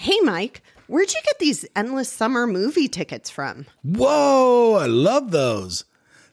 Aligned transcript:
Hey, 0.00 0.20
Mike, 0.20 0.62
where'd 0.86 1.12
you 1.12 1.20
get 1.24 1.40
these 1.40 1.66
endless 1.74 2.08
summer 2.08 2.46
movie 2.46 2.86
tickets 2.86 3.30
from? 3.30 3.66
Whoa, 3.82 4.74
I 4.80 4.86
love 4.86 5.32
those. 5.32 5.86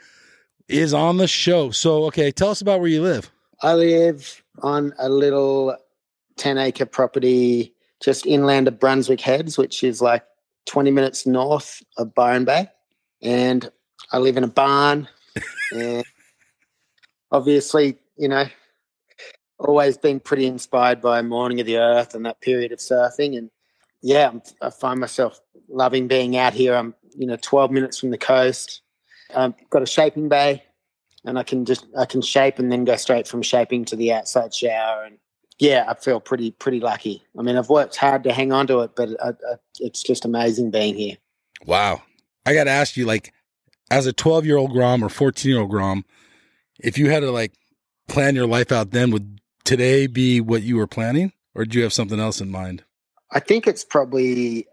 is 0.67 0.93
on 0.93 1.15
the 1.15 1.25
show. 1.25 1.71
So, 1.71 2.03
okay, 2.07 2.31
tell 2.31 2.49
us 2.49 2.59
about 2.59 2.81
where 2.81 2.89
you 2.89 3.01
live. 3.01 3.31
I 3.61 3.75
live 3.75 4.43
on 4.61 4.93
a 4.99 5.07
little 5.07 5.77
10 6.35 6.57
acre 6.57 6.85
property 6.85 7.73
just 8.01 8.25
inland 8.25 8.67
of 8.67 8.77
Brunswick 8.77 9.21
Heads, 9.21 9.57
which 9.57 9.85
is 9.85 10.01
like 10.01 10.25
20 10.65 10.91
minutes 10.91 11.25
north 11.25 11.81
of 11.95 12.13
Byron 12.13 12.43
Bay. 12.43 12.67
And 13.21 13.71
I 14.11 14.17
live 14.17 14.37
in 14.37 14.43
a 14.43 14.47
barn. 14.47 15.07
and 15.73 16.03
obviously, 17.31 17.97
you 18.17 18.27
know, 18.27 18.45
always 19.59 19.97
been 19.97 20.19
pretty 20.19 20.45
inspired 20.45 21.01
by 21.01 21.21
Morning 21.21 21.59
of 21.59 21.65
the 21.65 21.77
Earth 21.77 22.15
and 22.15 22.25
that 22.25 22.41
period 22.41 22.71
of 22.71 22.79
surfing. 22.79 23.37
And 23.37 23.49
yeah, 24.01 24.25
I'm- 24.25 24.41
I 24.61 24.69
find 24.69 24.99
myself 24.99 25.39
loving 25.69 26.07
being 26.07 26.35
out 26.35 26.53
here. 26.53 26.75
I'm, 26.75 26.95
you 27.15 27.27
know, 27.27 27.37
12 27.41 27.71
minutes 27.71 27.99
from 27.99 28.09
the 28.11 28.17
coast. 28.17 28.81
I've 29.33 29.53
got 29.69 29.81
a 29.81 29.85
shaping 29.85 30.27
bay 30.27 30.63
and 31.23 31.39
I 31.39 31.43
can 31.43 31.65
just 31.65 31.85
I 31.97 32.05
can 32.05 32.21
shape 32.21 32.59
and 32.59 32.71
then 32.71 32.83
go 32.83 32.95
straight 32.97 33.27
from 33.27 33.41
shaping 33.41 33.85
to 33.85 33.95
the 33.95 34.11
outside 34.11 34.53
shower 34.53 35.03
and 35.03 35.17
yeah, 35.59 35.85
I 35.87 35.93
feel 35.93 36.19
pretty 36.19 36.51
pretty 36.51 36.79
lucky. 36.79 37.23
I 37.37 37.43
mean, 37.43 37.55
I've 37.55 37.69
worked 37.69 37.95
hard 37.95 38.23
to 38.23 38.33
hang 38.33 38.51
on 38.51 38.65
to 38.67 38.79
it, 38.79 38.91
but 38.95 39.09
I, 39.23 39.29
I, 39.29 39.55
it's 39.79 40.01
just 40.01 40.25
amazing 40.25 40.71
being 40.71 40.95
here. 40.95 41.17
Wow. 41.65 42.01
I 42.47 42.55
got 42.55 42.63
to 42.63 42.71
ask 42.71 42.97
you, 42.97 43.05
like, 43.05 43.31
as 43.91 44.07
a 44.07 44.13
12 44.13 44.45
year 44.45 44.57
old 44.57 44.71
Grom 44.71 45.03
or 45.03 45.09
14 45.09 45.51
year 45.51 45.61
old 45.61 45.69
Grom, 45.69 46.05
if 46.79 46.97
you 46.97 47.09
had 47.09 47.19
to, 47.19 47.31
like, 47.31 47.53
plan 48.07 48.35
your 48.35 48.47
life 48.47 48.71
out 48.71 48.91
then, 48.91 49.11
would 49.11 49.39
today 49.63 50.07
be 50.07 50.41
what 50.41 50.63
you 50.63 50.77
were 50.77 50.87
planning? 50.87 51.33
Or 51.53 51.65
do 51.65 51.77
you 51.77 51.83
have 51.83 51.93
something 51.93 52.19
else 52.19 52.39
in 52.41 52.49
mind? 52.49 52.83
I 53.31 53.39
think 53.39 53.67
it's 53.67 53.83
probably 53.83 54.67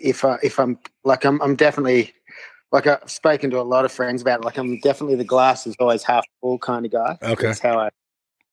if 0.00 0.24
I 0.24 0.38
if 0.42 0.58
I'm 0.58 0.78
like 1.04 1.24
I'm 1.24 1.40
I'm 1.42 1.56
definitely 1.56 2.12
like 2.72 2.86
I've 2.86 3.10
spoken 3.10 3.50
to 3.50 3.60
a 3.60 3.62
lot 3.62 3.84
of 3.84 3.92
friends 3.92 4.22
about 4.22 4.40
it. 4.40 4.44
Like 4.44 4.56
I'm 4.56 4.78
definitely 4.80 5.16
the 5.16 5.24
glass 5.24 5.66
is 5.66 5.76
always 5.78 6.02
half 6.02 6.24
full 6.40 6.58
kind 6.58 6.86
of 6.86 6.92
guy. 6.92 7.18
Okay. 7.22 7.48
That's 7.48 7.60
how 7.60 7.78
I 7.78 7.90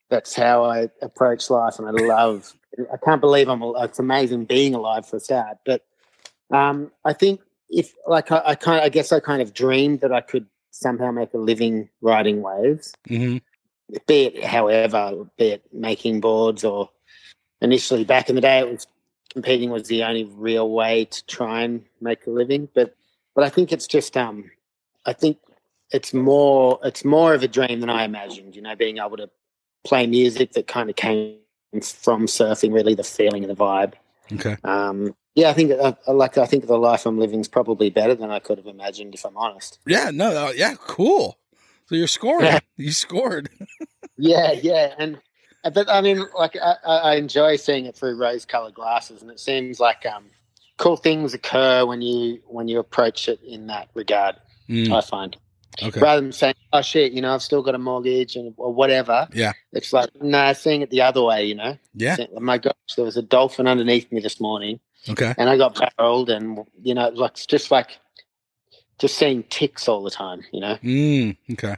that's 0.10 0.36
how 0.36 0.64
I 0.64 0.90
approach 1.02 1.50
life, 1.50 1.80
and 1.80 1.88
I 1.88 1.92
love. 1.92 2.54
I 2.92 2.98
can't 3.04 3.22
believe 3.22 3.50
I'm. 3.50 3.62
It's 3.62 4.00
amazing 4.00 4.46
being 4.46 4.74
alive 4.74 5.08
for 5.08 5.18
a 5.18 5.20
start, 5.20 5.58
but 5.66 5.86
um, 6.52 6.92
I 7.04 7.14
think 7.14 7.42
if 7.70 7.94
like 8.08 8.32
I, 8.32 8.42
I 8.46 8.56
kind, 8.56 8.80
of, 8.80 8.86
I 8.86 8.90
guess 8.90 9.12
I 9.12 9.20
kind 9.20 9.42
of 9.42 9.54
dreamed 9.54 10.02
that 10.02 10.12
I 10.12 10.22
could 10.22 10.48
somehow 10.72 11.12
make 11.12 11.34
a 11.34 11.38
living 11.38 11.90
riding 12.02 12.42
waves. 12.42 12.94
hmm 13.08 13.38
Be 14.08 14.26
it, 14.26 14.44
however, 14.44 15.28
be 15.38 15.50
it 15.50 15.64
making 15.74 16.22
boards 16.22 16.64
or 16.64 16.90
initially 17.62 18.04
back 18.04 18.30
in 18.30 18.36
the 18.36 18.42
day, 18.42 18.60
it 18.60 18.72
was 18.72 18.88
competing 19.34 19.70
was 19.70 19.88
the 19.88 20.04
only 20.04 20.24
real 20.24 20.70
way 20.70 21.06
to 21.06 21.26
try 21.26 21.62
and 21.62 21.84
make 22.02 22.26
a 22.26 22.30
living. 22.30 22.70
But 22.74 22.96
but 23.36 23.44
I 23.44 23.50
think 23.50 23.72
it's 23.72 23.88
just 23.88 24.18
um, 24.18 24.50
I 25.06 25.14
think 25.14 25.38
it's 25.92 26.14
more 26.14 26.80
it's 26.84 27.06
more 27.06 27.34
of 27.34 27.44
a 27.44 27.48
dream 27.48 27.80
than 27.80 27.90
I 27.90 28.04
imagined. 28.04 28.56
You 28.56 28.62
know, 28.62 28.76
being 28.76 28.98
able 28.98 29.18
to 29.18 29.30
play 29.86 30.08
music 30.08 30.54
that 30.54 30.68
kind 30.68 30.90
of 30.90 30.96
came 30.96 31.38
from 31.82 32.26
surfing, 32.26 32.74
really 32.74 32.96
the 32.96 33.04
feeling 33.04 33.44
and 33.44 33.52
the 33.52 33.56
vibe. 33.56 33.94
Okay. 34.34 34.58
Um, 34.64 35.16
yeah, 35.38 35.52
I 35.52 35.54
think 35.54 35.72
uh, 35.72 35.94
like 36.08 36.40
I 36.40 36.48
think 36.48 36.66
the 36.66 36.80
life 36.80 37.06
I'm 37.06 37.20
living 37.20 37.40
is 37.40 37.48
probably 37.48 37.92
better 37.92 38.16
than 38.16 38.32
I 38.32 38.40
could 38.40 38.58
have 38.58 38.66
imagined, 38.66 39.14
if 39.14 39.24
I'm 39.24 39.38
honest. 39.38 39.78
Yeah. 39.86 40.10
No. 40.12 40.32
uh, 40.32 40.52
yeah. 40.56 40.74
Cool. 40.76 41.38
So 41.86 41.96
you're 41.96 42.08
scoring. 42.08 42.60
You 42.76 42.92
scored. 42.92 43.50
Yeah, 44.20 44.52
yeah, 44.52 44.96
and 44.98 45.20
uh, 45.64 45.70
but 45.70 45.88
I 45.92 46.02
mean, 46.02 46.26
like 46.36 46.58
I, 46.58 46.74
I 46.84 47.16
enjoy 47.18 47.56
seeing 47.58 47.86
it 47.86 47.96
through 47.96 48.18
rose-colored 48.18 48.74
glasses, 48.74 49.22
and 49.22 49.30
it 49.30 49.40
seems 49.40 49.80
like 49.80 50.08
um, 50.08 50.26
cool 50.78 50.98
things 50.98 51.36
occur 51.36 51.86
when 51.86 52.02
you 52.02 52.42
when 52.48 52.68
you 52.68 52.80
approach 52.80 53.30
it 53.30 53.40
in 53.44 53.68
that 53.68 53.90
regard. 53.94 54.38
Mm, 54.68 54.92
I 54.92 55.02
find 55.02 55.38
okay. 55.84 56.00
rather 56.00 56.22
than 56.22 56.32
saying, 56.32 56.56
"Oh 56.74 56.82
shit," 56.82 57.12
you 57.14 57.22
know, 57.22 57.32
I've 57.32 57.44
still 57.44 57.62
got 57.62 57.76
a 57.76 57.78
mortgage 57.78 58.36
and 58.36 58.56
or 58.58 58.74
whatever. 58.74 59.28
Yeah. 59.34 59.54
it's 59.72 59.94
like 59.94 60.10
nah, 60.20 60.54
seeing 60.54 60.82
it 60.82 60.90
the 60.90 61.02
other 61.02 61.22
way. 61.22 61.46
You 61.46 61.56
know, 61.56 61.78
Yeah. 61.94 62.18
Oh 62.36 62.40
my 62.40 62.58
gosh, 62.58 62.74
there 62.96 63.06
was 63.06 63.18
a 63.18 63.22
dolphin 63.22 63.68
underneath 63.68 64.12
me 64.12 64.20
this 64.20 64.40
morning, 64.42 64.80
Okay. 65.10 65.34
and 65.38 65.50
I 65.50 65.58
got 65.58 65.80
barreled, 65.98 66.30
and 66.30 66.60
you 66.82 66.94
know, 66.94 67.10
like 67.10 67.36
just 67.48 67.72
like 67.72 67.98
just 69.00 69.18
seeing 69.18 69.44
ticks 69.44 69.88
all 69.88 70.04
the 70.04 70.12
time. 70.12 70.42
You 70.52 70.60
know. 70.62 70.76
Mm, 70.84 71.38
okay. 71.54 71.76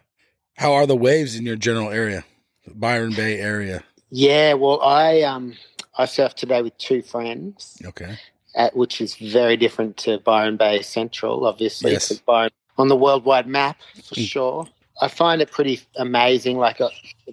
How 0.56 0.74
are 0.74 0.86
the 0.86 0.96
waves 0.96 1.36
in 1.36 1.46
your 1.46 1.56
general 1.56 1.90
area, 1.90 2.26
Byron 2.68 3.14
Bay 3.14 3.40
area? 3.40 3.84
Yeah, 4.12 4.54
well, 4.54 4.82
I 4.82 5.22
um 5.22 5.56
I 5.98 6.06
surfed 6.06 6.36
today 6.36 6.62
with 6.62 6.78
two 6.78 7.02
friends, 7.02 7.82
Okay. 7.86 8.18
at, 8.56 8.76
which 8.76 9.02
is 9.02 9.16
very 9.16 9.58
different 9.58 9.98
to 9.98 10.20
Byron 10.20 10.58
Bay 10.58 10.82
Central. 10.82 11.46
Obviously, 11.46 11.92
Yes. 11.92 12.12
Byron 12.20 12.52
on 12.78 12.88
the 12.88 12.96
worldwide 12.96 13.48
map 13.48 13.78
for 14.06 14.16
Mm. 14.16 14.28
sure. 14.28 14.68
I 15.02 15.08
find 15.08 15.42
it 15.42 15.50
pretty 15.52 15.82
amazing, 15.98 16.58
like 16.58 16.82
uh, 16.82 16.90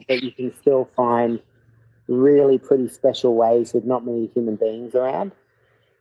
that 0.08 0.22
you 0.22 0.30
can 0.32 0.54
still 0.60 0.88
find 0.96 1.40
really 2.08 2.58
pretty 2.58 2.86
special 2.88 3.34
ways 3.34 3.72
with 3.74 3.84
not 3.84 4.04
many 4.06 4.26
human 4.34 4.54
beings 4.56 4.94
around. 4.94 5.32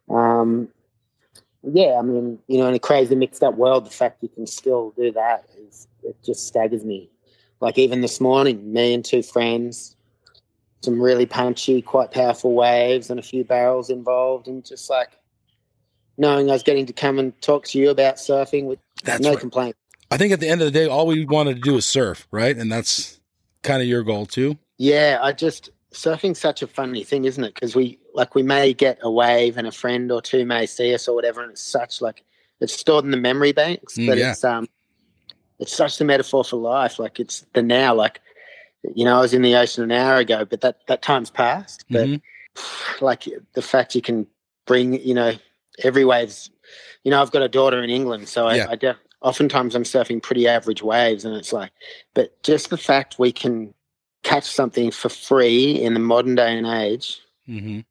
Um, 0.09 0.69
yeah, 1.63 1.97
I 1.97 2.01
mean, 2.01 2.39
you 2.47 2.59
know, 2.59 2.67
in 2.67 2.75
a 2.75 2.79
crazy 2.79 3.15
mixed 3.15 3.43
up 3.43 3.55
world, 3.55 3.85
the 3.85 3.91
fact 3.91 4.21
you 4.21 4.29
can 4.29 4.45
still 4.45 4.93
do 4.95 5.11
that 5.13 5.45
is 5.57 5.87
it 6.03 6.15
just 6.23 6.47
staggers 6.47 6.85
me. 6.85 7.09
Like 7.59 7.77
even 7.77 8.01
this 8.01 8.21
morning, 8.21 8.73
me 8.73 8.93
and 8.93 9.03
two 9.03 9.23
friends, 9.23 9.95
some 10.83 11.01
really 11.01 11.25
punchy, 11.25 11.81
quite 11.81 12.11
powerful 12.11 12.53
waves 12.53 13.09
and 13.09 13.19
a 13.19 13.23
few 13.23 13.43
barrels 13.43 13.89
involved, 13.89 14.47
and 14.47 14.63
just 14.63 14.89
like 14.89 15.09
knowing 16.17 16.49
I 16.49 16.53
was 16.53 16.63
getting 16.63 16.85
to 16.85 16.93
come 16.93 17.17
and 17.17 17.39
talk 17.41 17.65
to 17.67 17.79
you 17.79 17.89
about 17.89 18.15
surfing 18.15 18.65
with 18.65 18.79
That's 19.03 19.23
no 19.23 19.31
right. 19.31 19.39
complaint. 19.39 19.75
I 20.11 20.17
think 20.17 20.31
at 20.31 20.39
the 20.39 20.47
end 20.47 20.61
of 20.61 20.65
the 20.65 20.71
day, 20.71 20.87
all 20.87 21.07
we 21.07 21.25
wanted 21.25 21.55
to 21.55 21.61
do 21.61 21.73
was 21.73 21.85
surf, 21.85 22.27
right? 22.31 22.55
And 22.55 22.71
that's 22.71 23.19
kind 23.63 23.81
of 23.81 23.87
your 23.87 24.03
goal 24.03 24.25
too. 24.27 24.57
Yeah, 24.77 25.19
I 25.21 25.31
just 25.31 25.71
surfing's 25.91 26.39
such 26.39 26.61
a 26.61 26.67
funny 26.67 27.03
thing, 27.03 27.25
isn't 27.25 27.43
it? 27.43 27.53
Because 27.55 27.75
we 27.75 27.97
like 28.15 28.33
we 28.33 28.43
may 28.43 28.73
get 28.73 28.97
a 29.01 29.11
wave 29.11 29.57
and 29.57 29.67
a 29.67 29.71
friend 29.71 30.11
or 30.11 30.21
two 30.21 30.45
may 30.45 30.65
see 30.65 30.93
us 30.93 31.07
or 31.07 31.15
whatever, 31.15 31.41
and 31.41 31.51
it's 31.51 31.61
such 31.61 32.01
like 32.01 32.23
it's 32.61 32.73
stored 32.73 33.05
in 33.05 33.11
the 33.11 33.17
memory 33.17 33.51
banks, 33.51 33.97
Mm, 33.97 34.07
but 34.07 34.17
yeah. 34.17 34.31
it's 34.31 34.43
um 34.43 34.67
it's 35.59 35.75
such 35.75 35.97
the 35.97 36.05
metaphor 36.05 36.43
for 36.43 36.57
life. 36.57 36.97
Like 36.99 37.19
it's 37.19 37.45
the 37.53 37.61
now. 37.61 37.93
Like 37.93 38.21
you 38.95 39.05
know, 39.05 39.17
I 39.17 39.21
was 39.21 39.33
in 39.33 39.41
the 39.41 39.55
ocean 39.55 39.83
an 39.83 39.91
hour 39.91 40.17
ago, 40.17 40.45
but 40.45 40.61
that 40.61 40.85
that 40.87 41.01
time's 41.01 41.29
passed. 41.29 41.85
But 41.89 42.07
Mhm. 42.07 42.21
like 43.01 43.27
the 43.53 43.61
fact 43.61 43.95
you 43.95 44.01
can 44.01 44.27
bring, 44.65 44.93
you 45.05 45.13
know, 45.13 45.33
every 45.83 46.05
wave's. 46.05 46.49
You 47.03 47.11
know, 47.11 47.21
I've 47.21 47.31
got 47.31 47.43
a 47.43 47.49
daughter 47.49 47.83
in 47.83 47.89
England, 47.91 48.27
so 48.27 48.47
I, 48.47 48.55
Yeah. 48.55 48.67
I 48.71 48.75
def- 48.75 48.97
oftentimes 49.21 49.75
I'm 49.75 49.83
surfing 49.83 50.21
pretty 50.23 50.47
average 50.47 50.81
waves, 50.81 51.23
and 51.25 51.35
it's 51.35 51.53
like, 51.53 51.71
but 52.15 52.41
just 52.41 52.69
the 52.71 52.77
fact 52.77 53.19
we 53.19 53.31
can 53.31 53.73
catch 54.23 54.45
something 54.45 54.89
for 54.89 55.09
free 55.09 55.79
in 55.79 55.93
the 55.93 55.99
modern 55.99 56.33
day 56.33 56.57
and 56.57 56.65
age, 56.65 57.21
hmm 57.45 57.81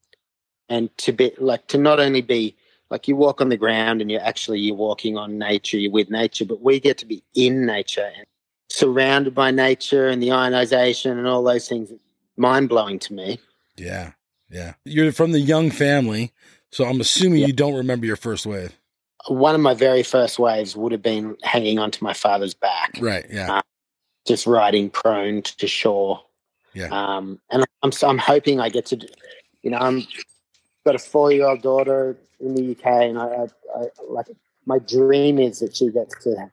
and 0.68 0.96
to 0.98 1.12
be 1.12 1.32
like 1.38 1.66
to 1.68 1.78
not 1.78 2.00
only 2.00 2.20
be 2.22 2.56
like 2.90 3.08
you 3.08 3.16
walk 3.16 3.40
on 3.40 3.48
the 3.48 3.56
ground 3.56 4.00
and 4.00 4.10
you're 4.10 4.22
actually 4.22 4.60
you're 4.60 4.76
walking 4.76 5.16
on 5.16 5.38
nature, 5.38 5.78
you're 5.78 5.90
with 5.92 6.10
nature, 6.10 6.44
but 6.44 6.60
we 6.62 6.80
get 6.80 6.98
to 6.98 7.06
be 7.06 7.22
in 7.34 7.66
nature 7.66 8.10
and 8.16 8.26
surrounded 8.68 9.34
by 9.34 9.50
nature 9.50 10.08
and 10.08 10.22
the 10.22 10.32
ionization 10.32 11.18
and 11.18 11.26
all 11.26 11.42
those 11.42 11.68
things. 11.68 11.92
mind 12.36 12.68
blowing 12.68 12.98
to 12.98 13.14
me. 13.14 13.38
Yeah. 13.76 14.12
Yeah. 14.50 14.74
You're 14.84 15.12
from 15.12 15.30
the 15.32 15.40
young 15.40 15.70
family. 15.70 16.32
So 16.72 16.84
I'm 16.84 17.00
assuming 17.00 17.40
Yeah. 17.40 17.46
you 17.48 17.52
don't 17.52 17.74
remember 17.74 18.06
your 18.06 18.16
first 18.16 18.44
wave. 18.46 18.72
One 19.28 19.54
of 19.54 19.60
my 19.60 19.74
very 19.74 20.02
first 20.02 20.38
waves 20.40 20.74
would 20.76 20.90
have 20.92 21.00
been 21.02 21.36
hanging 21.44 21.78
onto 21.78 22.04
my 22.04 22.12
father's 22.12 22.52
back, 22.54 22.98
Right. 23.00 23.24
Yeah. 23.30 23.60
just 24.26 24.46
riding 24.46 24.90
prone 24.90 25.42
to 25.42 25.66
shore. 25.68 26.22
Yeah. 26.74 26.88
Um, 26.90 27.38
and 27.50 27.64
I'm 27.82 27.92
so 27.92 28.08
I'm 28.08 28.18
hoping 28.18 28.58
I 28.60 28.68
get 28.68 28.86
to, 28.86 28.96
do- 28.96 29.06
you 29.62 29.70
know, 29.70 29.78
I'm 29.78 30.04
got 30.84 30.94
a 30.94 30.98
four 30.98 31.32
year 31.32 31.46
old 31.46 31.62
daughter 31.62 32.16
in 32.40 32.54
the 32.54 32.72
UK, 32.72 32.86
and 32.86 33.18
I, 33.18 33.24
I, 33.24 33.80
I 33.80 33.86
like 34.08 34.26
my 34.66 34.78
dream 34.78 35.38
is 35.38 35.60
that 35.60 35.76
she 35.76 35.90
gets 35.90 36.22
to 36.24 36.50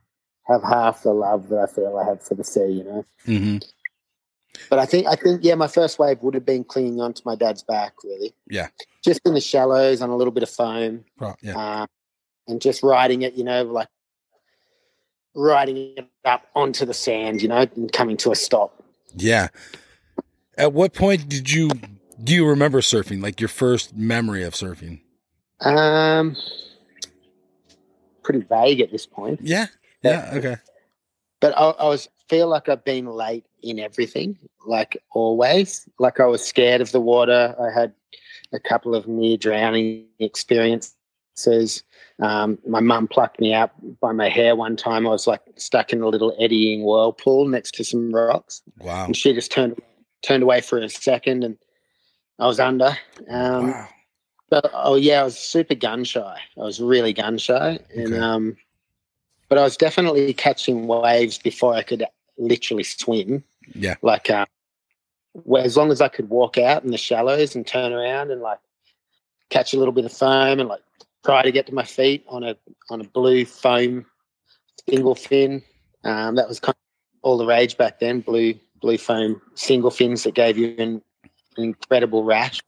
have 0.48 0.64
half 0.64 1.04
the 1.04 1.14
love 1.14 1.50
that 1.50 1.60
I 1.60 1.74
feel 1.74 1.98
I 1.98 2.06
have 2.06 2.22
for 2.22 2.36
the 2.36 2.44
sea, 2.44 2.68
you 2.68 2.84
know. 2.84 3.06
hmm 3.26 3.58
But 4.70 4.80
I 4.80 4.86
think 4.86 5.08
I 5.08 5.16
think 5.16 5.44
yeah, 5.44 5.56
my 5.56 5.68
first 5.68 6.00
wave 6.00 6.22
would 6.22 6.34
have 6.34 6.46
been 6.46 6.64
clinging 6.64 7.00
onto 7.02 7.22
my 7.26 7.36
dad's 7.36 7.64
back, 7.64 7.94
really. 8.04 8.34
Yeah. 8.50 8.68
Just 9.04 9.22
in 9.26 9.34
the 9.34 9.42
shallows 9.42 10.02
on 10.02 10.10
a 10.10 10.16
little 10.16 10.32
bit 10.32 10.44
of 10.44 10.50
foam, 10.50 11.06
Pro- 11.18 11.36
yeah. 11.42 11.58
uh, 11.58 11.88
and 12.48 12.62
just 12.62 12.84
riding 12.84 13.22
it, 13.24 13.34
you 13.34 13.44
know, 13.44 13.64
like 13.64 13.88
riding 15.34 15.78
it 15.98 16.08
up 16.26 16.48
onto 16.56 16.86
the 16.86 16.94
sand, 16.94 17.42
you 17.42 17.48
know, 17.48 17.66
and 17.76 17.92
coming 17.92 18.18
to 18.18 18.32
a 18.32 18.36
stop. 18.36 18.84
Yeah. 19.16 19.48
At 20.58 20.74
what 20.74 20.94
point 20.94 21.30
did 21.30 21.52
you 21.52 21.70
do 22.24 22.34
you 22.34 22.48
remember 22.48 22.82
surfing? 22.82 23.22
Like 23.22 23.40
your 23.40 23.48
first 23.50 23.96
memory 23.96 24.44
of 24.44 24.54
surfing? 24.54 25.02
Um, 25.62 26.36
pretty 28.24 28.42
vague 28.42 28.82
at 28.82 28.92
this 28.92 29.06
point, 29.06 29.40
Yeah. 29.44 29.68
Yeah. 30.04 30.32
Okay. 30.34 30.56
but 31.40 31.56
I, 31.58 31.70
I 31.72 31.88
was 31.88 32.10
feel 32.28 32.48
like 32.48 32.70
I've 32.70 32.84
been 32.84 33.06
late 33.06 33.46
in 33.62 33.78
everything, 33.80 34.38
like 34.66 34.98
always. 35.12 35.88
Like 36.00 36.20
I 36.20 36.26
was 36.26 36.44
scared 36.44 36.82
of 36.82 36.92
the 36.92 37.02
water. 37.02 37.56
I 37.62 37.78
had 37.80 37.94
a 38.54 38.60
couple 38.60 38.96
of 38.96 39.08
near 39.08 39.38
drowning 39.38 40.06
experiences. 40.20 41.84
Um, 42.20 42.58
my 42.68 42.80
mum 42.80 43.08
plucked 43.08 43.40
me 43.40 43.54
out 43.54 43.72
by 44.00 44.12
my 44.12 44.30
hair 44.30 44.56
one 44.56 44.76
time. 44.76 45.06
I 45.06 45.10
was 45.12 45.28
like 45.28 45.42
stuck 45.58 45.94
in 45.94 46.02
a 46.02 46.08
little 46.08 46.36
eddying 46.40 46.84
whirlpool 46.84 47.48
next 47.48 47.76
to 47.76 47.84
some 47.84 48.12
rocks, 48.14 48.62
Wow. 48.80 49.06
and 49.06 49.16
she 49.16 49.34
just 49.34 49.52
turned 49.52 49.80
turned 50.24 50.44
away 50.44 50.62
for 50.62 50.78
a 50.80 50.90
second, 50.90 51.44
and 51.44 51.58
I 52.42 52.48
was 52.48 52.60
under. 52.60 52.98
Um, 53.30 53.72
wow. 53.72 53.88
But, 54.50 54.70
oh 54.74 54.96
yeah, 54.96 55.22
I 55.22 55.24
was 55.24 55.38
super 55.40 55.76
gun 55.76 56.04
shy. 56.04 56.38
I 56.58 56.60
was 56.60 56.82
really 56.82 57.14
gun 57.14 57.38
shy, 57.38 57.80
and 57.96 58.08
Okay. 58.14 58.20
um, 58.20 58.58
but 59.48 59.58
I 59.58 59.64
was 59.64 59.78
definitely 59.78 60.34
catching 60.34 60.88
waves 60.88 61.38
before 61.38 61.74
I 61.74 61.84
could 61.84 62.06
literally 62.38 62.84
swim. 62.84 63.44
Yeah. 63.74 63.96
Like, 64.02 64.30
uh, 64.30 64.46
where 65.34 65.64
as 65.64 65.78
long 65.78 65.92
as 65.92 66.02
I 66.02 66.10
could 66.10 66.30
walk 66.30 66.58
out 66.58 66.84
in 66.84 66.92
the 66.92 66.98
shallows 66.98 67.56
and 67.56 67.66
turn 67.66 67.94
around 67.94 68.32
and 68.32 68.42
like 68.42 68.60
catch 69.50 69.74
a 69.74 69.78
little 69.78 69.94
bit 69.94 70.04
of 70.04 70.12
foam 70.12 70.60
and 70.60 70.68
like 70.68 70.82
try 71.24 71.44
to 71.44 71.52
get 71.52 71.68
to 71.68 71.74
my 71.74 71.86
feet 71.86 72.26
on 72.28 72.44
a 72.44 72.58
on 72.90 73.00
a 73.00 73.06
blue 73.06 73.46
foam 73.46 74.06
single 74.90 75.16
fin. 75.16 75.64
Um, 76.04 76.36
that 76.36 76.50
was 76.50 76.60
kind 76.60 76.76
of 76.76 77.20
all 77.22 77.38
the 77.38 77.46
rage 77.46 77.78
back 77.78 78.00
then. 78.00 78.20
Blue 78.20 78.56
blue 78.82 78.98
foam 78.98 79.42
single 79.56 79.92
fins 79.92 80.24
that 80.24 80.34
gave 80.34 80.58
you 80.58 80.76
an, 80.78 81.02
an 81.58 81.64
incredible 81.64 82.24
rash. 82.24 82.62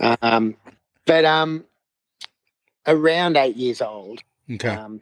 um, 0.00 0.56
but 1.06 1.24
um, 1.24 1.64
around 2.86 3.36
eight 3.36 3.56
years 3.56 3.80
old, 3.80 4.20
Okay. 4.50 4.68
um, 4.68 5.00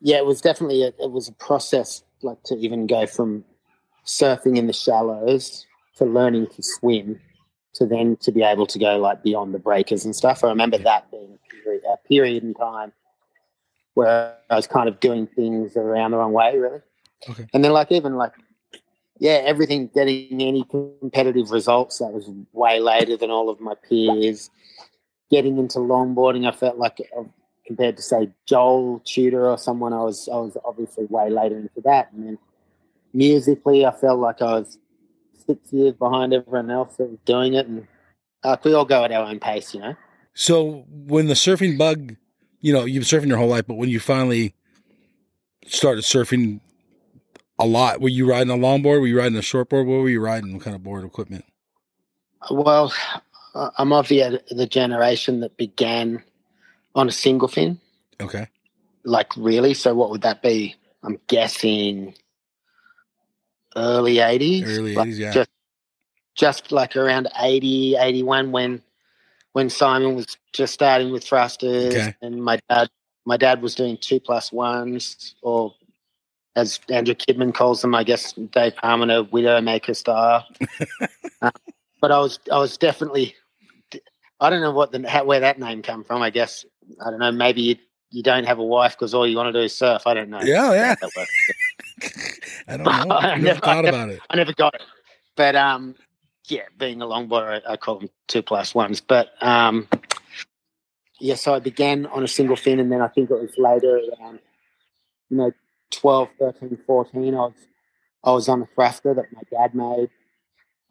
yeah, 0.00 0.16
it 0.16 0.26
was 0.26 0.40
definitely 0.40 0.82
a, 0.82 0.88
it 0.98 1.10
was 1.10 1.28
a 1.28 1.32
process 1.32 2.02
like 2.22 2.42
to 2.44 2.54
even 2.56 2.86
go 2.86 3.06
from 3.06 3.44
surfing 4.06 4.56
in 4.56 4.66
the 4.66 4.72
shallows 4.72 5.66
to 5.96 6.04
learning 6.04 6.46
to 6.48 6.62
swim 6.62 7.20
to 7.74 7.86
then 7.86 8.16
to 8.16 8.32
be 8.32 8.42
able 8.42 8.66
to 8.66 8.78
go 8.78 8.98
like 8.98 9.22
beyond 9.22 9.54
the 9.54 9.58
breakers 9.58 10.04
and 10.04 10.16
stuff. 10.16 10.42
I 10.42 10.48
remember 10.48 10.78
that 10.78 11.10
being 11.10 11.38
a 11.38 11.62
period, 11.62 11.82
a 11.92 11.96
period 12.08 12.42
in 12.42 12.54
time 12.54 12.92
where 13.94 14.34
I 14.48 14.56
was 14.56 14.66
kind 14.66 14.88
of 14.88 14.98
doing 15.00 15.26
things 15.26 15.76
around 15.76 16.12
the 16.12 16.16
wrong 16.16 16.32
way, 16.32 16.56
really. 16.56 16.80
Okay. 17.28 17.46
And 17.52 17.62
then 17.62 17.72
like 17.72 17.92
even 17.92 18.16
like 18.16 18.32
yeah, 19.20 19.42
everything 19.44 19.90
getting 19.94 20.40
any 20.40 20.64
competitive 20.64 21.50
results 21.50 21.98
that 21.98 22.10
was 22.10 22.28
way 22.52 22.80
later 22.80 23.18
than 23.18 23.30
all 23.30 23.50
of 23.50 23.60
my 23.60 23.74
peers. 23.74 24.50
Getting 25.30 25.58
into 25.58 25.78
longboarding, 25.78 26.48
I 26.48 26.56
felt 26.56 26.78
like 26.78 27.00
uh, 27.16 27.24
compared 27.66 27.98
to 27.98 28.02
say 28.02 28.30
Joel 28.46 29.00
Tudor 29.04 29.48
or 29.48 29.58
someone, 29.58 29.92
I 29.92 30.00
was 30.00 30.26
I 30.32 30.36
was 30.36 30.56
obviously 30.64 31.04
way 31.04 31.28
later 31.28 31.58
into 31.58 31.82
that. 31.84 32.10
And 32.12 32.26
then 32.26 32.38
musically, 33.12 33.84
I 33.84 33.92
felt 33.92 34.18
like 34.18 34.40
I 34.40 34.54
was 34.54 34.78
six 35.46 35.70
years 35.70 35.92
behind 35.92 36.32
everyone 36.32 36.70
else 36.70 36.96
that 36.96 37.10
was 37.10 37.18
doing 37.26 37.52
it, 37.54 37.66
and 37.66 37.86
like 38.42 38.64
we 38.64 38.72
all 38.72 38.86
go 38.86 39.04
at 39.04 39.12
our 39.12 39.26
own 39.26 39.38
pace, 39.38 39.74
you 39.74 39.80
know. 39.80 39.94
So 40.32 40.86
when 40.88 41.26
the 41.26 41.34
surfing 41.34 41.76
bug, 41.76 42.16
you 42.60 42.72
know, 42.72 42.86
you've 42.86 43.08
been 43.08 43.20
surfing 43.20 43.28
your 43.28 43.36
whole 43.36 43.48
life, 43.48 43.66
but 43.66 43.76
when 43.76 43.90
you 43.90 44.00
finally 44.00 44.54
started 45.66 46.04
surfing 46.04 46.60
a 47.60 47.66
lot, 47.66 48.00
were 48.02 48.10
you 48.10 48.28
riding 48.30 48.50
a 48.52 48.56
longboard? 48.58 49.00
Were 49.02 49.08
you 49.08 49.18
riding 49.18 49.38
a 49.38 49.42
shortboard? 49.42 49.86
What 49.86 50.02
were 50.02 50.10
you 50.10 50.20
riding? 50.22 50.54
What 50.54 50.64
kind 50.64 50.76
of 50.76 50.84
board 50.84 51.04
equipment? 51.04 51.46
Well, 52.50 52.92
I'm 53.54 53.92
of 53.92 54.08
the 54.08 54.42
the 54.50 54.66
generation 54.66 55.40
that 55.40 55.56
began 55.56 56.22
on 56.94 57.08
a 57.08 57.12
single 57.12 57.48
fin. 57.48 57.78
Okay. 58.20 58.48
like 59.04 59.36
really 59.36 59.74
so 59.74 59.94
what 59.96 60.10
would 60.10 60.22
that 60.22 60.42
be 60.42 60.76
i'm 61.04 61.18
guessing 61.28 62.14
early 63.76 64.16
80s 64.16 64.62
Early 64.64 64.94
Like, 64.94 65.10
80s, 65.10 65.18
yeah. 65.18 65.32
just, 65.32 65.50
just 66.36 66.72
like 66.72 66.96
around 66.96 67.28
80 67.40 67.96
81 67.96 68.52
when 68.52 68.82
when 69.52 69.70
simon 69.70 70.16
was 70.16 70.38
just 70.52 70.74
starting 70.74 71.12
with 71.12 71.24
thrusters 71.24 71.94
Okay. 71.96 72.16
and 72.22 72.42
my 72.42 72.60
dad 72.70 72.90
my 73.26 73.36
dad 73.38 73.62
was 73.62 73.74
doing 73.76 73.98
two 73.98 74.20
plus 74.20 74.52
ones 74.52 75.36
or 75.42 75.74
as 76.60 76.80
andrew 76.90 77.14
kidman 77.14 77.52
calls 77.54 77.80
them 77.82 77.94
i 77.94 78.02
guess 78.04 78.32
dave 78.56 78.74
palmer 78.76 79.06
widowmaker 79.24 79.94
style 79.96 80.46
Uh, 81.42 81.50
but 82.02 82.10
i 82.12 82.18
was 82.18 82.38
i 82.52 82.58
was 82.58 82.76
definitely 82.76 83.34
i 84.40 84.50
don't 84.50 84.60
know 84.60 84.70
what 84.72 84.92
the 84.92 85.08
how, 85.08 85.24
where 85.24 85.40
that 85.40 85.58
name 85.58 85.80
come 85.82 86.04
from 86.04 86.20
i 86.22 86.28
guess 86.30 86.64
i 87.04 87.10
don't 87.10 87.18
know 87.18 87.32
maybe 87.32 87.62
you, 87.62 87.76
you 88.10 88.22
don't 88.22 88.44
have 88.44 88.58
a 88.58 88.64
wife 88.64 88.92
because 88.92 89.14
all 89.14 89.26
you 89.26 89.36
want 89.38 89.46
to 89.52 89.58
do 89.58 89.64
is 89.64 89.74
surf 89.74 90.02
i 90.06 90.12
don't 90.12 90.28
know 90.28 90.40
Yeah, 90.42 90.72
yeah. 90.74 90.88
how 90.88 90.94
that 91.08 91.10
works. 91.16 91.36
I 92.68 92.76
don't 92.76 92.84
know. 92.84 92.90
I 93.16 93.36
never 93.36 93.42
never- 93.42 93.58
I 93.58 93.60
thought 93.60 93.84
never- 93.84 93.88
about 93.96 94.08
it. 94.10 94.20
I 94.30 94.36
never 94.36 94.52
got 94.54 94.74
it. 94.74 94.82
But 95.36 95.54
um, 95.56 95.94
yeah, 96.48 96.62
being 96.78 97.00
a 97.02 97.06
longboarder, 97.06 97.60
I, 97.66 97.72
I 97.72 97.76
call 97.76 97.98
them 98.00 98.10
two 98.28 98.42
plus 98.42 98.74
ones. 98.74 99.00
But 99.00 99.30
um, 99.42 99.88
yeah, 101.20 101.34
so 101.34 101.54
I 101.54 101.58
began 101.58 102.06
on 102.06 102.22
a 102.24 102.28
single 102.28 102.56
fin, 102.56 102.80
and 102.80 102.90
then 102.92 103.00
I 103.02 103.08
think 103.08 103.30
it 103.30 103.34
was 103.34 103.52
later 103.58 104.00
around, 104.20 104.38
you 105.30 105.36
know, 105.38 105.52
12, 105.90 106.28
13, 106.38 106.78
14, 106.86 107.34
I 107.34 107.38
was, 107.38 107.52
I 108.24 108.30
was 108.32 108.48
on 108.48 108.62
a 108.62 108.66
thruster 108.74 109.14
that 109.14 109.26
my 109.32 109.42
dad 109.50 109.74
made. 109.74 110.10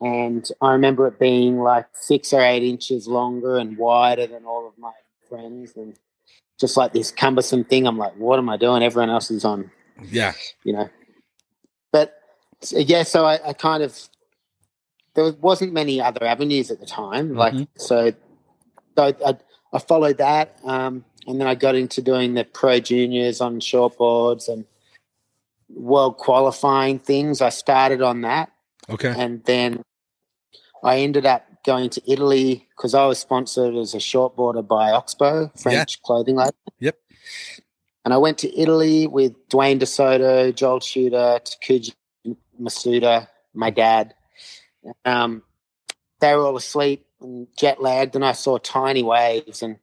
And 0.01 0.49
I 0.61 0.71
remember 0.73 1.07
it 1.07 1.19
being 1.19 1.59
like 1.59 1.87
six 1.93 2.31
or 2.31 2.41
eight 2.41 2.63
inches 2.63 3.07
longer 3.07 3.57
and 3.57 3.77
wider 3.77 4.27
than 4.27 4.45
all 4.45 4.67
of 4.67 4.77
my 4.77 4.93
friends. 5.27 5.73
And 5.75 5.95
just 6.59 6.77
like 6.77 6.93
this 6.93 7.11
cumbersome 7.11 7.65
thing, 7.65 7.85
I'm 7.85 7.97
like, 7.97 8.13
what 8.15 8.39
am 8.39 8.49
I 8.49 8.57
doing? 8.57 8.81
Everyone 8.81 9.09
else 9.09 9.29
is 9.29 9.43
on 9.43 9.71
Yeah. 10.09 10.33
you 10.63 10.73
know. 10.73 10.89
But 11.91 12.17
yeah, 12.71 13.03
so 13.03 13.25
I, 13.25 13.39
I 13.49 13.53
kind 13.53 13.83
of 13.83 13.97
there 15.15 15.31
wasn't 15.33 15.73
many 15.73 15.99
other 16.01 16.23
avenues 16.25 16.71
at 16.71 16.79
the 16.79 16.85
time, 16.85 17.33
like 17.35 17.53
Mhm. 17.53 17.67
so. 17.77 18.13
So 18.97 19.13
I, 19.25 19.37
I 19.71 19.79
followed 19.79 20.17
that, 20.17 20.59
um, 20.65 21.05
and 21.25 21.39
then 21.39 21.47
I 21.47 21.55
got 21.55 21.75
into 21.75 22.01
doing 22.01 22.33
the 22.33 22.43
pro 22.43 22.79
juniors 22.81 23.39
on 23.39 23.61
shortboards 23.61 24.49
and 24.49 24.65
world 25.69 26.17
qualifying 26.17 26.99
things. 26.99 27.41
I 27.41 27.49
started 27.49 28.01
on 28.01 28.21
that, 28.21 28.51
Okay. 28.89 29.13
and 29.15 29.43
then 29.45 29.83
I 30.83 30.99
ended 30.99 31.25
up 31.25 31.45
going 31.65 31.89
to 31.91 32.11
Italy 32.11 32.67
because 32.75 32.93
I 32.93 33.05
was 33.05 33.19
sponsored 33.19 33.75
as 33.75 33.93
a 33.93 33.97
shortboarder 33.97 34.65
by 34.67 34.91
Oxbow, 34.91 35.51
French 35.57 36.01
clothing 36.01 36.35
label. 36.35 36.55
Yep. 36.79 36.97
And 38.05 38.13
I 38.13 38.17
went 38.17 38.37
to 38.39 38.59
Italy 38.59 39.07
with 39.07 39.33
Duane 39.49 39.79
DeSoto, 39.79 40.55
Joel 40.55 40.79
Tudor, 40.79 41.41
Takuji 41.43 41.93
Masuda, 42.59 43.27
my 43.53 43.69
dad. 43.69 44.15
Um, 45.05 45.43
they 46.21 46.33
were 46.35 46.45
all 46.45 46.55
asleep 46.57 47.05
and 47.21 47.47
jet 47.57 47.81
lagged, 47.81 48.15
and 48.15 48.23
I 48.23 48.31
saw 48.31 48.57
tiny 48.57 49.03
waves, 49.03 49.61
and 49.61 49.77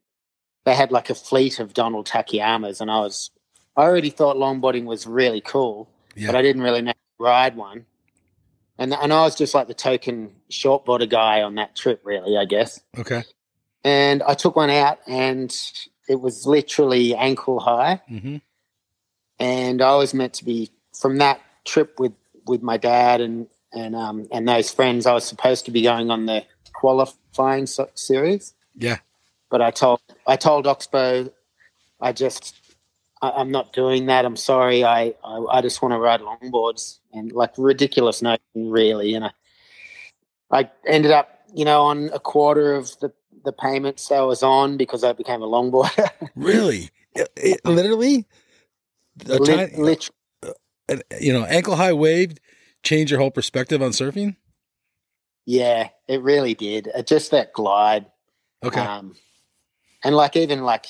they 0.64 0.74
had 0.74 0.90
like 0.90 1.10
a 1.10 1.14
fleet 1.14 1.60
of 1.60 1.74
Donald 1.74 2.06
Takayamas, 2.06 2.80
and 2.80 2.90
I 2.90 3.00
was, 3.00 3.30
I 3.76 3.82
already 3.82 4.10
thought 4.10 4.36
longboarding 4.36 4.84
was 4.84 5.06
really 5.06 5.40
cool, 5.40 5.88
Yeah. 6.14 6.28
but 6.28 6.36
I 6.36 6.42
didn't 6.42 6.62
really 6.62 6.82
know 6.82 6.92
how 7.18 7.24
to 7.26 7.30
ride 7.30 7.56
one. 7.56 7.86
And, 8.78 8.92
and 8.94 9.12
I 9.12 9.22
was 9.22 9.34
just 9.34 9.54
like 9.54 9.68
the 9.68 9.74
token 9.74 10.32
shortboarder 10.50 11.08
guy 11.08 11.42
on 11.42 11.54
that 11.56 11.74
trip, 11.76 12.00
really, 12.04 12.36
I 12.36 12.44
guess 12.44 12.80
Okay. 12.98 13.22
and 13.84 14.22
I 14.22 14.34
took 14.34 14.56
one 14.56 14.70
out, 14.70 14.98
and 15.06 15.54
it 16.08 16.20
was 16.20 16.46
literally 16.46 17.14
ankle 17.14 17.60
high. 17.60 18.00
hmm 18.08 18.36
And 19.38 19.82
I 19.82 19.94
was 19.96 20.14
meant 20.14 20.34
to 20.34 20.44
be 20.44 20.70
from 20.98 21.18
that 21.18 21.40
trip 21.64 21.98
with 21.98 22.12
with 22.46 22.62
my 22.62 22.76
dad 22.76 23.20
and 23.20 23.48
and 23.72 23.94
um, 23.96 24.26
and 24.32 24.48
those 24.48 24.70
friends. 24.70 25.06
I 25.06 25.12
was 25.12 25.24
supposed 25.24 25.64
to 25.66 25.70
be 25.70 25.82
going 25.82 26.10
on 26.10 26.26
the 26.26 26.44
qualifying 26.74 27.66
series, 27.66 28.54
Yeah. 28.76 28.98
but 29.50 29.60
I 29.62 29.70
told 29.70 30.00
I 30.26 30.36
told 30.36 30.66
Oxbow, 30.66 31.30
I 32.00 32.12
just 32.12 32.54
I, 33.34 33.40
I'm 33.40 33.50
not 33.50 33.72
doing 33.72 34.06
that. 34.06 34.24
I'm 34.24 34.36
sorry. 34.36 34.84
I 34.84 35.14
I, 35.24 35.44
I 35.50 35.60
just 35.62 35.82
want 35.82 35.92
to 35.92 35.98
ride 35.98 36.20
longboards 36.20 36.98
and 37.12 37.32
like 37.32 37.52
ridiculous 37.58 38.22
notion, 38.22 38.40
really. 38.54 39.14
And 39.14 39.24
I 39.26 39.30
I 40.50 40.70
ended 40.86 41.10
up, 41.12 41.40
you 41.54 41.64
know, 41.64 41.82
on 41.82 42.10
a 42.12 42.18
quarter 42.20 42.74
of 42.74 42.98
the 43.00 43.12
the 43.44 43.52
payments 43.52 44.10
I 44.10 44.20
was 44.20 44.42
on 44.42 44.76
because 44.76 45.04
I 45.04 45.12
became 45.12 45.42
a 45.42 45.46
longboarder. 45.46 46.10
Really? 46.34 46.90
It, 47.14 47.28
it- 47.36 47.60
literally? 47.64 48.26
A 49.28 49.38
Lit- 49.38 49.70
tiny- 49.72 49.82
lit- 49.82 50.10
uh, 50.42 50.96
you 51.20 51.32
know, 51.32 51.44
ankle 51.46 51.76
high 51.76 51.92
wave 51.94 52.36
change 52.82 53.10
your 53.10 53.18
whole 53.20 53.30
perspective 53.30 53.80
on 53.82 53.90
surfing? 53.90 54.36
yeah, 55.46 55.88
it 56.08 56.20
really 56.22 56.54
did. 56.54 56.88
Uh, 56.94 57.02
Just 57.02 57.30
that 57.30 57.52
glide. 57.52 58.06
Okay. 58.64 58.80
Um, 58.80 59.14
and 60.04 60.14
like 60.16 60.36
even 60.36 60.64
like 60.64 60.86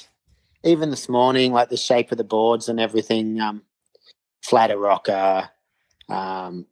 even 0.65 0.91
this 0.91 1.09
morning, 1.09 1.53
like 1.53 1.69
the 1.69 1.77
shape 1.77 2.13
of 2.13 2.19
the 2.19 2.25
boards 2.25 2.69
and 2.69 2.81
everything, 2.81 3.41
um, 3.41 3.63
flatter 4.43 4.79
rocker, 4.79 5.51
um, 6.09 6.67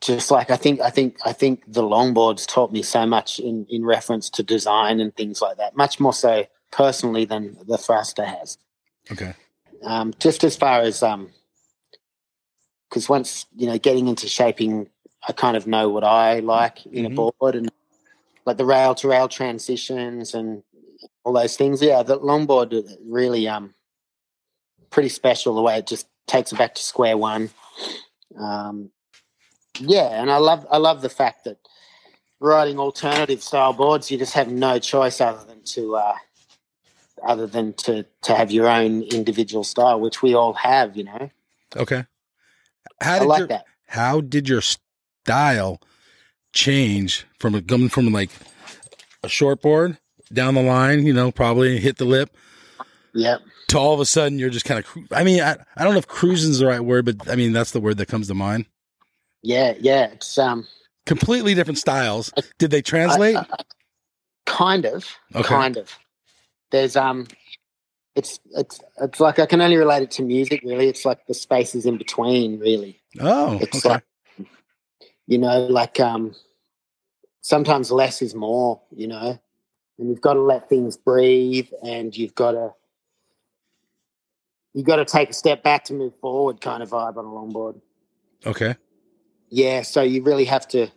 just 0.00 0.30
like 0.30 0.50
I 0.50 0.56
think 0.56 0.80
I 0.80 0.90
think 0.90 1.18
I 1.24 1.32
think 1.32 1.62
the 1.66 1.82
longboards 1.82 2.46
taught 2.46 2.72
me 2.72 2.82
so 2.82 3.06
much 3.06 3.38
in 3.38 3.66
in 3.70 3.84
reference 3.84 4.28
to 4.30 4.42
design 4.42 5.00
and 5.00 5.14
things 5.16 5.40
like 5.40 5.58
that. 5.58 5.76
Much 5.76 6.00
more 6.00 6.12
so 6.12 6.44
personally 6.72 7.24
than 7.24 7.56
the 7.66 7.78
thruster 7.78 8.24
has. 8.24 8.58
okay. 9.10 9.34
Um, 9.84 10.12
just 10.18 10.44
as 10.44 10.56
far 10.56 10.80
as 10.80 11.02
um, 11.02 11.30
because 12.88 13.08
once 13.08 13.46
you 13.56 13.66
know 13.66 13.78
getting 13.78 14.08
into 14.08 14.28
shaping, 14.28 14.88
I 15.28 15.32
kind 15.32 15.56
of 15.56 15.66
know 15.66 15.88
what 15.88 16.04
I 16.04 16.40
like 16.40 16.84
in 16.86 17.04
Mhm. 17.04 17.06
a 17.06 17.10
board 17.10 17.54
and 17.54 17.70
like 18.44 18.56
the 18.56 18.64
rail 18.64 18.94
to 18.96 19.08
rail 19.08 19.28
transitions 19.28 20.34
and 20.34 20.62
all 21.24 21.32
those 21.32 21.56
things. 21.56 21.82
Yeah, 21.82 22.02
the 22.02 22.18
longboard 22.18 22.84
really 23.06 23.48
um 23.48 23.74
pretty 24.90 25.08
special 25.08 25.54
the 25.54 25.62
way 25.62 25.78
it 25.78 25.86
just 25.86 26.06
takes 26.26 26.52
it 26.52 26.58
back 26.58 26.74
to 26.74 26.82
square 26.82 27.16
one. 27.16 27.50
Um, 28.38 28.90
yeah, 29.78 30.20
and 30.20 30.30
I 30.30 30.38
love 30.38 30.66
I 30.70 30.78
love 30.78 31.02
the 31.02 31.08
fact 31.08 31.44
that 31.44 31.58
riding 32.40 32.78
alternative 32.78 33.42
style 33.42 33.72
boards, 33.72 34.10
you 34.10 34.18
just 34.18 34.34
have 34.34 34.50
no 34.50 34.78
choice 34.78 35.20
other 35.20 35.44
than 35.46 35.62
to 35.64 35.96
uh, 35.96 36.16
other 37.24 37.46
than 37.46 37.72
to 37.74 38.04
to 38.22 38.34
have 38.34 38.50
your 38.50 38.68
own 38.68 39.02
individual 39.02 39.64
style, 39.64 40.00
which 40.00 40.22
we 40.22 40.34
all 40.34 40.52
have. 40.54 40.96
You 40.96 41.04
know, 41.04 41.30
Okay. 41.76 42.04
How 43.00 43.16
I 43.16 43.18
did 43.20 43.26
like 43.26 43.38
your, 43.38 43.48
that. 43.48 43.64
how 43.86 44.20
did 44.20 44.48
your 44.48 44.62
style 44.62 45.80
change 46.52 47.26
from 47.38 47.54
a, 47.54 47.62
coming 47.62 47.88
from 47.88 48.12
like 48.12 48.30
a 49.22 49.28
short 49.28 49.62
board 49.62 49.98
down 50.32 50.54
the 50.54 50.62
line, 50.62 51.06
you 51.06 51.12
know, 51.12 51.30
probably 51.30 51.78
hit 51.78 51.98
the 51.98 52.04
lip 52.04 52.34
Yep. 53.14 53.40
to 53.68 53.78
all 53.78 53.94
of 53.94 54.00
a 54.00 54.06
sudden 54.06 54.38
you're 54.38 54.50
just 54.50 54.64
kind 54.64 54.78
of, 54.78 54.86
cru- 54.86 55.06
I 55.12 55.24
mean, 55.24 55.40
I, 55.42 55.56
I 55.76 55.84
don't 55.84 55.92
know 55.92 55.98
if 55.98 56.06
cruising 56.08 56.50
is 56.50 56.58
the 56.60 56.66
right 56.66 56.80
word, 56.80 57.04
but 57.04 57.28
I 57.30 57.36
mean, 57.36 57.52
that's 57.52 57.70
the 57.72 57.80
word 57.80 57.98
that 57.98 58.06
comes 58.06 58.28
to 58.28 58.34
mind. 58.34 58.66
Yeah, 59.42 59.74
yeah. 59.80 60.06
It's 60.12 60.38
um 60.38 60.66
Completely 61.04 61.54
different 61.54 61.78
styles. 61.78 62.32
Did 62.58 62.70
they 62.70 62.80
translate? 62.82 63.36
I- 63.36 63.40
I- 63.50 63.62
kind 64.46 64.84
of, 64.84 65.06
Okay. 65.34 65.48
kind 65.48 65.76
of. 65.76 65.90
There's 66.70 66.94
um, 66.96 67.26
it's 68.14 68.38
it's 68.52 68.80
it's 69.00 69.18
like 69.20 69.38
I 69.38 69.46
can 69.46 69.60
only 69.60 69.76
relate 69.76 70.02
it 70.02 70.10
to 70.12 70.22
music. 70.22 70.60
Really, 70.64 70.88
it's 70.88 71.04
like 71.04 71.26
the 71.26 71.34
spaces 71.34 71.86
in 71.86 71.98
between. 71.98 72.58
Really, 72.60 73.00
oh, 73.20 73.58
it's 73.60 73.84
okay. 73.84 73.94
like 73.94 74.48
you 75.26 75.38
know, 75.38 75.66
like 75.66 75.98
um, 76.00 76.34
sometimes 77.40 77.90
less 77.90 78.22
is 78.22 78.34
more. 78.34 78.80
You 78.94 79.08
know, 79.08 79.38
and 79.98 80.08
you've 80.08 80.20
got 80.20 80.34
to 80.34 80.40
let 80.40 80.68
things 80.68 80.96
breathe, 80.96 81.68
and 81.82 82.16
you've 82.16 82.34
got 82.34 82.52
to 82.52 82.70
you've 84.74 84.86
got 84.86 84.96
to 84.96 85.04
take 85.04 85.30
a 85.30 85.34
step 85.34 85.62
back 85.62 85.84
to 85.84 85.94
move 85.94 86.14
forward. 86.16 86.60
Kind 86.60 86.82
of 86.82 86.90
vibe 86.90 87.16
on 87.16 87.24
a 87.24 87.28
longboard. 87.28 87.80
Okay. 88.46 88.74
Yeah, 89.50 89.82
so 89.82 90.02
you 90.02 90.22
really 90.22 90.46
have 90.46 90.66
to 90.68 90.88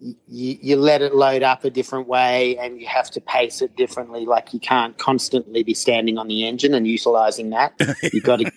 you, 0.00 0.58
you 0.60 0.76
let 0.76 1.02
it 1.02 1.14
load 1.14 1.42
up 1.42 1.64
a 1.64 1.70
different 1.70 2.06
way 2.08 2.56
and 2.58 2.80
you 2.80 2.86
have 2.86 3.10
to 3.12 3.20
pace 3.20 3.62
it 3.62 3.74
differently 3.76 4.26
like 4.26 4.52
you 4.54 4.60
can't 4.60 4.96
constantly 4.98 5.62
be 5.64 5.74
standing 5.74 6.18
on 6.18 6.28
the 6.28 6.46
engine 6.46 6.72
and 6.74 6.86
utilizing 6.86 7.50
that 7.50 7.72
you've 8.12 8.22
got 8.22 8.38
to 8.38 8.52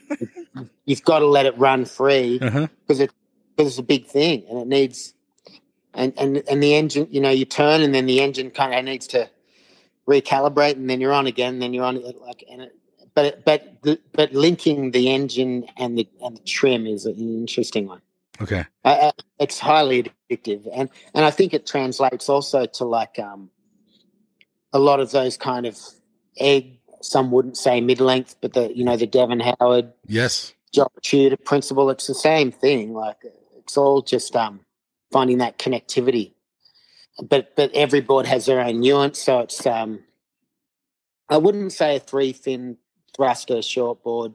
you've 0.85 1.03
got 1.03 1.19
to 1.19 1.25
let 1.25 1.45
it 1.47 1.57
run 1.57 1.85
free 1.85 2.37
Uh-huh. 2.41 2.67
because 2.85 2.99
it 2.99 3.11
because 3.55 3.71
it's 3.71 3.79
a 3.79 3.83
big 3.83 4.05
thing 4.05 4.43
and 4.49 4.59
it 4.59 4.67
needs 4.67 5.13
and 5.93 6.13
and 6.17 6.43
and 6.49 6.63
the 6.63 6.75
engine 6.75 7.07
you 7.11 7.21
know 7.21 7.29
you 7.29 7.45
turn 7.45 7.81
and 7.81 7.93
then 7.93 8.05
the 8.05 8.21
engine 8.21 8.51
kind 8.51 8.73
of 8.73 8.83
needs 8.85 9.07
to 9.07 9.29
recalibrate 10.07 10.73
and 10.73 10.89
then 10.89 10.99
you're 11.01 11.13
on 11.13 11.27
again 11.27 11.53
and 11.53 11.61
then 11.61 11.73
you're 11.73 11.85
on 11.85 11.97
it 11.97 12.21
like 12.21 12.43
and 12.51 12.61
it, 12.61 12.75
but 13.13 13.43
but 13.45 13.81
the, 13.83 13.99
but 14.13 14.33
linking 14.33 14.91
the 14.91 15.09
engine 15.09 15.65
and 15.77 15.97
the 15.97 16.07
and 16.21 16.37
the 16.37 16.43
trim 16.43 16.87
is 16.87 17.05
an 17.05 17.17
interesting 17.17 17.87
one 17.87 18.01
Okay. 18.41 18.65
I, 18.83 19.11
it's 19.39 19.59
highly 19.59 20.11
addictive, 20.29 20.67
and 20.73 20.89
and 21.13 21.23
I 21.23 21.31
think 21.31 21.53
it 21.53 21.67
translates 21.67 22.27
also 22.27 22.65
to 22.65 22.85
like 22.85 23.19
um, 23.19 23.51
a 24.73 24.79
lot 24.79 24.99
of 24.99 25.11
those 25.11 25.37
kind 25.37 25.65
of 25.65 25.77
egg. 26.37 26.79
Some 27.01 27.31
wouldn't 27.31 27.57
say 27.57 27.81
mid 27.81 27.99
length, 27.99 28.35
but 28.41 28.53
the 28.53 28.75
you 28.75 28.83
know 28.83 28.97
the 28.97 29.07
Devon 29.07 29.39
Howard 29.39 29.93
Yes. 30.07 30.53
Joel 30.73 30.91
Tudor 31.01 31.37
principle. 31.37 31.89
It's 31.89 32.07
the 32.07 32.15
same 32.15 32.51
thing. 32.51 32.93
Like 32.93 33.17
it's 33.57 33.77
all 33.77 34.01
just 34.01 34.35
um, 34.35 34.61
finding 35.11 35.39
that 35.39 35.57
connectivity. 35.59 36.33
But 37.21 37.55
but 37.55 37.71
every 37.73 38.01
board 38.01 38.25
has 38.25 38.45
their 38.45 38.59
own 38.61 38.79
nuance, 38.79 39.19
so 39.19 39.39
it's 39.39 39.65
um, 39.65 39.99
I 41.29 41.37
wouldn't 41.37 41.73
say 41.73 41.97
a 41.97 41.99
three 41.99 42.33
fin 42.33 42.77
thruster 43.15 43.61
short 43.61 44.01
board 44.03 44.33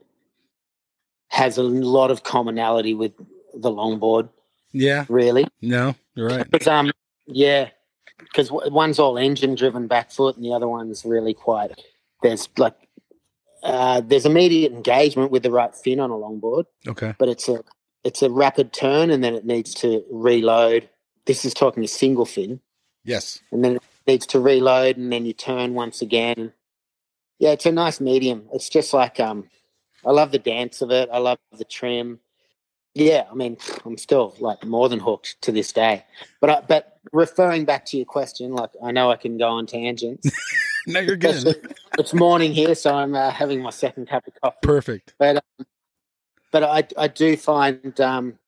has 1.29 1.57
a 1.57 1.63
lot 1.63 2.11
of 2.11 2.23
commonality 2.23 2.93
with 2.93 3.11
the 3.53 3.69
longboard. 3.69 4.29
Yeah. 4.71 5.05
Really, 5.09 5.45
No, 5.61 5.95
you're 6.15 6.27
right. 6.27 6.49
because 6.49 6.67
um, 6.67 6.91
yeah, 7.25 7.69
because 8.19 8.49
one's 8.51 8.99
all 8.99 9.17
engine 9.17 9.55
driven 9.55 9.87
back 9.87 10.11
foot, 10.11 10.35
and 10.35 10.45
the 10.45 10.53
other 10.53 10.67
one's 10.67 11.03
really 11.03 11.33
quite. 11.33 11.71
There's 12.21 12.47
like, 12.57 12.75
uh, 13.63 14.01
there's 14.01 14.25
immediate 14.25 14.71
engagement 14.71 15.31
with 15.31 15.43
the 15.43 15.51
right 15.51 15.73
fin 15.75 15.99
on 15.99 16.11
a 16.11 16.13
longboard, 16.15 16.65
Okay. 16.87 17.15
but 17.17 17.27
it's 17.27 17.49
a 17.49 17.63
it's 18.07 18.21
a 18.21 18.29
rapid 18.29 18.71
turn, 18.73 19.09
and 19.09 19.23
then 19.23 19.35
it 19.35 19.45
needs 19.45 19.73
to 19.75 20.03
reload. 20.09 20.87
This 21.25 21.43
is 21.45 21.53
talking 21.53 21.83
a 21.83 21.87
single 21.87 22.25
fin, 22.25 22.61
Yes. 23.03 23.41
and 23.51 23.63
then 23.63 23.75
it 23.75 23.83
needs 24.07 24.25
to 24.27 24.39
reload, 24.39 24.95
and 24.97 25.11
then 25.11 25.25
you 25.25 25.33
turn 25.33 25.73
once 25.73 26.01
again. 26.01 26.53
Yeah, 27.39 27.51
it's 27.51 27.65
a 27.65 27.71
nice 27.71 27.99
medium. 27.99 28.47
It's 28.53 28.69
just 28.69 28.93
like 28.93 29.19
um, 29.19 29.49
I 30.05 30.11
love 30.11 30.31
the 30.31 30.39
dance 30.39 30.81
of 30.81 30.89
it. 30.91 31.09
I 31.11 31.17
love 31.17 31.37
the 31.57 31.65
trim. 31.65 32.19
Yeah, 32.95 33.25
I 33.29 33.35
mean, 33.35 33.57
I'm 33.85 33.97
still 33.97 34.35
like 34.39 34.65
more 34.65 34.89
than 34.89 34.99
hooked 34.99 35.39
to 35.41 35.51
this 35.51 35.71
day. 35.73 36.03
But 36.41 36.49
I, 36.49 36.61
but 36.61 36.99
referring 37.11 37.65
back 37.65 37.85
to 37.87 37.97
your 37.97 38.05
question, 38.07 38.53
like 38.53 38.71
I 38.83 38.91
know 38.91 39.11
I 39.11 39.17
can 39.17 39.37
go 39.37 39.49
on 39.49 39.65
tangents. 39.67 40.29
No, 40.89 41.01
you're 41.01 41.17
good. 41.17 41.43
it's 41.99 42.13
morning 42.13 42.53
here, 42.53 42.73
so 42.73 42.95
I'm 42.95 43.13
uh, 43.13 43.29
having 43.29 43.61
my 43.61 43.71
second 43.71 44.07
cup 44.07 44.25
of 44.25 44.33
coffee. 44.41 44.55
Perfect. 44.63 45.15
But 45.19 45.35
um, 45.59 45.65
but 46.51 46.63
I 46.63 46.87
I 46.97 47.07
do 47.07 47.37
find 47.37 47.99
um, 47.99 48.39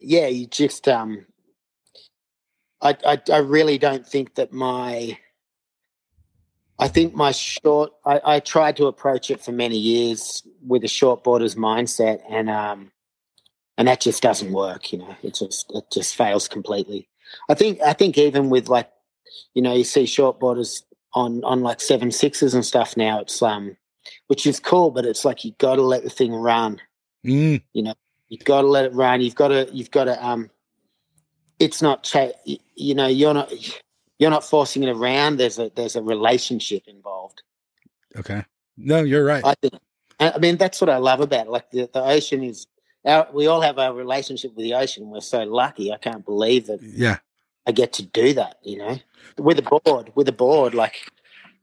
yeah, 0.00 0.26
you 0.26 0.46
just 0.46 0.88
um, 0.88 1.26
I, 2.80 2.96
I 3.06 3.20
I 3.32 3.38
really 3.38 3.78
don't 3.78 4.06
think 4.06 4.34
that 4.34 4.52
my 4.52 5.18
I 6.78 6.88
think 6.88 7.14
my 7.14 7.32
short 7.32 7.92
I, 8.04 8.20
I 8.24 8.40
tried 8.40 8.76
to 8.76 8.86
approach 8.86 9.30
it 9.30 9.40
for 9.40 9.52
many 9.52 9.78
years 9.78 10.42
with 10.66 10.84
a 10.84 10.88
short 10.88 11.24
borders 11.24 11.54
mindset 11.54 12.20
and 12.28 12.50
um 12.50 12.92
and 13.78 13.88
that 13.88 14.00
just 14.00 14.22
doesn't 14.22 14.52
work, 14.52 14.92
you 14.92 14.98
know. 14.98 15.16
It 15.22 15.34
just 15.34 15.70
it 15.74 15.84
just 15.92 16.16
fails 16.16 16.48
completely. 16.48 17.08
I 17.48 17.54
think 17.54 17.80
I 17.80 17.92
think 17.92 18.18
even 18.18 18.50
with 18.50 18.68
like 18.68 18.90
you 19.54 19.62
know, 19.62 19.74
you 19.74 19.84
see 19.84 20.06
short 20.06 20.38
borders 20.38 20.84
on 21.14 21.42
on 21.44 21.62
like 21.62 21.80
seven 21.80 22.10
sixes 22.10 22.54
and 22.54 22.64
stuff 22.64 22.96
now, 22.96 23.20
it's 23.20 23.42
um 23.42 23.76
which 24.28 24.46
is 24.46 24.60
cool, 24.60 24.90
but 24.90 25.04
it's 25.04 25.24
like 25.24 25.44
you 25.44 25.52
gotta 25.58 25.82
let 25.82 26.02
the 26.04 26.10
thing 26.10 26.34
run. 26.34 26.80
Mm, 27.26 27.62
You've 28.28 28.44
got 28.44 28.62
to 28.62 28.66
let 28.66 28.84
it 28.86 28.92
run. 28.94 29.20
You've 29.20 29.34
got 29.36 29.48
to. 29.48 29.68
You've 29.72 29.90
got 29.90 30.04
to. 30.04 30.24
Um, 30.26 30.50
it's 31.58 31.80
not. 31.80 32.02
Cha- 32.02 32.32
you 32.44 32.94
know, 32.94 33.06
you're 33.06 33.34
not. 33.34 33.52
You're 34.18 34.30
not 34.30 34.44
forcing 34.44 34.82
it 34.82 34.88
around. 34.90 35.36
There's 35.36 35.58
a. 35.58 35.70
There's 35.74 35.96
a 35.96 36.02
relationship 36.02 36.82
involved. 36.86 37.42
okay. 38.16 38.44
No, 38.76 39.00
you're 39.02 39.24
right. 39.24 39.44
I 39.44 39.54
think. 39.62 39.74
I 40.18 40.38
mean, 40.38 40.56
that's 40.56 40.80
what 40.80 40.90
I 40.90 40.96
love 40.96 41.20
about 41.20 41.46
it. 41.46 41.50
like 41.50 41.70
the 41.70 41.88
the 41.92 42.02
ocean 42.02 42.42
is. 42.42 42.66
Our, 43.04 43.28
we 43.32 43.46
all 43.46 43.60
have 43.60 43.78
a 43.78 43.92
relationship 43.92 44.54
with 44.56 44.64
the 44.64 44.74
ocean. 44.74 45.08
We're 45.10 45.20
so 45.20 45.44
lucky. 45.44 45.92
I 45.92 45.96
can't 45.98 46.24
believe 46.24 46.66
that 46.66 46.82
yeah. 46.82 47.18
I 47.64 47.70
get 47.70 47.92
to 47.94 48.02
do 48.02 48.32
that. 48.34 48.58
You 48.64 48.78
know, 48.78 48.98
with 49.38 49.60
a 49.60 49.80
board. 49.84 50.10
With 50.16 50.28
a 50.28 50.32
board, 50.32 50.74
like 50.74 50.96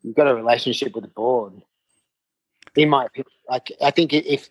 you've 0.01 0.15
got 0.15 0.27
a 0.27 0.33
relationship 0.33 0.95
with 0.95 1.03
a 1.03 1.09
board. 1.09 1.61
In 2.75 2.89
my 2.89 3.05
opinion, 3.05 3.31
like 3.49 3.71
I 3.81 3.91
think 3.91 4.13
if 4.13 4.49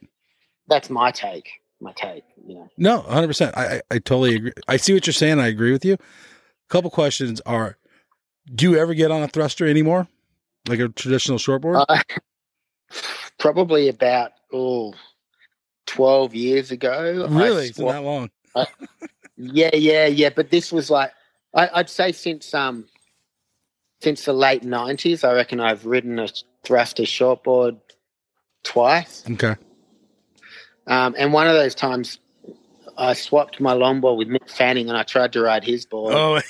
that's 0.68 0.90
my 0.90 1.10
take, 1.10 1.50
my 1.80 1.92
take. 1.92 2.24
You 2.46 2.54
know, 2.54 2.70
No, 2.76 3.00
100%. 3.02 3.52
I, 3.56 3.64
I, 3.64 3.82
I 3.90 3.98
totally 3.98 4.36
agree. 4.36 4.52
I 4.68 4.76
see 4.76 4.92
what 4.94 5.06
you're 5.06 5.12
saying. 5.14 5.38
I 5.40 5.48
agree 5.48 5.72
with 5.72 5.84
you. 5.84 5.94
A 5.94 5.98
couple 6.68 6.90
questions 6.90 7.40
are 7.46 7.76
Do 8.54 8.70
you 8.70 8.78
ever 8.78 8.94
get 8.94 9.10
on 9.10 9.22
a 9.22 9.28
thruster 9.28 9.66
anymore? 9.66 10.08
Like 10.68 10.78
a 10.78 10.88
traditional 10.88 11.38
shortboard? 11.38 11.84
Uh, 11.88 12.00
probably 13.38 13.88
about 13.88 14.32
oh, 14.52 14.94
12 15.86 16.34
years 16.34 16.70
ago. 16.70 17.26
I 17.28 17.32
really? 17.32 17.72
Swapped- 17.72 17.92
that 17.92 18.02
long. 18.02 18.30
Yeah, 19.36 19.70
yeah, 19.74 20.06
yeah. 20.06 20.30
But 20.30 20.50
this 20.50 20.70
was 20.70 20.90
like 20.90 21.12
I, 21.54 21.68
I'd 21.74 21.90
say 21.90 22.12
since 22.12 22.52
um 22.54 22.86
since 24.00 24.24
the 24.24 24.32
late 24.32 24.62
nineties, 24.62 25.24
I 25.24 25.32
reckon 25.32 25.58
I've 25.60 25.86
ridden 25.86 26.18
a 26.18 26.28
thruster 26.64 27.04
shortboard 27.04 27.78
twice. 28.62 29.24
Okay. 29.30 29.56
Um, 30.86 31.14
and 31.16 31.32
one 31.32 31.46
of 31.46 31.54
those 31.54 31.74
times 31.74 32.18
I 32.96 33.14
swapped 33.14 33.60
my 33.60 33.74
longboard 33.74 34.16
with 34.16 34.28
Mick 34.28 34.50
Fanning 34.50 34.88
and 34.88 34.96
I 34.96 35.02
tried 35.02 35.32
to 35.34 35.40
ride 35.40 35.64
his 35.64 35.86
board. 35.86 36.14
Oh, 36.14 36.40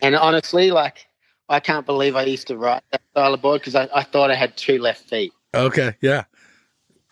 and 0.00 0.14
honestly, 0.16 0.70
like 0.70 1.06
I 1.48 1.60
can't 1.60 1.86
believe 1.86 2.16
I 2.16 2.24
used 2.24 2.46
to 2.48 2.56
ride 2.56 2.82
that 2.92 3.02
style 3.10 3.34
of 3.34 3.42
board 3.42 3.60
because 3.60 3.74
I, 3.74 3.88
I 3.94 4.02
thought 4.02 4.30
I 4.30 4.34
had 4.34 4.56
two 4.56 4.78
left 4.78 5.08
feet. 5.08 5.32
okay. 5.54 5.96
Yeah. 6.00 6.24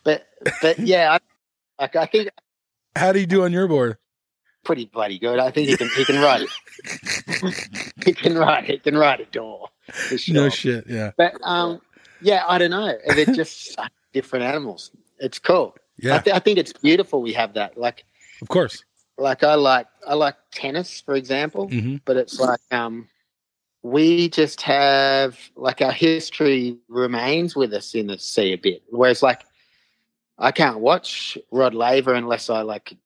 But 0.05 0.27
but 0.63 0.79
yeah, 0.81 1.15
I, 1.15 1.83
like 1.83 1.97
I 1.97 2.07
think 2.07 2.31
How 2.97 3.13
do 3.13 3.21
you 3.21 3.27
do 3.27 3.45
on 3.45 3.53
your 3.53 3.69
board? 3.69 3.97
pretty 4.65 4.85
bloody 4.85 5.19
good. 5.19 5.39
I 5.39 5.51
think 5.51 5.69
he 5.69 5.77
can 5.77 5.89
he 5.97 6.05
can 6.05 6.21
ride 6.21 6.43
it. 6.43 7.91
he 8.05 8.13
can 8.13 8.37
ride 8.37 8.65
he 8.65 8.79
can 8.79 8.97
ride 8.97 9.21
a 9.21 9.25
door 9.25 9.71
sure. 10.17 10.35
No 10.35 10.49
shit. 10.49 10.85
Yeah. 10.89 11.13
But 11.17 11.35
um, 11.43 11.81
yeah, 12.21 12.45
I 12.49 12.59
don't 12.59 12.71
know. 12.71 12.97
They're 13.15 13.25
just 13.27 13.79
different 14.13 14.45
animals. 14.45 14.91
It's 15.19 15.39
cool. 15.39 15.75
I, 15.77 15.81
Yeah. 15.99 16.19
th- 16.21 16.37
I 16.37 16.39
think 16.39 16.59
it's 16.59 16.73
beautiful. 16.73 17.23
We 17.23 17.33
have 17.35 17.55
that. 17.55 17.77
Like 17.79 18.05
Of 18.43 18.49
course. 18.49 18.83
like 19.17 19.43
I 19.43 19.55
like 19.55 19.87
I 20.07 20.15
like 20.15 20.37
tennis, 20.53 21.01
for 21.01 21.15
example. 21.15 21.69
hmm 21.69 21.97
But 22.05 22.17
it's 22.17 22.39
like 22.41 22.61
um, 22.71 23.09
we 23.83 24.29
just 24.29 24.61
have 24.63 25.39
like 25.57 25.81
our 25.83 25.93
history 25.93 26.77
remains 26.89 27.55
with 27.57 27.73
us 27.75 27.95
in 27.95 28.07
the 28.07 28.19
sea 28.19 28.53
a 28.53 28.57
bit. 28.57 28.83
Whereas 28.91 29.23
like 29.23 29.43
I 30.39 30.53
can't 30.53 30.79
watch 30.81 31.37
Rod 31.51 31.75
Laver 31.75 32.15
unless 32.15 32.49
I 32.49 32.63
like 32.63 32.97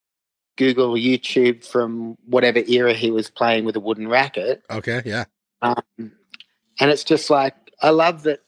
Google 0.57 0.93
YouTube 0.95 1.65
from 1.65 2.17
whatever 2.27 2.59
era 2.69 2.93
he 2.93 3.11
was 3.11 3.31
playing 3.31 3.65
with 3.65 3.75
a 3.77 3.81
wooden 3.81 4.07
racket. 4.07 4.63
Okay. 4.71 5.01
Yeah. 5.07 5.25
Um, 5.63 5.83
and 5.99 6.91
it's 6.91 7.05
just 7.05 7.31
like 7.31 7.55
I 7.81 7.89
love 7.91 8.25
that 8.25 8.41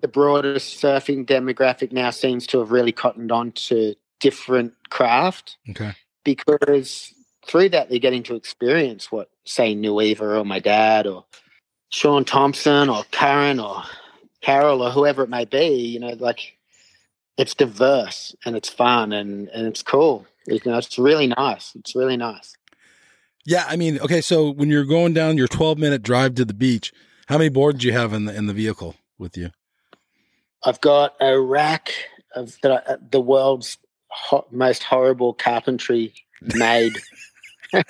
the 0.00 0.08
broader 0.08 0.54
surfing 0.56 1.26
demographic 1.26 1.92
now 1.92 2.10
seems 2.10 2.46
to 2.48 2.58
have 2.58 2.70
really 2.70 2.92
cottoned 2.92 3.32
on 3.32 3.52
to 3.52 3.94
different 4.20 4.74
craft 4.90 5.56
Okay. 5.70 5.92
because 6.24 7.12
through 7.46 7.68
that 7.70 7.88
they're 7.88 7.98
getting 7.98 8.22
to 8.24 8.34
experience 8.34 9.10
what 9.10 9.30
say 9.44 9.74
Nuuhiwa 9.74 10.40
or 10.40 10.44
my 10.44 10.58
dad 10.58 11.06
or 11.06 11.24
Shaun 11.90 12.24
Tomson 12.24 12.88
or 12.88 13.04
Curren 13.12 13.58
or 13.60 13.82
Carroll 14.42 14.82
or 14.82 14.90
whoever 14.90 15.22
it 15.22 15.30
may 15.30 15.44
be, 15.44 15.68
you 15.68 15.98
know, 16.00 16.14
like 16.18 16.56
it's 17.38 17.54
diverse 17.54 18.34
and 18.44 18.56
it's 18.56 18.68
fun 18.68 19.12
and, 19.12 19.48
and 19.48 19.66
it's 19.66 19.82
cool. 19.82 20.26
You 20.46 20.60
know, 20.66 20.78
it's 20.78 20.98
really 20.98 21.28
nice. 21.28 21.74
It's 21.74 21.94
really 21.94 22.16
nice. 22.16 22.54
Yeah. 23.46 23.64
I 23.66 23.76
mean, 23.76 23.98
okay. 24.00 24.20
So 24.20 24.50
when 24.50 24.68
you're 24.68 24.84
going 24.84 25.14
down 25.14 25.38
your 25.38 25.48
12 25.48 25.78
minute 25.78 26.02
drive 26.02 26.34
to 26.36 26.44
the 26.44 26.54
beach, 26.54 26.92
how 27.28 27.38
many 27.38 27.48
boards 27.48 27.80
do 27.80 27.86
you 27.86 27.92
have 27.92 28.12
in 28.12 28.26
the 28.26 28.34
in 28.34 28.46
the 28.46 28.52
vehicle 28.52 28.96
with 29.18 29.36
you? 29.36 29.50
I've 30.64 30.80
got 30.80 31.14
a 31.20 31.38
rack 31.40 31.92
of 32.34 32.56
the, 32.62 32.98
the 33.10 33.20
world's 33.20 33.78
ho- 34.08 34.46
most 34.50 34.82
horrible 34.82 35.32
carpentry 35.34 36.14
made 36.54 36.94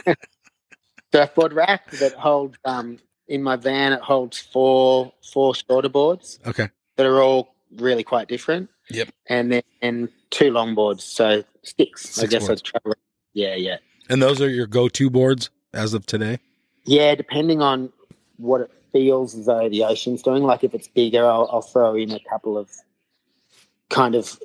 surfboard 1.13 1.53
rack 1.53 1.91
that 1.93 2.13
holds 2.15 2.57
um 2.65 2.99
in 3.29 3.43
my 3.43 3.57
van 3.57 3.93
it 3.93 4.00
holds 4.00 4.39
four 4.39 5.13
four 5.33 5.54
shorter 5.54 5.89
boards 5.89 6.39
Okay. 6.47 6.69
that 6.97 7.07
are 7.07 7.21
all 7.23 7.54
really 7.76 8.02
quite 8.04 8.28
different. 8.28 8.69
Yep. 8.91 9.09
And 9.26 9.52
then 9.52 9.63
and 9.83 10.09
two 10.31 10.50
long 10.50 10.75
boards, 10.75 11.04
so 11.04 11.45
six. 11.63 12.19
I 12.19 12.26
guess 12.26 12.47
boards. 12.47 12.63
I'd 12.63 12.65
travel. 12.65 12.95
Yeah, 13.35 13.54
yeah. 13.54 13.76
And 14.09 14.23
those 14.23 14.41
are 14.41 14.49
your 14.49 14.67
go 14.67 14.89
to 14.89 15.11
boards 15.11 15.50
as 15.75 15.93
of 15.93 16.07
today? 16.07 16.39
Yeah, 16.85 17.15
depending 17.15 17.61
on 17.61 17.93
what 18.39 18.63
it 18.63 18.71
feels 18.93 19.35
as 19.37 19.47
though 19.47 19.69
the 19.69 19.85
ocean's 19.85 20.23
doing. 20.23 20.43
Like 20.43 20.65
if 20.65 20.75
it's 20.75 20.89
bigger, 20.89 21.25
I'll, 21.27 21.49
I'll 21.53 21.63
throw 21.63 21.95
in 21.95 22.13
a 22.13 22.21
couple 22.29 22.57
of 22.59 22.71
kind 23.91 24.15
of 24.15 24.39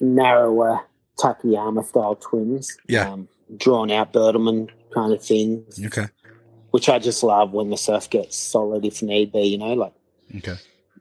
narrower 0.00 0.80
Takayama 1.18 1.84
style 1.86 2.16
twins. 2.16 2.76
Yeah. 2.88 3.10
Um, 3.10 3.28
drawn 3.56 3.90
out 3.90 4.12
Bertelmann 4.12 4.70
kind 4.94 5.12
of 5.12 5.22
things, 5.22 5.78
Okay. 5.84 6.06
which 6.70 6.88
I 6.88 6.98
just 6.98 7.22
love 7.22 7.52
when 7.52 7.70
the 7.70 7.76
surf 7.76 8.08
gets 8.10 8.36
solid 8.36 8.84
if 8.84 9.02
need 9.02 9.32
be, 9.32 9.42
you 9.42 9.58
know, 9.58 9.74
like, 9.74 9.92
Okay. 10.36 10.56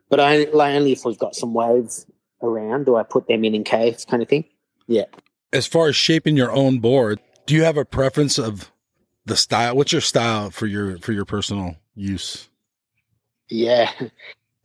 but 0.09 0.19
I, 0.19 0.45
like 0.53 0.75
only 0.75 0.91
if 0.91 1.05
we've 1.05 1.17
got 1.17 1.35
some 1.35 1.53
waves 1.53 2.05
around 2.41 2.85
do 2.85 2.95
I 2.97 3.03
put 3.03 3.27
them 3.27 3.45
in 3.45 3.55
in 3.55 3.63
case 3.63 4.03
kind 4.05 4.21
of 4.21 4.27
thing. 4.29 4.45
Yeah. 4.87 5.05
As 5.53 5.65
far 5.65 5.87
as 5.87 5.95
shaping 5.95 6.35
your 6.35 6.51
own 6.51 6.79
board, 6.79 7.19
do 7.45 7.55
you 7.55 7.63
have 7.63 7.77
a 7.77 7.85
preference 7.85 8.37
of 8.37 8.71
the 9.25 9.37
style? 9.37 9.75
What's 9.75 9.91
your 9.93 10.01
style 10.01 10.49
for 10.51 10.65
your 10.67 10.97
for 10.97 11.13
your 11.13 11.25
personal 11.25 11.77
use? 11.95 12.49
Yeah. 13.49 13.91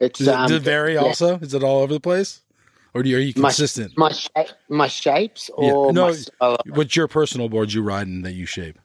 It's, 0.00 0.20
Does 0.20 0.28
it, 0.28 0.34
um, 0.34 0.46
does 0.46 0.56
it 0.58 0.62
vary 0.62 0.94
yeah. 0.94 1.00
also? 1.00 1.40
Is 1.40 1.54
it 1.54 1.64
all 1.64 1.80
over 1.80 1.92
the 1.92 1.98
place? 1.98 2.42
Or 2.94 3.02
you, 3.04 3.16
are 3.16 3.20
you 3.20 3.32
My- 3.34 3.48
consistent? 3.48 3.98
my 3.98 4.12
shape, 4.12 4.46
my 4.68 4.86
shapes, 4.86 5.50
Yeah, 5.58 5.72
or 5.72 5.92
no, 5.92 6.14
my. 6.40 6.56
What's 6.68 6.94
your 6.94 7.08
personal 7.08 7.48
boards 7.48 7.74
you 7.74 7.82
ride 7.82 8.06
and 8.06 8.24
that 8.24 8.34
you 8.34 8.46
shape? 8.46 8.78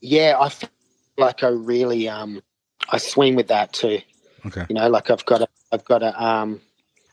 Yeah, 0.00 0.38
I 0.40 0.48
feel 0.48 0.70
like 1.18 1.42
I 1.44 1.48
really 1.48 2.08
um 2.08 2.42
I 2.88 2.96
swing 2.96 3.34
with 3.36 3.48
that 3.48 3.74
too. 3.74 4.00
Okay. 4.46 4.64
You 4.70 4.74
know, 4.76 4.88
like 4.88 5.10
I've 5.10 5.26
got 5.26 5.42
a 5.42 5.48
I've 5.70 5.84
got 5.84 6.02
a 6.02 6.18
um 6.24 6.62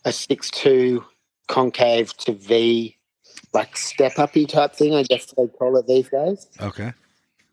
a 0.05 0.13
six 0.13 0.49
two 0.49 1.03
concave 1.49 2.15
to 2.19 2.31
V 2.31 2.95
like 3.53 3.75
step 3.75 4.17
uppy 4.17 4.45
type 4.45 4.73
thing, 4.73 4.95
I 4.95 5.03
guess 5.03 5.25
they 5.37 5.47
call 5.47 5.75
it 5.75 5.87
these 5.87 6.07
days. 6.07 6.47
Okay. 6.61 6.93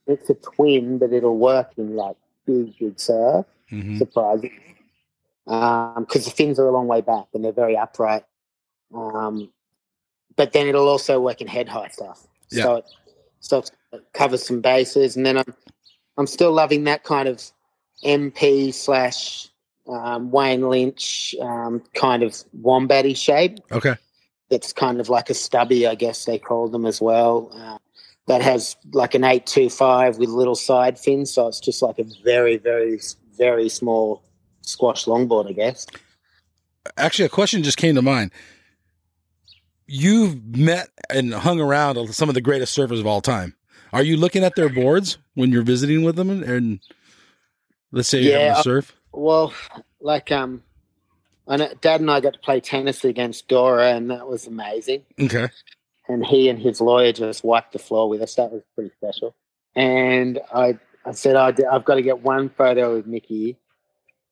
It's 0.06 0.30
a 0.30 0.34
twin, 0.34 0.98
but 0.98 1.12
it'll 1.12 1.36
work 1.38 1.72
in 1.76 1.96
like 1.96 2.16
big, 2.46 2.78
big 2.78 3.00
surf, 3.00 3.46
hmm 3.68 3.98
surprising. 3.98 4.58
Um, 5.46 6.04
because 6.04 6.26
the 6.26 6.30
fins 6.30 6.58
are 6.58 6.66
a 6.66 6.72
long 6.72 6.86
way 6.86 7.00
back 7.00 7.26
and 7.32 7.42
they're 7.42 7.52
very 7.52 7.76
upright. 7.76 8.24
Um, 8.94 9.50
but 10.36 10.52
then 10.52 10.66
it'll 10.66 10.88
also 10.88 11.20
work 11.20 11.40
in 11.40 11.46
head 11.46 11.68
high 11.68 11.88
stuff. 11.88 12.26
Yeah. 12.50 12.62
So 12.62 12.76
it, 12.76 12.84
so 13.40 13.64
it 13.92 14.02
covers 14.12 14.46
some 14.46 14.60
bases, 14.60 15.16
and 15.16 15.24
then 15.24 15.38
I'm 15.38 15.54
I'm 16.16 16.26
still 16.26 16.52
loving 16.52 16.84
that 16.84 17.04
kind 17.04 17.28
of 17.28 17.42
MP 18.04 18.72
slash 18.74 19.48
um, 19.88 20.30
Wayne 20.30 20.68
Lynch 20.68 21.34
um, 21.40 21.82
kind 21.94 22.22
of 22.22 22.32
wombatty 22.60 23.16
shape. 23.16 23.58
Okay. 23.72 23.94
It's 24.50 24.72
kind 24.72 25.00
of 25.00 25.08
like 25.08 25.28
a 25.28 25.34
stubby, 25.34 25.86
I 25.86 25.94
guess 25.94 26.24
they 26.24 26.38
call 26.38 26.68
them 26.68 26.86
as 26.86 27.00
well. 27.00 27.50
Uh, 27.54 27.78
that 28.26 28.42
has 28.42 28.76
like 28.92 29.14
an 29.14 29.24
eight 29.24 29.46
two 29.46 29.70
five 29.70 30.18
with 30.18 30.28
little 30.28 30.54
side 30.54 30.98
fins, 30.98 31.32
so 31.32 31.48
it's 31.48 31.60
just 31.60 31.82
like 31.82 31.98
a 31.98 32.04
very, 32.24 32.58
very, 32.58 32.98
very 33.38 33.68
small 33.68 34.22
squash 34.62 35.06
longboard, 35.06 35.48
I 35.48 35.52
guess. 35.52 35.86
Actually, 36.96 37.26
a 37.26 37.30
question 37.30 37.62
just 37.62 37.78
came 37.78 37.94
to 37.94 38.02
mind. 38.02 38.32
You've 39.86 40.56
met 40.56 40.88
and 41.08 41.32
hung 41.32 41.60
around 41.60 42.12
some 42.12 42.28
of 42.28 42.34
the 42.34 42.40
greatest 42.40 42.76
surfers 42.76 43.00
of 43.00 43.06
all 43.06 43.20
time. 43.20 43.54
Are 43.92 44.02
you 44.02 44.16
looking 44.16 44.44
at 44.44 44.54
their 44.54 44.68
boards 44.68 45.18
when 45.34 45.50
you're 45.50 45.62
visiting 45.62 46.04
with 46.04 46.16
them 46.16 46.28
and, 46.28 46.44
and 46.44 46.80
let's 47.90 48.08
say 48.08 48.20
you're 48.20 48.38
having 48.38 48.58
a 48.58 48.62
surf? 48.62 48.94
Well, 49.12 49.54
like 50.00 50.30
um, 50.30 50.62
know 51.48 51.72
Dad 51.80 52.00
and 52.00 52.10
I 52.10 52.20
got 52.20 52.34
to 52.34 52.38
play 52.38 52.60
tennis 52.60 53.04
against 53.04 53.48
Dora, 53.48 53.92
and 53.92 54.10
that 54.10 54.28
was 54.28 54.46
amazing. 54.46 55.04
Okay. 55.18 55.48
And 56.08 56.24
he 56.24 56.48
and 56.48 56.58
his 56.58 56.80
lawyer 56.80 57.12
just 57.12 57.44
wiped 57.44 57.72
the 57.72 57.78
floor 57.78 58.08
with 58.08 58.22
us. 58.22 58.34
That 58.34 58.50
was 58.50 58.62
pretty 58.74 58.90
special. 58.96 59.34
And 59.74 60.40
I, 60.52 60.78
I 61.08 61.12
said, 61.12 61.36
I, 61.36 61.48
I've 61.70 61.84
got 61.84 61.94
to 61.96 62.02
get 62.02 62.22
one 62.22 62.48
photo 62.50 62.96
of 62.96 63.06
Mickey. 63.06 63.56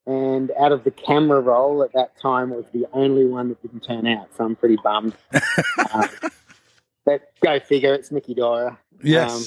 And 0.06 0.52
out 0.60 0.70
of 0.70 0.84
the 0.84 0.90
camera 0.92 1.40
roll 1.40 1.82
at 1.82 1.92
that 1.94 2.16
time, 2.20 2.52
it 2.52 2.56
was 2.56 2.66
the 2.72 2.86
only 2.92 3.24
one 3.26 3.48
that 3.48 3.60
didn't 3.62 3.80
turn 3.80 4.06
out. 4.06 4.28
So 4.36 4.44
I'm 4.44 4.54
pretty 4.54 4.76
bummed. 4.82 5.14
uh, 5.32 6.06
but 7.04 7.22
go 7.42 7.58
figure, 7.58 7.92
it's 7.94 8.12
Mickey 8.12 8.34
Dora. 8.34 8.78
Yes. 9.02 9.32
Um, 9.34 9.44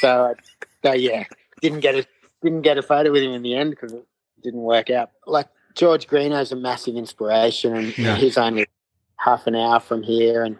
so, 0.00 0.34
so 0.82 0.92
yeah, 0.94 1.24
didn't 1.60 1.80
get 1.80 1.94
a 1.94 2.06
didn't 2.42 2.62
get 2.62 2.78
a 2.78 2.82
photo 2.82 3.10
with 3.12 3.22
him 3.22 3.32
in 3.32 3.42
the 3.42 3.54
end 3.54 3.70
because 3.70 3.92
it 3.92 4.04
didn't 4.42 4.60
work 4.60 4.88
out. 4.90 5.10
Like 5.26 5.48
George 5.74 6.06
Greenough's 6.06 6.52
a 6.52 6.56
massive 6.56 6.96
inspiration, 6.96 7.74
and 7.76 7.98
Yeah. 7.98 8.16
he's 8.16 8.38
only 8.38 8.66
half 9.18 9.46
an 9.46 9.54
hour 9.56 9.80
from 9.80 10.02
here, 10.02 10.42
and 10.44 10.56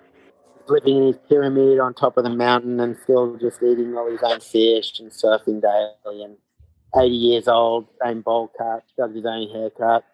living 0.69 0.97
in 0.97 1.07
his 1.07 1.19
pyramid 1.29 1.79
on 1.79 1.95
top 1.95 2.17
of 2.17 2.25
the 2.25 2.31
mountain, 2.31 2.81
and 2.81 2.97
still 3.03 3.37
just 3.37 3.63
eating 3.63 3.97
all 3.97 4.11
his 4.11 4.23
own 4.23 4.41
fish 4.41 4.99
and 5.01 5.11
surfing 5.11 5.63
daily, 5.63 6.23
and 6.23 6.37
eighty 6.97 7.15
years 7.15 7.49
old, 7.49 7.87
same 8.03 8.23
bowl 8.23 8.51
cut, 8.57 8.85
got 8.99 9.15
his 9.15 9.27
own 9.27 9.49
haircut, 9.51 10.05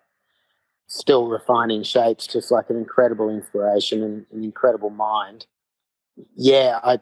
still 0.86 1.26
refining 1.26 1.82
shapes, 1.82 2.26
just 2.26 2.50
like 2.50 2.70
an 2.70 2.76
incredible 2.76 3.30
inspiration 3.30 4.02
and 4.02 4.26
an 4.32 4.44
incredible 4.44 4.90
mind. 4.90 5.46
yeah, 6.36 6.78
I 6.82 6.98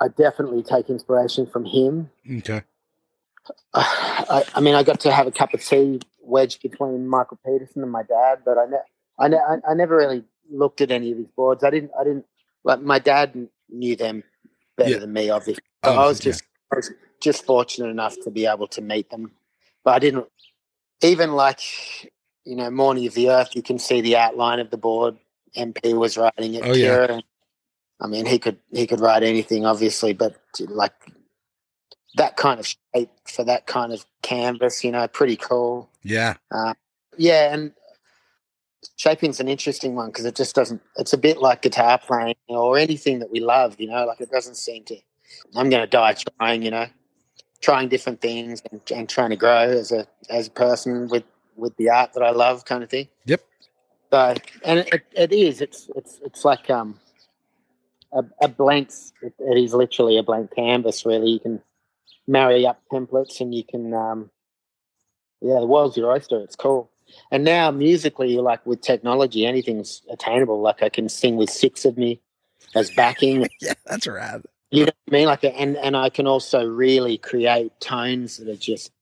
I 0.00 0.08
definitely 0.08 0.62
take 0.62 0.88
inspiration 0.88 1.46
from 1.46 1.66
him. 1.66 2.10
Okay. 2.38 2.62
I, 3.74 4.44
I 4.54 4.60
mean, 4.60 4.74
I 4.74 4.82
got 4.82 5.00
to 5.00 5.12
have 5.12 5.26
a 5.26 5.32
cup 5.32 5.52
of 5.54 5.64
tea 5.64 6.00
wedged 6.22 6.62
between 6.62 7.06
Michael 7.06 7.38
Peterson 7.44 7.82
and 7.82 7.90
my 7.90 8.02
dad, 8.02 8.38
but 8.44 8.56
I, 8.56 8.66
ne- 8.66 8.76
I, 9.18 9.28
ne- 9.28 9.60
I 9.68 9.74
never 9.74 9.96
really 9.96 10.24
looked 10.50 10.80
at 10.80 10.90
any 10.90 11.12
of 11.12 11.18
his 11.18 11.26
boards. 11.36 11.64
I 11.64 11.70
didn't. 11.70 11.90
I 11.98 12.04
didn't. 12.04 12.24
Like 12.64 12.80
my 12.82 12.98
dad 12.98 13.48
knew 13.68 13.96
them 13.96 14.22
better 14.76 14.90
Yeah. 14.90 14.98
than 14.98 15.12
me, 15.12 15.30
obviously. 15.30 15.64
Oh, 15.82 15.94
I 15.94 16.06
was 16.06 16.20
yeah. 16.20 16.32
just 16.32 16.44
I 16.72 16.76
was 16.76 16.90
just 17.20 17.44
fortunate 17.44 17.88
enough 17.88 18.16
to 18.24 18.30
be 18.30 18.46
able 18.46 18.68
to 18.68 18.80
meet 18.80 19.10
them, 19.10 19.32
but 19.84 19.94
I 19.94 19.98
didn't. 19.98 20.26
Even 21.02 21.32
like 21.32 21.60
you 22.44 22.56
know, 22.56 22.70
Morning 22.70 23.06
of 23.06 23.14
the 23.14 23.30
Earth, 23.30 23.54
you 23.54 23.62
can 23.62 23.78
see 23.78 24.00
the 24.00 24.16
outline 24.16 24.60
of 24.60 24.70
the 24.70 24.76
board. 24.76 25.16
MP 25.56 25.96
was 25.96 26.16
writing 26.16 26.54
it. 26.54 26.62
Oh, 26.64 26.72
yeah. 26.72 27.06
Kira, 27.06 27.22
I 28.00 28.06
mean, 28.06 28.26
he 28.26 28.38
could 28.38 28.58
he 28.72 28.86
could 28.86 29.00
write 29.00 29.22
anything, 29.22 29.66
obviously, 29.66 30.12
but 30.12 30.36
like 30.60 30.94
that 32.16 32.36
kind 32.36 32.58
of 32.58 32.66
shape 32.66 33.10
for 33.28 33.44
that 33.44 33.66
kind 33.66 33.92
of 33.92 34.04
canvas, 34.22 34.82
you 34.84 34.90
know, 34.90 35.06
pretty 35.08 35.36
cool. 35.36 35.88
Yeah. 36.02 36.34
Uh, 36.50 36.74
yeah, 37.16 37.52
and 37.52 37.72
shaping's 38.96 39.40
an 39.40 39.48
interesting 39.48 39.94
one 39.94 40.08
because 40.08 40.24
it 40.24 40.36
just 40.36 40.54
doesn't. 40.54 40.80
It's 40.96 41.12
a 41.12 41.18
bit 41.18 41.38
like 41.38 41.62
guitar 41.62 41.98
playing 41.98 42.36
or 42.48 42.78
anything 42.78 43.18
that 43.20 43.30
we 43.30 43.40
love, 43.40 43.76
you 43.78 43.88
know. 43.88 44.04
Like 44.04 44.20
it 44.20 44.30
doesn't 44.30 44.56
seem 44.56 44.84
to. 44.84 44.96
I'm 45.54 45.70
going 45.70 45.82
to 45.82 45.86
die 45.86 46.14
trying, 46.38 46.62
you 46.62 46.70
know, 46.70 46.86
trying 47.60 47.88
different 47.88 48.20
things 48.20 48.62
and, 48.70 48.80
and 48.94 49.08
trying 49.08 49.30
to 49.30 49.36
grow 49.36 49.68
as 49.68 49.92
a 49.92 50.06
as 50.28 50.48
a 50.48 50.50
person 50.50 51.08
with 51.08 51.24
with 51.56 51.76
the 51.76 51.90
art 51.90 52.12
that 52.14 52.22
I 52.22 52.30
love, 52.30 52.64
kind 52.64 52.82
of 52.82 52.90
thing. 52.90 53.08
Yep. 53.26 53.44
So, 54.10 54.34
and 54.64 54.80
it, 54.80 55.02
it 55.12 55.32
is. 55.32 55.60
It's 55.60 55.90
it's 55.94 56.20
it's 56.24 56.44
like 56.44 56.70
um 56.70 56.98
a, 58.12 58.24
a 58.42 58.48
blank. 58.48 58.90
It, 59.22 59.34
it 59.38 59.58
is 59.58 59.74
literally 59.74 60.18
a 60.18 60.22
blank 60.22 60.54
canvas. 60.54 61.04
Really, 61.04 61.32
you 61.32 61.40
can 61.40 61.62
marry 62.26 62.66
up 62.66 62.80
templates 62.92 63.40
and 63.40 63.54
you 63.54 63.64
can 63.64 63.92
um 63.94 64.30
yeah, 65.40 65.58
the 65.58 65.66
world's 65.66 65.96
your 65.96 66.10
oyster. 66.10 66.40
It's 66.40 66.56
cool. 66.56 66.90
And 67.30 67.44
now 67.44 67.70
musically, 67.70 68.36
like 68.36 68.64
with 68.66 68.80
technology, 68.80 69.46
anything's 69.46 70.02
attainable. 70.10 70.60
Like 70.60 70.82
I 70.82 70.88
can 70.88 71.08
sing 71.08 71.36
with 71.36 71.50
six 71.50 71.84
of 71.84 71.96
me 71.96 72.20
as 72.74 72.90
backing. 72.90 73.48
Yeah, 73.60 73.74
that's 73.86 74.06
rad. 74.06 74.42
You 74.70 74.86
know 74.86 74.92
what 75.06 75.14
I 75.14 75.18
mean? 75.18 75.26
Like, 75.26 75.44
and 75.44 75.76
and 75.76 75.96
I 75.96 76.10
can 76.10 76.26
also 76.26 76.64
really 76.64 77.18
create 77.18 77.72
tones 77.80 78.36
that 78.36 78.48
are 78.48 78.56
just 78.56 78.92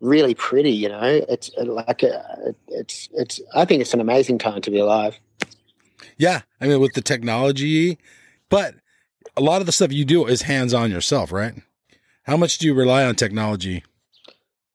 really 0.00 0.34
pretty. 0.34 0.72
You 0.72 0.88
know, 0.88 1.02
it's 1.28 1.50
uh, 1.58 1.64
like 1.64 2.02
a, 2.02 2.54
it's 2.68 3.08
it's. 3.12 3.40
I 3.54 3.64
think 3.64 3.82
it's 3.82 3.94
an 3.94 4.00
amazing 4.00 4.38
time 4.38 4.62
to 4.62 4.70
be 4.70 4.78
alive. 4.78 5.18
Yeah. 6.16 6.42
I 6.60 6.66
mean, 6.66 6.80
with 6.80 6.94
the 6.94 7.00
technology, 7.00 7.98
but 8.48 8.74
a 9.36 9.40
lot 9.40 9.60
of 9.60 9.66
the 9.66 9.72
stuff 9.72 9.92
you 9.92 10.04
do 10.04 10.26
is 10.26 10.42
hands 10.42 10.74
on 10.74 10.90
yourself, 10.90 11.32
right? 11.32 11.54
How 12.24 12.36
much 12.36 12.58
do 12.58 12.66
you 12.66 12.74
rely 12.74 13.04
on 13.04 13.14
technology? 13.14 13.84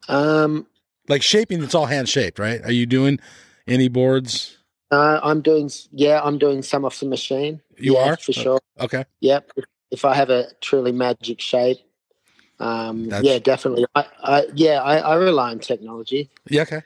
Um, 0.08 0.66
Like 1.08 1.22
shaping, 1.22 1.62
it's 1.63 1.76
all 1.76 1.88
hand 1.88 2.08
shaped, 2.08 2.39
right? 2.39 2.62
Are 2.63 2.72
you 2.72 2.86
doing 2.86 3.20
any 3.68 3.88
boards? 3.89 4.58
uh, 4.92 5.20
I'm 5.24 5.42
doing. 5.42 5.70
Yeah, 5.92 6.22
I'm 6.24 6.38
doing 6.38 6.62
some 6.62 6.86
off 6.86 7.00
the 7.00 7.08
machine. 7.08 7.62
You 7.78 7.96
Yeah, 7.96 8.12
are? 8.12 8.18
for 8.18 8.32
sure. 8.34 8.60
Okay. 8.80 9.06
Yep. 9.22 9.52
If, 9.92 10.06
I 10.06 10.13
have 10.16 10.30
a 10.30 10.48
truly 10.62 10.92
magic 10.92 11.42
shape, 11.42 11.78
um, 12.60 13.10
That's- 13.10 13.26
yeah, 13.26 13.39
definitely. 13.39 13.86
I, 13.96 14.06
I 14.24 14.48
yeah, 14.56 14.82
I, 14.82 14.98
I 14.98 15.16
rely 15.16 15.52
on 15.52 15.60
technology. 15.60 16.30
Yeah. 16.50 16.62
Okay. 16.63 16.82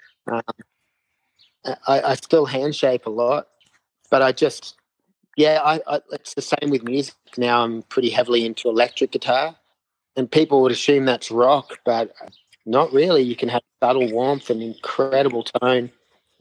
I, 1.65 2.01
I 2.01 2.15
still 2.15 2.45
hand 2.45 2.75
shape 2.75 3.06
a 3.08 3.10
lot, 3.10 3.47
but 4.10 4.21
I 4.21 4.32
just 4.32 4.75
yeah, 5.36 5.62
I, 5.63 5.82
I 5.88 6.01
it's 6.12 6.34
the 6.34 6.41
same 6.41 6.69
with 6.69 6.84
music. 6.84 7.15
Now 7.38 7.63
I'm 7.63 7.84
pretty 7.84 8.10
heavily 8.10 8.45
into 8.45 8.69
electric 8.69 9.12
guitar, 9.12 9.56
and 10.15 10.32
people 10.32 10.62
would 10.62 10.71
assume 10.71 11.06
that's 11.06 11.30
rock, 11.30 11.80
but 11.86 12.13
not 12.67 12.91
really. 12.93 13.23
You 13.23 13.36
can 13.36 13.49
have 13.49 13.62
subtle 13.82 14.12
warmth 14.12 14.49
and 14.49 14.62
incredible 14.62 15.43
tone 15.43 15.91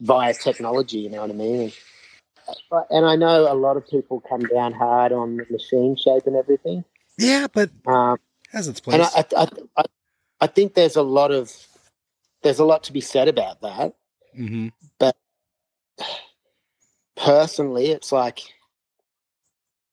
via 0.01 0.33
technology. 0.33 0.99
You 0.99 1.09
know 1.09 1.21
what 1.21 1.29
I 1.31 1.33
mean? 1.33 1.71
But- 2.69 2.87
And 2.89 3.05
I 3.05 3.15
know 3.15 3.51
a 3.51 3.55
lot 3.55 3.77
of 3.77 3.87
people 3.87 4.21
come 4.21 4.41
down 4.41 4.73
hard 4.73 5.11
on 5.11 5.37
the 5.37 5.45
machine 5.49 5.95
shape 5.95 6.27
and 6.27 6.35
everything. 6.35 6.83
Yeah, 7.17 7.47
but 7.51 7.71
Um, 7.87 8.19
has 8.51 8.67
its 8.67 8.81
and 8.87 9.01
place. 9.01 9.15
I, 9.15 9.25
I, 9.35 9.47
I, 9.77 9.83
I 10.41 10.47
think 10.47 10.73
there's 10.75 10.95
a 10.95 11.01
lot 11.01 11.31
of 11.31 11.51
there's 12.43 12.59
a 12.59 12.65
lot 12.65 12.83
to 12.83 12.93
be 12.93 13.01
said 13.01 13.27
about 13.27 13.61
that. 13.61 13.95
hmm 14.35 14.67
But 14.99 15.15
Personally, 17.15 17.87
it's 17.87 18.11
like 18.11 18.41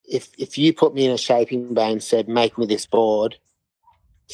if 0.04 0.28
if 0.38 0.58
you 0.58 0.72
put 0.74 0.94
me 0.94 1.06
in 1.06 1.12
a 1.12 1.18
shaping 1.18 1.72
bay 1.72 1.90
and 1.90 2.02
said, 2.02 2.28
"Make 2.28 2.58
me 2.58 2.66
this 2.66 2.86
board 2.86 3.38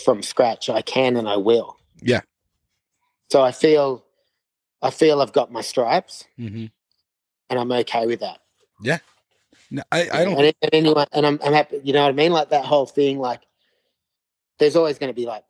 from 0.04 0.22
scratch," 0.22 0.68
I 0.68 0.82
can 0.82 1.16
and 1.16 1.28
I 1.28 1.36
will. 1.36 1.76
Yeah. 2.02 2.20
So 3.30 3.42
I 3.42 3.52
feel, 3.52 4.04
I 4.82 4.90
feel 4.90 5.20
I've 5.20 5.32
got 5.32 5.52
my 5.52 5.60
stripes, 5.60 6.24
hmm 6.36 6.66
and 7.48 7.58
I'm 7.58 7.72
okay 7.72 8.06
with 8.06 8.20
that. 8.20 8.38
Yeah. 8.80 8.98
No, 9.72 9.82
I, 9.90 10.08
I 10.12 10.24
don't. 10.24 10.38
And, 10.38 10.54
and 10.62 10.70
anyone, 10.72 11.06
and 11.12 11.26
I'm, 11.26 11.40
I'm 11.44 11.52
happy. 11.52 11.80
You 11.82 11.92
know 11.92 12.02
what 12.02 12.10
I 12.10 12.12
mean? 12.12 12.32
Like 12.32 12.50
that 12.50 12.64
whole 12.64 12.86
thing. 12.86 13.18
Like, 13.18 13.42
there's 14.60 14.76
always 14.76 14.98
going 14.98 15.10
to 15.10 15.14
be 15.14 15.26
like 15.26 15.44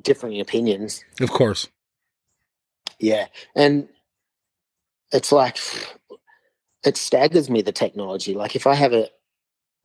differing 0.00 0.40
opinions. 0.40 1.04
Of 1.20 1.30
course. 1.30 1.68
Yeah. 2.98 3.26
And 3.54 3.88
it's 5.12 5.32
like 5.32 5.58
it 6.84 6.96
staggers 6.96 7.50
me 7.50 7.62
the 7.62 7.72
technology. 7.72 8.34
Like 8.34 8.56
if 8.56 8.66
I 8.66 8.74
have 8.74 8.92
a 8.92 9.08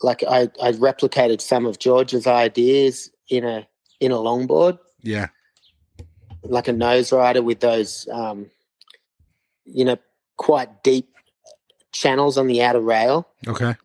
like 0.01 0.23
I, 0.23 0.43
I 0.61 0.71
replicated 0.73 1.41
some 1.41 1.65
of 1.65 1.79
George's 1.79 2.27
ideas 2.27 3.11
in 3.29 3.43
a 3.43 3.67
in 3.99 4.11
a 4.11 4.15
longboard, 4.15 4.79
Yeah. 5.01 5.27
like 6.43 6.67
a 6.67 6.73
nose 6.73 7.11
rider 7.11 7.41
with 7.41 7.59
those 7.59 8.07
um 8.11 8.49
you 9.65 9.83
know, 9.83 9.97
quite 10.37 10.81
deep 10.83 11.09
channels 11.91 12.37
on 12.37 12.47
the 12.47 12.63
outer 12.63 12.79
rail. 12.79 13.27
Okay. 13.47 13.75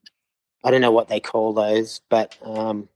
I 0.62 0.70
don't 0.70 0.80
know 0.80 0.92
what 0.92 1.08
they 1.08 1.20
call 1.20 1.52
those, 1.52 2.00
but 2.08 2.36
um 2.42 2.88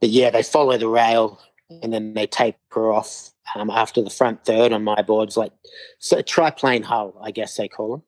but 0.00 0.10
yeah, 0.10 0.30
they 0.30 0.42
follow 0.42 0.76
the 0.76 0.88
rail 0.88 1.40
and 1.82 1.92
then 1.92 2.14
they 2.14 2.26
taper 2.26 2.92
off 2.92 3.30
um, 3.54 3.70
after 3.70 4.02
the 4.02 4.10
front 4.10 4.44
third 4.44 4.72
on 4.72 4.84
my 4.84 5.02
boards, 5.02 5.36
like 5.36 5.52
so 5.98 6.20
triplane 6.22 6.82
hull, 6.82 7.16
I 7.22 7.30
guess 7.30 7.56
they 7.56 7.68
call 7.68 7.92
them. 7.92 8.02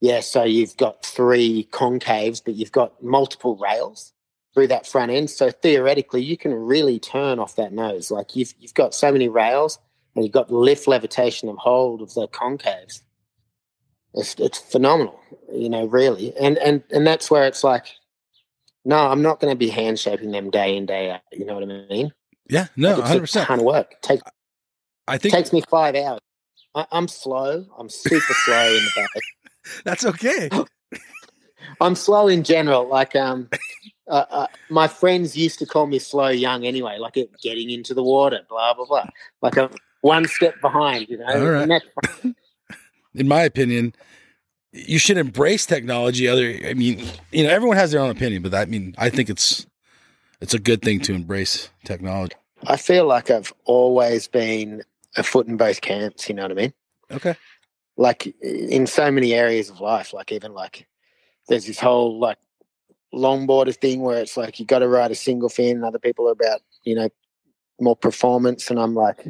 Yeah, 0.00 0.20
so 0.20 0.44
you've 0.44 0.76
got 0.76 1.04
three 1.04 1.68
concaves, 1.72 2.42
but 2.42 2.54
you've 2.54 2.72
got 2.72 3.02
multiple 3.02 3.56
rails 3.56 4.12
through 4.54 4.68
that 4.68 4.86
front 4.86 5.10
end. 5.10 5.30
So 5.30 5.50
theoretically, 5.50 6.22
you 6.22 6.36
can 6.36 6.52
really 6.52 6.98
turn 6.98 7.38
off 7.38 7.56
that 7.56 7.72
nose. 7.72 8.10
Like 8.10 8.36
you've 8.36 8.54
you've 8.58 8.74
got 8.74 8.94
so 8.94 9.12
many 9.12 9.28
rails, 9.28 9.78
and 10.14 10.24
you've 10.24 10.32
got 10.32 10.50
lift, 10.50 10.86
levitation, 10.86 11.48
and 11.48 11.58
hold 11.58 12.02
of 12.02 12.14
the 12.14 12.28
concaves. 12.28 13.02
It's 14.14 14.34
it's 14.38 14.58
phenomenal, 14.58 15.20
you 15.52 15.68
know, 15.68 15.86
really. 15.86 16.36
And 16.36 16.58
and 16.58 16.82
and 16.90 17.06
that's 17.06 17.30
where 17.30 17.46
it's 17.46 17.62
like, 17.62 17.86
no, 18.84 18.96
I'm 18.96 19.22
not 19.22 19.40
going 19.40 19.52
to 19.52 19.58
be 19.58 19.68
hand 19.68 19.98
shaping 19.98 20.32
them 20.32 20.50
day 20.50 20.76
in 20.76 20.86
day 20.86 21.10
out. 21.10 21.20
You 21.32 21.44
know 21.44 21.54
what 21.54 21.62
I 21.62 21.86
mean? 21.88 22.12
Yeah. 22.48 22.66
No. 22.76 23.00
Hundred 23.00 23.20
percent. 23.20 23.46
ton 23.46 23.60
of 23.60 23.64
work. 23.64 23.92
It 23.92 24.02
takes 24.02 24.22
I 25.06 25.18
think 25.18 25.34
takes 25.34 25.52
me 25.52 25.62
five 25.68 25.94
hours. 25.94 26.20
I, 26.74 26.86
I'm 26.92 27.08
slow. 27.08 27.66
I'm 27.78 27.88
super 27.88 28.34
slow 28.44 28.66
in 28.68 28.84
the 28.84 28.90
back. 28.96 29.22
that's 29.84 30.04
okay. 30.04 30.50
I'm 31.80 31.94
slow 31.94 32.28
in 32.28 32.42
general. 32.42 32.88
Like 32.88 33.14
um, 33.14 33.48
uh, 34.10 34.26
uh, 34.30 34.46
my 34.68 34.88
friends 34.88 35.36
used 35.36 35.58
to 35.60 35.66
call 35.66 35.86
me 35.86 35.98
slow 35.98 36.28
young 36.28 36.66
anyway. 36.66 36.98
Like 36.98 37.16
it, 37.16 37.30
getting 37.40 37.70
into 37.70 37.94
the 37.94 38.02
water, 38.02 38.40
blah 38.48 38.74
blah 38.74 38.84
blah. 38.84 39.06
Like 39.40 39.56
I'm 39.56 39.70
one 40.02 40.26
step 40.26 40.60
behind, 40.60 41.08
you 41.08 41.18
know. 41.18 41.66
Right. 41.66 41.82
In 43.14 43.26
my 43.26 43.42
opinion, 43.42 43.94
you 44.72 44.98
should 44.98 45.16
embrace 45.16 45.66
technology. 45.66 46.28
Other, 46.28 46.58
I 46.64 46.74
mean, 46.74 47.04
you 47.32 47.44
know, 47.44 47.50
everyone 47.50 47.76
has 47.76 47.92
their 47.92 48.00
own 48.00 48.10
opinion, 48.10 48.42
but 48.42 48.54
I 48.54 48.66
mean, 48.66 48.94
I 48.98 49.10
think 49.10 49.30
it's 49.30 49.66
it's 50.40 50.54
a 50.54 50.58
good 50.58 50.82
thing 50.82 51.00
to 51.00 51.14
embrace 51.14 51.70
technology. 51.84 52.34
I 52.66 52.76
feel 52.76 53.06
like 53.06 53.30
I've 53.30 53.52
always 53.64 54.28
been 54.28 54.82
a 55.16 55.22
foot 55.22 55.46
in 55.46 55.56
both 55.56 55.80
camps. 55.80 56.28
You 56.28 56.34
know 56.34 56.42
what 56.42 56.52
I 56.52 56.54
mean? 56.54 56.72
Okay. 57.12 57.34
like 57.96 58.34
in 58.40 58.86
so 58.86 59.10
many 59.10 59.34
areas 59.34 59.68
of 59.68 59.80
life 59.80 60.12
like 60.12 60.32
even 60.32 60.54
like 60.54 60.86
there's 61.48 61.66
this 61.66 61.80
whole 61.80 62.18
like 62.18 62.38
longboarder 63.14 63.74
thing 63.76 64.00
where 64.00 64.20
it's 64.20 64.36
like 64.36 64.60
you 64.60 64.66
got 64.66 64.80
to 64.80 64.88
ride 64.88 65.10
a 65.10 65.14
single 65.14 65.48
fin 65.48 65.76
and 65.76 65.84
other 65.84 65.98
people 65.98 66.28
are 66.28 66.32
about 66.32 66.60
you 66.84 66.94
know 66.94 67.08
more 67.80 67.96
performance 67.96 68.70
and 68.70 68.78
i'm 68.78 68.94
like 68.94 69.26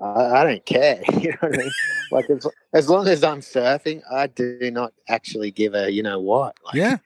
i, 0.00 0.24
I 0.24 0.44
don't 0.44 0.64
care. 0.64 1.02
You 1.20 1.30
know 1.30 1.36
what 1.40 1.54
i 1.54 1.56
mean? 1.56 1.70
Like 2.10 2.28
as, 2.28 2.46
as 2.74 2.88
long 2.90 3.08
as 3.08 3.24
i'm 3.24 3.40
surfing 3.40 4.02
i 4.10 4.26
do 4.26 4.70
not 4.70 4.92
actually 5.08 5.50
give 5.50 5.74
a 5.74 5.90
you 5.90 6.02
know 6.02 6.20
what 6.20 6.56
like, 6.64 6.74
Yeah. 6.74 6.98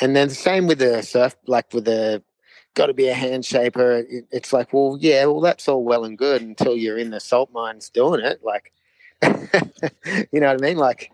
and 0.00 0.16
then 0.16 0.28
the 0.28 0.34
same 0.34 0.66
with 0.66 0.78
the 0.78 1.02
surf 1.02 1.36
like 1.46 1.72
with 1.72 1.84
the 1.84 2.22
got 2.74 2.86
to 2.86 2.94
be 2.94 3.08
a 3.08 3.14
hand 3.14 3.44
shaper 3.44 3.98
it, 4.08 4.26
it's 4.32 4.52
like 4.52 4.72
well 4.72 4.98
yeah 5.00 5.24
well 5.26 5.40
that's 5.40 5.68
all 5.68 5.84
well 5.84 6.04
and 6.04 6.18
good 6.18 6.42
until 6.42 6.76
you're 6.76 6.98
in 6.98 7.10
the 7.10 7.20
salt 7.20 7.50
mines 7.52 7.88
doing 7.88 8.20
it 8.20 8.40
like 8.44 8.72
you 10.32 10.40
know 10.40 10.48
what 10.52 10.62
i 10.62 10.66
mean? 10.66 10.76
Like 10.76 11.10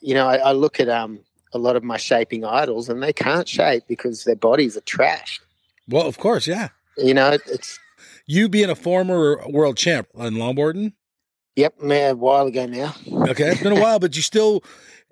you 0.00 0.14
know 0.14 0.28
I, 0.28 0.36
I 0.36 0.52
look 0.52 0.78
at 0.78 0.88
um 0.88 1.20
a 1.56 1.58
lot 1.58 1.74
of 1.76 1.82
my 1.82 1.96
shaping 1.96 2.44
idols, 2.44 2.88
and 2.88 3.02
they 3.02 3.12
can't 3.12 3.48
shape 3.48 3.84
because 3.88 4.24
their 4.24 4.36
bodies 4.36 4.76
are 4.76 4.82
trashed. 4.82 5.40
Well, 5.88 6.06
of 6.06 6.18
course, 6.18 6.46
yeah. 6.46 6.68
You 6.96 7.14
know, 7.14 7.30
it's 7.46 7.78
You 8.26 8.48
being 8.48 8.70
a 8.70 8.74
former 8.74 9.40
world 9.48 9.76
champ 9.76 10.08
in 10.14 10.34
longboarding. 10.34 10.92
yep, 11.56 11.80
man, 11.82 12.12
a 12.12 12.14
while 12.14 12.46
ago 12.46 12.66
now. 12.66 12.94
Okay, 13.28 13.50
it's 13.50 13.62
been 13.62 13.76
a 13.76 13.80
while, 13.80 13.98
but 13.98 14.16
you 14.16 14.22
still, 14.22 14.62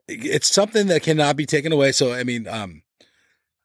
it's 0.08 0.52
something 0.52 0.86
that 0.88 1.02
cannot 1.02 1.36
be 1.36 1.46
taken 1.46 1.72
away. 1.72 1.92
So, 1.92 2.12
I 2.12 2.24
mean, 2.24 2.46
um, 2.48 2.82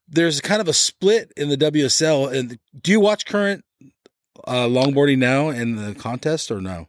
there's 0.08 0.42
kind 0.42 0.62
of 0.62 0.68
a 0.68 0.74
split 0.74 1.32
in 1.38 1.50
the 1.50 1.58
WSL. 1.58 2.32
And 2.34 2.60
do 2.82 2.92
you 2.92 3.00
watch 3.00 3.26
current 3.26 3.63
uh, 4.46 4.65
longboarding 4.65 5.18
now 5.20 5.50
in 5.50 5.76
the 5.78 5.96
contest 5.96 6.52
or 6.52 6.60
no? 6.62 6.88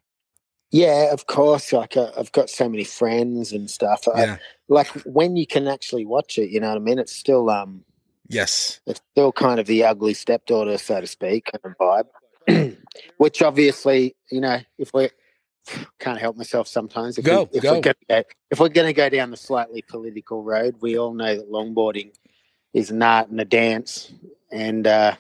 Yeah, 0.71 1.13
of 1.13 1.27
course. 1.27 1.73
Like 1.73 1.97
uh, 1.97 2.13
I've 2.17 2.33
got 2.33 2.49
so 2.51 2.69
many 2.69 2.85
friends 2.85 3.53
and 3.53 3.69
stuff. 3.71 4.07
I, 4.07 4.39
like 4.69 4.89
when 5.05 5.37
you 5.37 5.47
can 5.47 5.67
actually 5.67 6.05
watch 6.05 6.39
it, 6.39 6.51
you 6.51 6.61
know 6.61 6.69
what 6.69 6.77
I 6.77 6.81
mean. 6.81 6.99
It's 6.99 7.15
still 7.15 7.51
um, 7.51 7.85
Yes. 8.31 8.81
it's 8.87 9.01
still 9.11 9.33
kind 9.33 9.59
of 9.59 9.67
the 9.67 9.85
ugly 9.85 10.15
stepdaughter, 10.15 10.79
so 10.79 11.01
to 11.01 11.07
speak, 11.09 11.51
kind 11.53 11.75
of 11.75 12.07
vibe. 12.47 12.77
Which 13.17 13.43
obviously, 13.43 14.15
you 14.31 14.41
know, 14.41 14.61
if 14.79 14.95
we 14.95 15.11
can't 15.99 16.19
help 16.21 16.37
myself 16.37 16.69
sometimes. 16.69 17.19
If 17.19 17.25
Go, 17.25 17.49
we, 17.53 17.59
if 17.59 17.63
go. 17.65 17.75
We're 17.75 17.81
gonna 17.81 17.95
go, 18.09 18.23
if 18.51 18.61
we're 18.61 18.69
going 18.69 18.87
to 18.87 18.93
go 18.93 19.09
down 19.09 19.33
the 19.33 19.37
slightly 19.37 19.83
political 19.83 20.45
road, 20.45 20.77
we 20.81 20.97
all 20.97 21.13
know 21.13 21.37
that 21.37 21.51
longboarding 21.51 22.13
is 22.73 22.91
an 22.91 23.03
art 23.03 23.29
and 23.31 23.41
a 23.41 23.45
dance, 23.45 24.13
and 24.53 24.87
uh, 24.87 25.17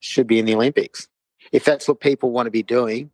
should 0.00 0.26
be 0.26 0.38
in 0.38 0.46
the 0.46 0.54
Olympics. 0.54 1.06
If 1.52 1.64
that's 1.64 1.86
what 1.86 2.00
people 2.00 2.30
want 2.30 2.46
to 2.46 2.50
be 2.50 2.62
doing 2.62 3.10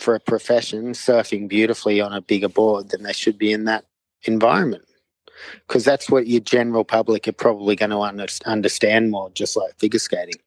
for 0.00 0.14
a 0.14 0.20
profession, 0.20 0.92
surfing 0.92 1.48
beautifully 1.48 2.00
on 2.00 2.12
a 2.12 2.20
bigger 2.20 2.48
board, 2.48 2.90
then 2.90 3.02
they 3.02 3.12
should 3.12 3.38
be 3.38 3.52
in 3.52 3.64
that 3.64 3.84
environment. 4.22 4.84
Because 5.66 5.84
that's 5.84 6.10
what 6.10 6.26
your 6.26 6.40
general 6.40 6.84
public 6.84 7.26
are 7.26 7.32
probably 7.32 7.76
going 7.76 7.90
to 7.90 8.00
under- 8.00 8.26
understand 8.44 9.10
more, 9.10 9.30
just 9.30 9.56
like 9.56 9.78
figure 9.78 9.98
skating. 9.98 10.40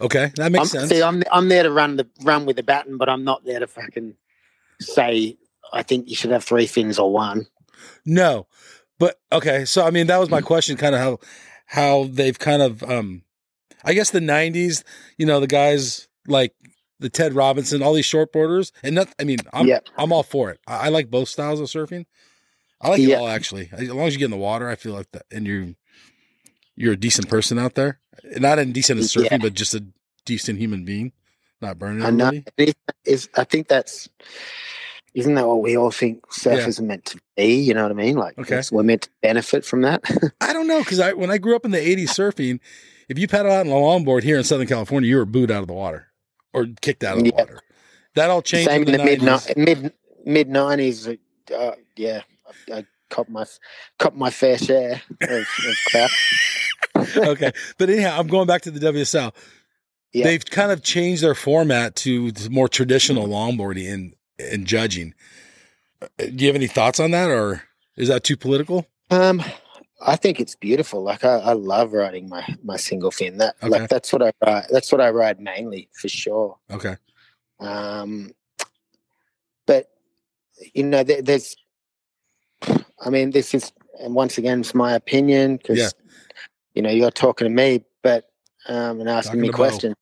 Okay, 0.00 0.30
that 0.36 0.52
makes 0.52 0.74
I'm, 0.74 0.80
sense. 0.80 0.90
See, 0.90 1.02
I'm 1.02 1.22
I'm 1.32 1.48
there 1.48 1.62
to 1.62 1.70
run 1.70 1.96
the 1.96 2.06
run 2.22 2.44
with 2.44 2.56
the 2.56 2.62
baton, 2.62 2.98
but 2.98 3.08
I'm 3.08 3.24
not 3.24 3.44
there 3.46 3.60
to 3.60 3.66
fucking 3.66 4.14
say 4.78 5.38
I 5.72 5.82
think 5.82 6.08
you 6.08 6.16
should 6.16 6.30
have 6.32 6.44
three 6.44 6.66
fins 6.66 6.98
or 6.98 7.10
one. 7.10 7.46
No, 8.04 8.46
but 8.98 9.18
okay. 9.32 9.64
So 9.64 9.86
I 9.86 9.90
mean, 9.90 10.06
that 10.08 10.18
was 10.18 10.30
my 10.30 10.40
question. 10.40 10.76
Kind 10.76 10.94
of 10.94 11.00
how 11.00 11.18
how 11.66 12.04
they've 12.10 12.38
kind 12.38 12.60
of 12.60 12.82
um, 12.82 13.22
I 13.84 13.94
guess 13.94 14.10
the 14.10 14.20
'90s. 14.20 14.84
You 15.16 15.26
know, 15.26 15.40
the 15.40 15.46
guys 15.46 16.08
like 16.26 16.54
the 16.98 17.10
Ted 17.10 17.34
Robinson, 17.34 17.82
all 17.82 17.92
these 17.92 18.06
short 18.06 18.32
shortboarders, 18.32 18.72
and 18.82 18.94
not. 18.94 19.08
I 19.18 19.24
mean, 19.24 19.38
I'm 19.52 19.66
Yeah. 19.66 19.80
I'm 19.96 20.12
all 20.12 20.22
for 20.22 20.50
it. 20.50 20.60
I, 20.66 20.86
I 20.86 20.88
like 20.88 21.10
both 21.10 21.28
styles 21.28 21.60
of 21.60 21.66
surfing. 21.66 22.06
I 22.80 22.88
like 22.90 23.00
it 23.00 23.14
all 23.14 23.28
actually. 23.28 23.68
As 23.72 23.88
long 23.90 24.06
as 24.06 24.14
you 24.14 24.18
get 24.18 24.26
in 24.26 24.30
the 24.30 24.36
water, 24.36 24.68
I 24.68 24.76
feel 24.76 24.92
like 24.92 25.10
that, 25.12 25.24
and 25.30 25.46
you're 25.46 25.68
you're 26.74 26.92
a 26.92 26.96
decent 26.96 27.28
person 27.28 27.58
out 27.58 27.74
there. 27.74 28.00
Not 28.38 28.58
indecent 28.58 29.00
as 29.00 29.12
surfing, 29.12 29.30
Yeah. 29.30 29.38
but 29.38 29.54
just 29.54 29.74
a 29.74 29.84
decent 30.24 30.58
human 30.58 30.84
being, 30.84 31.12
not 31.60 31.78
burning 31.78 32.04
I 32.04 32.10
know. 32.10 32.32
Is 33.04 33.28
I 33.36 33.44
think 33.44 33.68
that's 33.68 34.08
isn't 35.14 35.34
that 35.34 35.46
what 35.46 35.62
we 35.62 35.76
all 35.76 35.90
think 35.90 36.26
surfers 36.28 36.78
are 36.78 36.82
meant 36.82 37.06
to 37.06 37.18
be? 37.36 37.54
You 37.54 37.72
know 37.72 37.82
what 37.82 37.92
I 37.92 37.94
mean? 37.94 38.16
Like 38.16 38.38
Okay. 38.38 38.60
we're 38.70 38.82
meant 38.82 39.02
to 39.02 39.10
benefit 39.22 39.64
from 39.64 39.82
that. 39.82 40.02
I 40.40 40.52
don't 40.52 40.66
know 40.66 40.80
because 40.80 41.00
I 41.00 41.12
when 41.14 41.30
I 41.30 41.38
grew 41.38 41.56
up 41.56 41.64
in 41.64 41.70
the 41.70 41.78
'80s 41.78 42.08
surfing, 42.10 42.60
if 43.08 43.18
you 43.18 43.26
paddle 43.26 43.52
out 43.52 43.66
on 43.66 43.72
a 43.72 43.74
longboard 43.76 44.22
here 44.22 44.36
in 44.36 44.44
Southern 44.44 44.66
California, 44.66 45.08
you 45.08 45.16
were 45.16 45.24
booed 45.24 45.50
out 45.50 45.62
of 45.62 45.66
the 45.68 45.72
water 45.74 46.08
or 46.56 46.66
kicked 46.80 47.04
out 47.04 47.18
of 47.18 47.24
the 47.24 47.30
Yeah. 47.30 47.36
water. 47.42 47.60
That 48.14 48.30
all 48.30 48.40
changed 48.42 48.70
Same 48.70 48.82
in 48.84 48.92
the, 48.92 49.04
mid 49.04 49.20
90s. 49.20 49.56
mid 49.56 49.92
mid 50.24 50.48
nineties. 50.48 51.06
Uh, 51.06 51.72
yeah, 51.96 52.22
I, 52.72 52.78
I 52.78 52.86
caught 53.10 53.28
my 53.28 53.44
caught 53.98 54.16
my 54.16 54.30
fair 54.30 54.56
share 54.58 55.02
of, 55.20 55.30
of 55.30 55.76
crap. 55.88 56.10
okay, 57.16 57.52
but 57.78 57.90
anyhow, 57.90 58.16
I'm 58.18 58.26
going 58.26 58.46
back 58.46 58.62
to 58.62 58.70
the 58.70 58.80
WSL. 58.80 59.34
Yeah. 60.12 60.24
They've 60.24 60.44
kind 60.44 60.72
of 60.72 60.82
changed 60.82 61.22
their 61.22 61.34
format 61.34 61.94
to 61.96 62.32
more 62.50 62.68
traditional 62.68 63.26
longboarding 63.28 63.92
and 63.92 64.14
and 64.38 64.66
judging. 64.66 65.12
Uh, 66.00 66.06
Do 66.18 66.32
you 66.36 66.46
have 66.46 66.56
any 66.56 66.66
thoughts 66.68 66.98
on 66.98 67.10
that, 67.10 67.28
or 67.28 67.62
is 67.96 68.08
that 68.08 68.24
too 68.24 68.36
political? 68.38 68.86
Um, 69.10 69.42
I 70.00 70.16
think 70.16 70.40
it's 70.40 70.54
beautiful. 70.54 71.02
Like 71.02 71.24
I, 71.24 71.38
I 71.38 71.52
love 71.52 71.92
riding 71.92 72.28
my 72.28 72.44
my 72.62 72.76
single 72.76 73.10
fin. 73.10 73.38
That 73.38 73.56
Okay. 73.62 73.70
like 73.70 73.88
that's 73.88 74.12
what 74.12 74.22
I 74.22 74.32
ride. 74.44 74.66
That's 74.70 74.92
what 74.92 75.00
I 75.00 75.10
ride 75.10 75.40
mainly 75.40 75.88
for 75.92 76.08
sure. 76.08 76.58
Okay, 76.70 76.96
Um, 77.60 78.32
but 79.66 79.90
you 80.74 80.84
know, 80.84 81.02
there, 81.02 81.22
there's. 81.22 81.56
I 83.04 83.10
mean, 83.10 83.30
this 83.30 83.54
is, 83.54 83.72
and 84.00 84.14
once 84.14 84.38
again, 84.38 84.60
it's 84.60 84.74
my 84.74 84.94
opinion 84.94 85.58
because 85.58 85.78
Yeah. 85.78 85.90
you 86.74 86.82
know 86.82 86.90
you're 86.90 87.10
talking 87.10 87.46
to 87.46 87.50
me, 87.54 87.84
but 88.02 88.30
um, 88.68 89.00
and 89.00 89.08
asking 89.08 89.30
Talking 89.30 89.40
me 89.42 89.48
questions, 89.50 89.94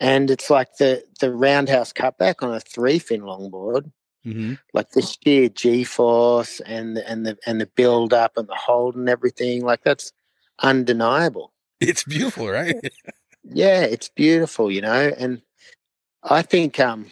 and 0.00 0.30
it's 0.30 0.50
like 0.50 0.76
the 0.78 1.04
the 1.20 1.32
roundhouse 1.32 1.92
cutback 1.92 2.42
on 2.42 2.54
a 2.54 2.60
three 2.60 2.98
fin 2.98 3.22
longboard 3.22 3.90
hmm 4.24 4.54
like 4.72 4.90
the 4.90 5.02
sheer 5.02 5.48
G 5.48 5.84
force 5.84 6.60
and 6.60 6.96
the, 6.96 7.08
and 7.10 7.26
the 7.26 7.38
and 7.46 7.60
the 7.60 7.66
build 7.66 8.12
up 8.12 8.36
and 8.36 8.48
the 8.48 8.54
hold 8.54 8.96
and 8.96 9.08
everything, 9.08 9.64
like 9.64 9.82
that's 9.84 10.12
undeniable. 10.60 11.52
it's 11.80 12.04
beautiful, 12.04 12.48
right? 12.48 12.76
Yeah, 13.44 13.82
it's 13.82 14.08
beautiful, 14.08 14.70
you 14.70 14.80
know. 14.80 15.12
And 15.18 15.42
I 16.22 16.42
think 16.42 16.78
um 16.80 17.06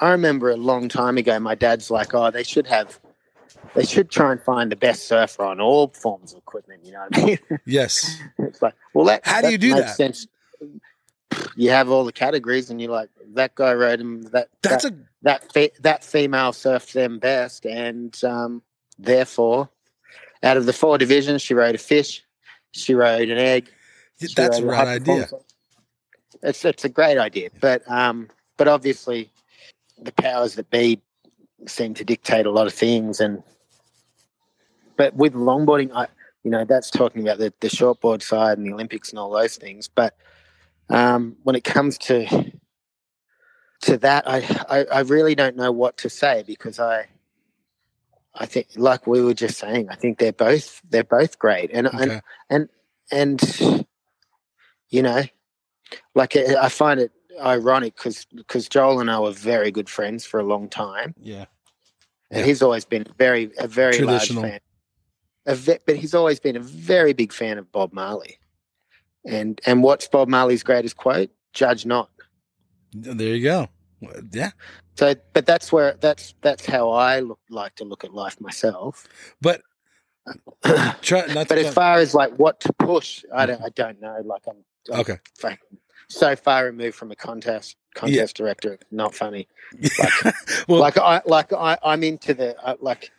I 0.00 0.10
remember 0.10 0.50
a 0.50 0.56
long 0.56 0.88
time 0.88 1.18
ago 1.18 1.38
my 1.40 1.54
dad's 1.54 1.90
like, 1.90 2.14
Oh, 2.14 2.30
they 2.30 2.42
should 2.44 2.66
have 2.66 2.98
they 3.74 3.84
should 3.84 4.10
try 4.10 4.32
and 4.32 4.40
find 4.40 4.70
the 4.72 4.76
best 4.76 5.06
surfer 5.06 5.44
on 5.44 5.60
all 5.60 5.88
forms 5.88 6.32
of 6.32 6.38
equipment, 6.38 6.84
you 6.84 6.92
know 6.92 7.04
what 7.08 7.18
I 7.18 7.24
mean? 7.24 7.38
yes. 7.66 8.18
it's 8.38 8.62
like, 8.62 8.74
well 8.94 9.06
that 9.06 9.26
How 9.26 9.42
do 9.42 9.50
you 9.50 9.58
do 9.58 9.74
makes 9.74 9.80
that? 9.86 9.96
Sense. 9.96 10.26
You 11.56 11.70
have 11.70 11.90
all 11.90 12.04
the 12.04 12.12
categories 12.12 12.70
and 12.70 12.80
you're 12.80 12.90
like, 12.90 13.10
that 13.34 13.54
guy 13.54 13.74
rode 13.74 14.00
him 14.00 14.22
that 14.32 14.48
That's 14.62 14.84
that, 14.84 14.92
a 14.92 14.96
that 15.26 15.52
fe- 15.52 15.72
that 15.80 16.04
female 16.04 16.52
surfed 16.52 16.92
them 16.92 17.18
best, 17.18 17.66
and 17.66 18.16
um, 18.22 18.62
therefore, 18.96 19.68
out 20.44 20.56
of 20.56 20.66
the 20.66 20.72
four 20.72 20.98
divisions, 20.98 21.42
she 21.42 21.52
rode 21.52 21.74
a 21.74 21.78
fish, 21.78 22.22
she 22.70 22.94
rode 22.94 23.28
an 23.28 23.36
egg. 23.36 23.68
that's 24.36 24.60
a 24.60 24.64
right 24.64 24.86
idea. 24.86 25.28
It's 26.44 26.64
it's 26.64 26.84
a 26.84 26.88
great 26.88 27.18
idea, 27.18 27.50
but 27.60 27.82
um, 27.90 28.28
but 28.56 28.68
obviously, 28.68 29.32
the 30.00 30.12
powers 30.12 30.54
that 30.54 30.70
be 30.70 31.02
seem 31.66 31.94
to 31.94 32.04
dictate 32.04 32.46
a 32.46 32.52
lot 32.52 32.68
of 32.68 32.72
things, 32.72 33.18
and 33.18 33.42
but 34.96 35.12
with 35.16 35.34
longboarding, 35.34 35.90
I 35.92 36.06
you 36.44 36.52
know 36.52 36.64
that's 36.64 36.88
talking 36.88 37.22
about 37.22 37.38
the 37.38 37.52
the 37.58 37.68
shortboard 37.68 38.22
side 38.22 38.58
and 38.58 38.66
the 38.66 38.72
Olympics 38.72 39.10
and 39.10 39.18
all 39.18 39.30
those 39.30 39.56
things, 39.56 39.88
but 39.88 40.16
um, 40.88 41.34
when 41.42 41.56
it 41.56 41.64
comes 41.64 41.98
to 41.98 42.52
to 43.86 43.98
that, 43.98 44.28
I, 44.28 44.38
I 44.68 44.84
I 44.84 45.00
really 45.00 45.34
don't 45.34 45.56
know 45.56 45.72
what 45.72 45.96
to 45.98 46.10
say 46.10 46.44
because 46.46 46.78
I 46.78 47.08
I 48.34 48.46
think 48.46 48.68
like 48.76 49.06
we 49.06 49.22
were 49.22 49.34
just 49.34 49.58
saying, 49.58 49.88
I 49.90 49.94
think 49.96 50.18
they're 50.18 50.32
both 50.32 50.80
they're 50.88 51.04
both 51.04 51.38
great, 51.38 51.70
and 51.72 51.86
Okay. 51.88 52.20
and 52.50 52.68
and 53.10 53.40
you 54.88 55.02
know, 55.02 55.22
like 56.14 56.36
I 56.36 56.56
I 56.64 56.68
find 56.68 57.00
it 57.00 57.12
ironic 57.40 57.96
because 57.96 58.26
because 58.34 58.68
Joel 58.68 59.00
and 59.00 59.10
I 59.10 59.18
were 59.20 59.32
very 59.32 59.70
good 59.70 59.88
friends 59.88 60.24
for 60.24 60.38
a 60.40 60.44
long 60.44 60.68
time, 60.68 61.14
Yeah. 61.20 61.46
and 62.30 62.40
Yeah. 62.40 62.44
he's 62.46 62.62
always 62.62 62.84
been 62.84 63.04
very 63.18 63.50
a 63.58 63.66
very 63.68 63.98
large 64.00 64.32
fan. 64.32 64.60
A 65.46 65.54
ve- 65.54 65.78
but 65.86 65.96
he's 65.96 66.12
always 66.14 66.40
been 66.40 66.56
a 66.56 66.60
very 66.60 67.12
big 67.12 67.32
fan 67.32 67.56
of 67.58 67.70
Bob 67.72 67.92
Marley, 67.92 68.38
and 69.24 69.60
and 69.66 69.82
what's 69.82 70.08
Bob 70.08 70.28
Marley's 70.28 70.62
greatest 70.64 70.96
quote? 70.96 71.30
Judge 71.52 71.86
not. 71.86 72.10
There 72.92 73.34
you 73.36 73.42
go. 73.42 73.68
Yeah. 74.32 74.50
So, 74.96 75.14
but 75.32 75.46
that's 75.46 75.72
where 75.72 75.96
that's 76.00 76.34
that's 76.42 76.66
how 76.66 76.90
I 76.90 77.20
look, 77.20 77.40
like 77.50 77.74
to 77.76 77.84
look 77.84 78.04
at 78.04 78.14
life 78.14 78.40
myself. 78.40 79.06
But 79.40 79.62
try 81.02 81.26
not 81.26 81.48
but 81.48 81.58
as 81.58 81.72
far 81.72 81.98
as 81.98 82.14
like 82.14 82.32
what 82.36 82.60
to 82.60 82.72
push, 82.72 83.24
I 83.34 83.46
don't 83.46 83.62
I 83.62 83.68
don't 83.70 84.00
know. 84.00 84.20
Like 84.24 84.42
I'm, 84.48 84.64
I'm 84.92 85.00
Okay. 85.00 85.18
so 86.08 86.36
far 86.36 86.64
removed 86.64 86.96
from 86.96 87.10
a 87.10 87.16
contest 87.16 87.76
contest 87.94 88.36
director. 88.36 88.78
Not 88.90 89.14
funny. 89.14 89.48
well, 90.68 90.80
like 90.80 90.98
I 90.98 91.22
like 91.26 91.52
I 91.52 91.78
I'm 91.82 92.02
into 92.02 92.34
the 92.34 92.58
uh, 92.64 92.76
like 92.80 93.10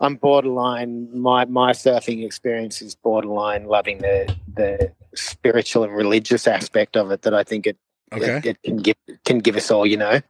I'm 0.00 0.16
borderline. 0.16 1.08
My 1.18 1.44
my 1.46 1.72
surfing 1.72 2.24
experience 2.24 2.82
is 2.82 2.94
borderline 2.94 3.66
loving 3.66 3.98
the 3.98 4.34
the 4.54 4.92
spiritual 5.14 5.84
and 5.84 5.94
religious 5.94 6.46
aspect 6.46 6.96
of 6.96 7.10
it. 7.10 7.22
That 7.22 7.34
I 7.34 7.44
think 7.44 7.66
it 7.66 7.78
okay. 8.16 8.36
it, 8.38 8.46
it 8.46 8.62
can 8.64 8.76
give 8.78 8.96
can 9.24 9.38
give 9.38 9.56
us 9.56 9.70
all. 9.70 9.86
You 9.86 9.96
know. 9.96 10.20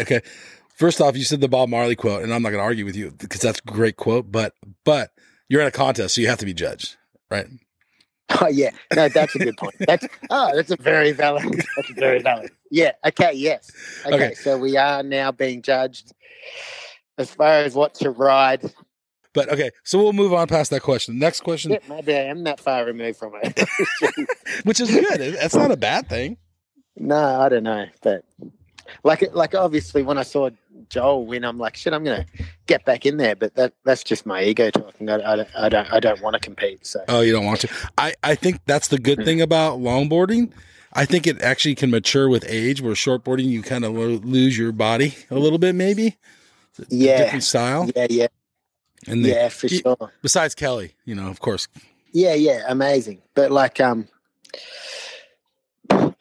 Okay. 0.00 0.20
First 0.74 1.00
off, 1.02 1.14
you 1.16 1.24
said 1.24 1.42
the 1.42 1.48
Bob 1.48 1.68
Marley 1.68 1.94
quote, 1.94 2.22
and 2.22 2.32
I'm 2.32 2.42
not 2.42 2.50
going 2.50 2.60
to 2.60 2.64
argue 2.64 2.86
with 2.86 2.96
you 2.96 3.10
because 3.10 3.40
that's 3.42 3.58
a 3.58 3.70
great 3.70 3.96
quote. 3.96 4.32
But 4.32 4.54
but 4.84 5.10
you're 5.48 5.60
in 5.60 5.66
a 5.66 5.72
contest, 5.72 6.14
so 6.14 6.20
you 6.20 6.28
have 6.28 6.38
to 6.38 6.46
be 6.46 6.54
judged, 6.54 6.96
right? 7.30 7.46
Oh 8.40 8.48
yeah, 8.48 8.70
no, 8.94 9.08
that's 9.08 9.34
a 9.34 9.38
good 9.38 9.56
point. 9.56 9.74
That's 9.80 10.06
oh, 10.30 10.52
that's 10.54 10.70
a 10.70 10.76
very 10.76 11.12
valid. 11.12 11.64
That's 11.76 11.90
very 11.90 12.22
valid. 12.22 12.50
Yeah. 12.70 12.92
Okay. 13.04 13.32
Yes. 13.34 13.70
Okay, 14.06 14.14
Okay. 14.14 14.34
So 14.34 14.56
we 14.56 14.76
are 14.76 15.02
now 15.02 15.32
being 15.32 15.62
judged 15.62 16.12
as 17.18 17.30
far 17.34 17.58
as 17.58 17.74
what 17.74 17.94
to 17.96 18.10
ride. 18.10 18.72
But 19.32 19.52
okay, 19.52 19.70
so 19.84 19.98
we'll 19.98 20.12
move 20.12 20.32
on 20.32 20.48
past 20.48 20.70
that 20.70 20.82
question. 20.82 21.18
Next 21.18 21.42
question, 21.42 21.70
Yeah, 21.72 21.78
maybe 21.88 22.14
I 22.14 22.22
am 22.22 22.42
that 22.44 22.58
far 22.58 22.84
removed 22.84 23.18
from 23.18 23.34
it. 23.42 23.68
which 24.64 24.80
is 24.80 24.90
good. 24.90 25.20
That's 25.34 25.54
not 25.54 25.70
a 25.70 25.76
bad 25.76 26.08
thing. 26.08 26.36
No, 27.00 27.40
I 27.40 27.48
don't 27.48 27.62
know, 27.64 27.86
but 28.02 28.24
like, 29.02 29.24
like 29.34 29.54
obviously, 29.54 30.02
when 30.02 30.18
I 30.18 30.22
saw 30.22 30.50
Joel 30.88 31.24
win, 31.26 31.44
I'm 31.44 31.58
like, 31.58 31.76
shit, 31.76 31.92
I'm 31.92 32.02
gonna 32.04 32.26
get 32.66 32.84
back 32.84 33.06
in 33.06 33.16
there. 33.16 33.36
But 33.36 33.54
that 33.54 33.72
that's 33.84 34.02
just 34.04 34.26
my 34.26 34.42
ego 34.42 34.70
talking. 34.70 35.08
I, 35.08 35.14
I, 35.32 35.36
don't- 35.36 35.48
I 35.56 35.68
don't, 35.68 35.92
I 35.92 36.00
don't 36.00 36.20
want 36.20 36.34
to 36.34 36.40
compete. 36.40 36.84
So 36.86 37.04
Oh, 37.08 37.20
you 37.20 37.32
don't 37.32 37.44
want 37.46 37.60
to. 37.60 37.68
I, 37.96 38.14
I 38.22 38.34
think 38.34 38.60
that's 38.66 38.88
the 38.88 38.98
good 38.98 39.24
thing 39.24 39.40
about 39.40 39.78
longboarding. 39.78 40.52
I 40.92 41.04
think 41.04 41.28
it 41.28 41.40
actually 41.40 41.76
can 41.76 41.90
mature 41.90 42.28
with 42.28 42.44
age. 42.48 42.80
Where 42.82 42.94
shortboarding, 42.94 43.44
you 43.44 43.62
kind 43.62 43.84
of 43.84 43.92
lo- 43.94 44.20
lose 44.24 44.58
your 44.58 44.72
body 44.72 45.14
a 45.30 45.36
little 45.36 45.58
bit, 45.58 45.74
maybe. 45.76 46.16
Yeah. 46.88 47.18
different 47.18 47.44
style. 47.44 47.88
yeah, 47.94 48.06
yeah, 48.10 48.26
And 49.06 49.24
the, 49.24 49.28
yeah, 49.28 49.48
for 49.50 49.68
sure. 49.68 50.12
besides 50.22 50.54
Kelly, 50.56 50.94
you 51.04 51.14
know, 51.14 51.28
of 51.28 51.38
course. 51.40 51.68
Yeah, 52.12 52.34
yeah, 52.34 52.64
amazing. 52.66 53.22
But 53.34 53.52
like, 53.52 53.80
um, 53.80 54.08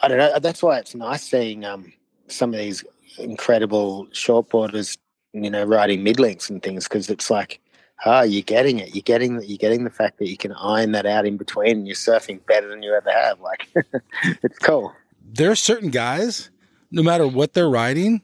I 0.02 0.08
don't 0.08 0.18
know. 0.18 0.40
That's 0.40 0.64
why 0.64 0.80
it's 0.80 0.96
nice 0.96 1.24
seeing 1.24 1.66
um 1.66 1.92
some 2.28 2.54
of 2.54 2.60
these 2.60 2.84
incredible 3.18 4.08
shortboarders, 4.08 4.98
you 5.34 5.50
know, 5.50 5.64
riding 5.64 6.04
mid 6.04 6.20
lengths 6.20 6.50
and 6.50 6.62
things 6.62 6.88
because 6.88 7.10
it's 7.10 7.30
like, 7.30 7.60
ah, 8.06 8.22
you're 8.22 8.42
getting 8.44 8.80
it. 8.80 8.96
You're 8.96 9.02
getting 9.02 9.38
that. 9.38 9.48
You're 9.50 9.58
getting 9.58 9.84
the 9.84 9.90
fact 9.90 10.20
that 10.20 10.30
you 10.30 10.38
can 10.38 10.54
iron 10.54 10.92
that 10.94 11.06
out 11.06 11.26
in 11.26 11.38
between, 11.38 11.78
and 11.80 11.88
you're 11.88 11.96
surfing 11.96 12.46
better 12.46 12.68
than 12.68 12.82
you 12.84 12.94
ever 12.94 13.12
have. 13.12 13.40
Like, 13.42 13.68
it's 14.44 14.60
cool. 14.60 14.94
There 15.32 15.52
are 15.52 15.56
certain 15.56 15.90
guys, 15.90 16.50
no 16.92 17.04
matter 17.04 17.28
what 17.28 17.54
they're 17.54 17.70
riding, 17.70 18.22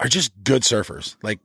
are 0.00 0.08
just 0.08 0.32
good 0.42 0.62
surfers. 0.62 1.16
Like 1.22 1.38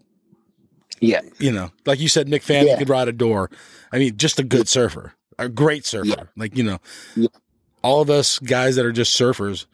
Yeah, 1.00 1.22
you 1.38 1.52
know, 1.52 1.72
like 1.86 2.00
you 2.00 2.08
said, 2.08 2.28
Mick 2.28 2.44
Fanning 2.44 2.70
Yeah. 2.70 2.78
could 2.78 2.90
ride 2.90 3.08
a 3.08 3.12
door. 3.14 3.50
I 3.92 3.98
mean, 4.00 4.16
just 4.18 4.40
a 4.40 4.44
good 4.44 4.68
surfer, 4.68 5.14
a 5.38 5.50
great 5.50 5.86
surfer. 5.86 6.08
Yeah. 6.08 6.24
Like 6.38 6.56
you 6.58 6.64
know, 6.64 6.80
Yeah. 7.16 7.28
All 7.82 8.02
of 8.02 8.10
us 8.10 8.40
guys 8.40 8.76
that 8.76 8.86
are 8.86 8.92
just 8.92 9.20
surfers 9.20 9.66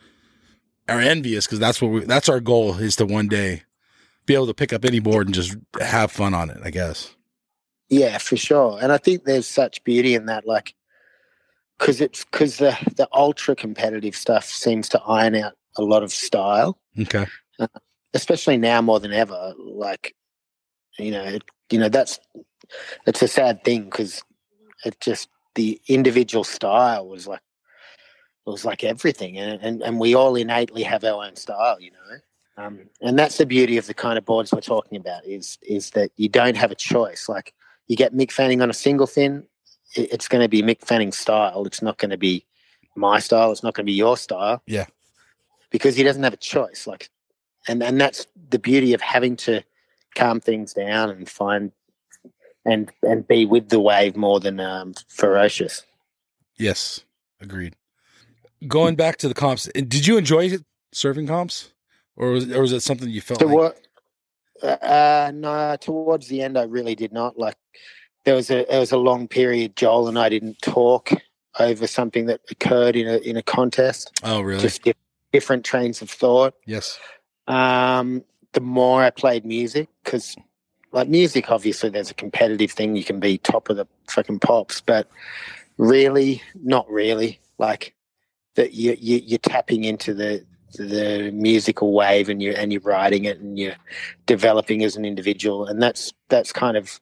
are 0.88 1.00
envious 1.00 1.46
because 1.46 1.60
that's 1.60 1.82
what 1.82 1.92
we, 1.92 2.00
that's 2.02 2.30
our 2.30 2.40
goal 2.40 2.76
is 2.76 2.96
to 2.98 3.06
one 3.06 3.28
day 3.28 3.64
be 4.26 4.34
able 4.34 4.48
to 4.48 4.54
pick 4.54 4.74
up 4.74 4.86
any 4.86 5.00
board 5.00 5.28
and 5.28 5.36
just 5.36 5.56
have 5.82 6.12
fun 6.12 6.34
on 6.34 6.50
it. 6.50 6.58
I 6.64 6.70
guess. 6.72 7.16
yeah, 7.90 8.18
for 8.18 8.38
sure. 8.38 8.80
And 8.82 8.92
I 8.92 8.98
think 8.98 9.24
there's 9.24 9.48
such 9.48 9.84
beauty 9.84 10.16
in 10.16 10.26
that, 10.26 10.48
like, 10.48 10.74
because 11.78 12.02
it's 12.02 12.24
because 12.26 12.58
the 12.58 12.78
the 12.96 13.08
ultra 13.14 13.56
competitive 13.56 14.16
stuff 14.16 14.46
seems 14.46 14.90
to 14.90 15.02
iron 15.02 15.36
out 15.36 15.54
a 15.78 15.84
lot 15.84 16.04
of 16.04 16.12
style. 16.12 16.80
Okay. 17.00 17.26
Uh, 17.60 17.68
especially 18.14 18.58
now 18.58 18.82
more 18.82 19.00
than 19.00 19.12
ever 19.14 19.54
like 19.60 20.16
you 20.98 21.12
know 21.12 21.24
it, 21.24 21.44
you 21.70 21.78
know 21.78 21.90
that's 21.90 22.20
it's 23.06 23.22
a 23.22 23.28
sad 23.28 23.64
thing 23.64 23.84
because 23.84 24.24
it 24.86 25.00
just 25.02 25.30
the 25.56 25.80
individual 25.88 26.44
style 26.44 27.08
was 27.08 27.28
like 27.28 27.42
was 28.52 28.66
like 28.66 28.84
everything 28.84 29.38
and, 29.38 29.62
and 29.62 29.82
and 29.82 30.00
we 30.00 30.14
all 30.16 30.36
innately 30.36 30.84
have 30.84 31.04
our 31.04 31.24
own 31.26 31.36
style 31.36 31.80
you 31.80 31.92
know 31.92 32.18
um, 32.58 32.80
and 33.02 33.20
that's 33.20 33.38
the 33.38 33.46
beauty 33.46 33.78
of 33.78 33.88
the 33.88 33.94
kind 33.94 34.18
of 34.18 34.26
boards 34.26 34.52
we're 34.52 34.62
talking 34.62 34.98
about 34.98 35.26
is 35.26 35.58
is 35.62 35.92
that 35.92 36.12
you 36.16 36.30
don't 36.30 36.56
have 36.56 36.72
a 36.72 36.76
choice 36.76 37.28
like 37.28 37.54
you 37.88 37.96
get 37.96 38.14
mick 38.14 38.32
fanning 38.32 38.62
on 38.62 38.70
a 38.70 38.74
single 38.74 39.08
fin 39.08 39.46
it, 39.96 40.12
it's 40.14 40.28
going 40.28 40.42
to 40.42 40.50
be 40.50 40.62
mick 40.62 40.82
fanning 40.82 41.12
style 41.12 41.66
it's 41.66 41.82
not 41.82 41.98
going 41.98 42.12
to 42.12 42.18
be 42.18 42.46
my 42.96 43.20
style 43.20 43.52
it's 43.52 43.64
not 43.64 43.74
going 43.74 43.86
to 43.86 43.92
be 43.92 43.98
your 43.98 44.16
style 44.16 44.62
Yeah. 44.68 44.86
because 45.70 45.96
he 45.96 46.04
doesn't 46.04 46.24
have 46.24 46.34
a 46.34 46.38
choice 46.38 46.88
like 46.88 47.10
and 47.68 47.82
and 47.84 48.00
that's 48.00 48.28
the 48.50 48.60
beauty 48.60 48.94
of 48.94 49.02
having 49.02 49.36
to 49.38 49.62
calm 50.14 50.40
things 50.40 50.74
down 50.74 51.10
and 51.10 51.28
find 51.28 51.72
and 52.66 52.92
and 53.04 53.28
be 53.28 53.46
with 53.46 53.70
the 53.70 53.80
wave 53.80 54.16
more 54.16 54.40
than 54.40 54.60
um, 54.60 54.94
ferocious. 55.08 55.84
Yes. 56.58 57.02
Agreed. 57.42 57.76
Going 58.68 58.96
back 58.96 59.18
to 59.18 59.28
the 59.28 59.34
comps, 59.34 59.66
did 59.74 60.08
you 60.08 60.18
enjoy 60.18 60.52
serving 60.92 61.28
comps, 61.28 61.72
or 62.16 62.30
was 62.32 62.52
or 62.52 62.62
was 62.62 62.72
it 62.72 62.82
something 62.82 63.10
you 63.10 63.22
felt 63.22 63.40
To 63.40 63.46
like? 63.48 63.56
what? 63.56 63.82
Uh, 64.64 65.32
no, 65.34 65.76
towards 65.80 66.28
the 66.28 66.42
end, 66.42 66.58
I 66.58 66.64
really 66.64 66.96
did 66.96 67.12
not 67.12 67.38
like. 67.38 67.56
There 68.24 68.36
was 68.36 68.50
a 68.50 68.66
there 68.70 68.80
was 68.80 68.92
a 68.92 68.98
long 68.98 69.28
period. 69.28 69.76
Joel 69.76 70.08
and 70.08 70.18
I 70.18 70.30
didn't 70.30 70.62
talk 70.62 71.12
over 71.60 71.88
something 71.88 72.26
that 72.26 72.42
occurred 72.50 72.96
in 72.96 73.08
a 73.08 73.18
in 73.18 73.38
a 73.38 73.44
contest. 73.44 74.12
Oh, 74.24 74.42
really? 74.42 74.62
Just 74.62 74.84
di- 74.84 74.94
different 75.32 75.66
trains 75.66 76.02
of 76.02 76.10
thought. 76.10 76.54
yes. 76.66 76.98
Um, 77.48 78.24
the 78.54 78.62
more 78.62 79.04
I 79.04 79.10
played 79.12 79.46
music, 79.46 79.90
because 80.04 80.36
like 80.94 81.10
music, 81.10 81.52
obviously 81.52 81.90
there's 81.90 82.10
a 82.10 82.16
competitive 82.16 82.72
thing. 82.72 82.96
You 82.96 83.04
can 83.04 83.20
be 83.20 83.38
top 83.38 83.70
of 83.70 83.76
the 83.78 83.86
fucking 84.10 84.40
pops, 84.40 84.82
but 84.82 85.08
really, 85.78 86.42
not 86.64 86.90
really. 86.90 87.40
Like 87.60 87.94
that, 88.56 88.74
you, 88.74 88.96
you 89.00 89.22
you're 89.26 89.40
tapping 89.40 89.84
into 89.84 90.14
the 90.14 90.46
the 90.74 91.32
musical 91.32 91.94
wave, 91.94 92.30
and 92.30 92.42
you 92.42 92.52
and 92.52 92.72
you're 92.72 92.82
riding 92.82 93.26
it, 93.26 93.40
and 93.40 93.58
you're 93.58 93.76
developing 94.26 94.84
as 94.84 94.96
an 94.96 95.06
individual, 95.06 95.66
and 95.66 95.82
that's 95.82 96.14
that's 96.30 96.52
kind 96.52 96.78
of 96.78 97.00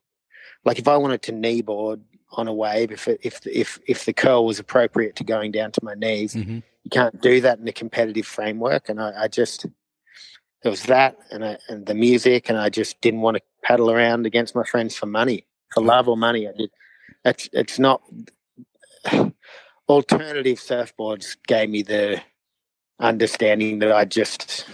like 0.66 0.80
if 0.80 0.88
I 0.88 0.98
wanted 0.98 1.22
to 1.24 1.32
kneeboard 1.32 2.02
on 2.32 2.48
a 2.48 2.54
wave, 2.54 2.92
if 2.92 3.08
it, 3.08 3.20
if 3.24 3.46
if 3.48 3.80
if 3.88 4.06
the 4.06 4.14
curl 4.14 4.46
was 4.46 4.60
appropriate 4.60 5.16
to 5.18 5.24
going 5.24 5.52
down 5.52 5.72
to 5.72 5.80
my 5.84 5.94
knees, 5.94 6.34
hmm 6.34 6.60
you 6.84 6.90
can't 6.90 7.22
do 7.22 7.40
that 7.42 7.60
in 7.60 7.68
a 7.68 7.72
competitive 7.72 8.26
framework. 8.26 8.90
And 8.90 9.02
I, 9.02 9.24
I 9.24 9.28
just 9.28 9.66
it 10.64 10.70
was 10.70 10.84
that 10.84 11.18
and 11.32 11.44
I, 11.44 11.58
and 11.70 11.86
the 11.86 11.94
music, 11.94 12.50
and 12.50 12.58
I 12.58 12.70
just 12.70 13.00
didn't 13.02 13.22
want 13.22 13.38
to 13.38 13.44
paddle 13.64 13.90
around 13.90 14.26
against 14.26 14.56
my 14.56 14.64
friends 14.64 14.96
for 14.96 15.06
money, 15.06 15.46
for 15.74 15.82
love 15.82 16.08
or 16.08 16.18
money. 16.18 16.48
I 16.48 16.52
did. 16.52 16.72
It's 17.26 17.50
it's 17.54 17.80
not 17.80 18.02
alternative 19.90 20.58
surfboards 20.58 21.38
gave 21.48 21.70
me 21.70 21.82
the 21.82 22.22
understanding 23.00 23.80
that 23.80 23.92
I 23.92 24.06
just 24.06 24.66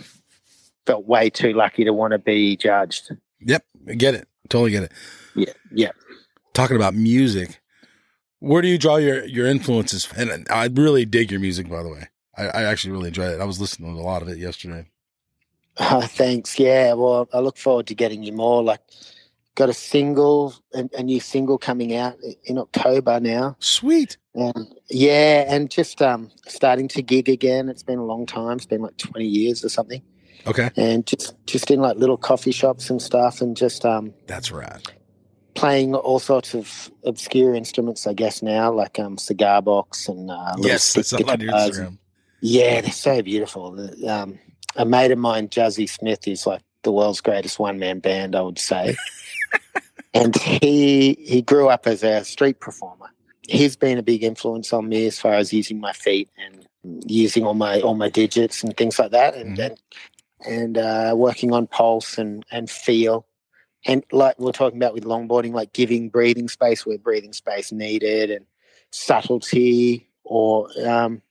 felt 0.86 1.06
way 1.06 1.30
too 1.30 1.54
lucky 1.54 1.84
to 1.84 1.94
want 1.94 2.12
to 2.12 2.20
be 2.20 2.58
judged. 2.58 3.12
Yep. 3.42 3.64
I 3.88 3.94
get 3.96 4.16
it. 4.16 4.28
Totally 4.50 4.72
get 4.72 4.84
it. 4.84 4.92
Yeah, 5.36 5.54
yeah. 5.72 5.92
talking 6.54 6.76
about 6.76 6.94
music, 6.96 7.60
where 8.40 8.62
do 8.62 8.68
you 8.68 8.78
draw 8.78 8.98
your 8.98 9.26
your 9.26 9.48
influences? 9.48 10.08
And 10.18 10.48
I 10.50 10.66
really 10.68 11.06
dig 11.06 11.32
your 11.32 11.40
music, 11.40 11.70
by 11.70 11.84
the 11.84 11.90
way. 11.90 12.08
I, 12.38 12.46
I 12.48 12.64
actually 12.64 12.92
really 12.92 13.08
enjoy 13.10 13.26
it. 13.26 13.42
I 13.42 13.46
was 13.46 13.62
listening 13.62 13.96
to 13.96 14.02
a 14.02 14.04
lot 14.04 14.22
of 14.22 14.30
it 14.30 14.38
yesterday. 14.38 14.88
Oh, 15.78 16.02
thanks. 16.02 16.60
Yeah. 16.60 16.94
Well, 16.94 17.30
I 17.34 17.40
look 17.40 17.58
forward 17.58 17.88
to 17.88 17.96
getting 17.96 18.24
you 18.24 18.34
more. 18.34 18.64
Like, 18.64 18.82
got 19.56 19.70
a 19.70 19.74
single, 19.74 20.54
a, 20.74 20.90
a 20.98 21.04
new 21.04 21.20
single 21.20 21.58
coming 21.58 21.96
out 21.96 22.18
in 22.46 22.58
October 22.58 23.20
now. 23.20 23.56
Sweet. 23.60 24.18
And 24.36 24.74
yeah, 24.90 25.46
and 25.54 25.70
just 25.70 26.02
um, 26.02 26.32
starting 26.48 26.88
to 26.90 27.02
gig 27.02 27.28
again. 27.30 27.68
It's 27.68 27.84
been 27.84 28.00
a 28.00 28.06
long 28.06 28.26
time. 28.26 28.58
It's 28.58 28.66
been 28.66 28.82
like 28.82 28.98
twenty 28.98 29.28
years 29.28 29.66
or 29.66 29.70
something. 29.70 30.02
Okay, 30.48 30.70
And 30.78 31.06
just 31.06 31.36
just 31.46 31.70
in 31.70 31.82
like 31.82 31.98
little 31.98 32.16
coffee 32.16 32.52
shops 32.52 32.90
and 32.90 33.02
stuff, 33.02 33.42
and 33.42 33.58
just 33.58 33.86
um, 33.86 34.14
that's 34.28 34.52
right. 34.52 34.82
playing 35.56 35.94
all 35.96 36.20
sorts 36.20 36.54
of 36.54 36.90
obscure 37.04 37.54
instruments. 37.54 38.08
I 38.08 38.14
guess 38.14 38.42
now, 38.42 38.72
like 38.72 38.98
um, 39.00 39.18
cigar 39.18 39.62
box 39.62 40.08
and 40.08 40.32
uh, 40.32 40.56
Yes, 40.60 40.94
that's 40.94 41.12
on 41.12 41.20
your 41.42 41.52
Instagram. 41.52 41.98
Yeah, 42.42 42.80
they're 42.80 42.92
so 42.92 43.22
beautiful. 43.22 43.72
The, 43.72 44.08
Um, 44.08 44.40
a 44.78 44.86
mate 44.86 45.12
of 45.12 45.18
mine, 45.18 45.50
Jazzy 45.50 45.90
Smith, 45.90 46.26
is 46.28 46.48
like 46.48 46.62
the 46.84 46.92
world's 46.94 47.20
greatest 47.20 47.60
one 47.60 47.78
man 47.80 48.00
band, 48.00 48.36
I 48.36 48.42
would 48.42 48.60
say. 48.60 48.96
and 50.14 50.36
he 50.36 51.14
he 51.14 51.42
grew 51.42 51.70
up 51.70 51.88
as 51.88 52.04
a 52.04 52.24
street 52.24 52.60
performer. 52.60 53.08
He's 53.48 53.76
been 53.76 53.98
a 53.98 54.04
big 54.04 54.24
influence 54.24 54.72
on 54.74 54.88
me 54.90 55.08
as 55.08 55.20
far 55.20 55.34
as 55.34 55.52
using 55.54 55.80
my 55.80 55.94
feet 55.94 56.30
and 56.38 56.68
using 57.08 57.46
all 57.46 57.56
my 57.56 57.82
all 57.82 57.96
my 57.96 58.10
digits 58.10 58.64
and 58.64 58.76
things 58.78 59.00
like 59.00 59.12
that, 59.12 59.36
and 59.36 59.58
Mhm. 59.58 59.66
and, 59.66 59.78
and 60.46 60.78
uh, 60.78 61.14
working 61.16 61.54
on 61.54 61.68
pulse 61.68 62.18
and 62.18 62.46
and 62.52 62.70
feel. 62.70 63.26
And 63.86 64.04
like 64.12 64.38
we're 64.40 64.52
talking 64.52 64.78
about 64.78 64.94
with 64.94 65.06
longboarding, 65.06 65.54
like 65.54 65.72
giving 65.74 66.10
breathing 66.10 66.50
space 66.50 66.86
where 66.86 66.98
breathing 66.98 67.34
space 67.34 67.72
needed, 67.72 68.30
and 68.30 68.46
subtlety 68.92 70.10
or 70.24 70.68
um, 70.86 71.22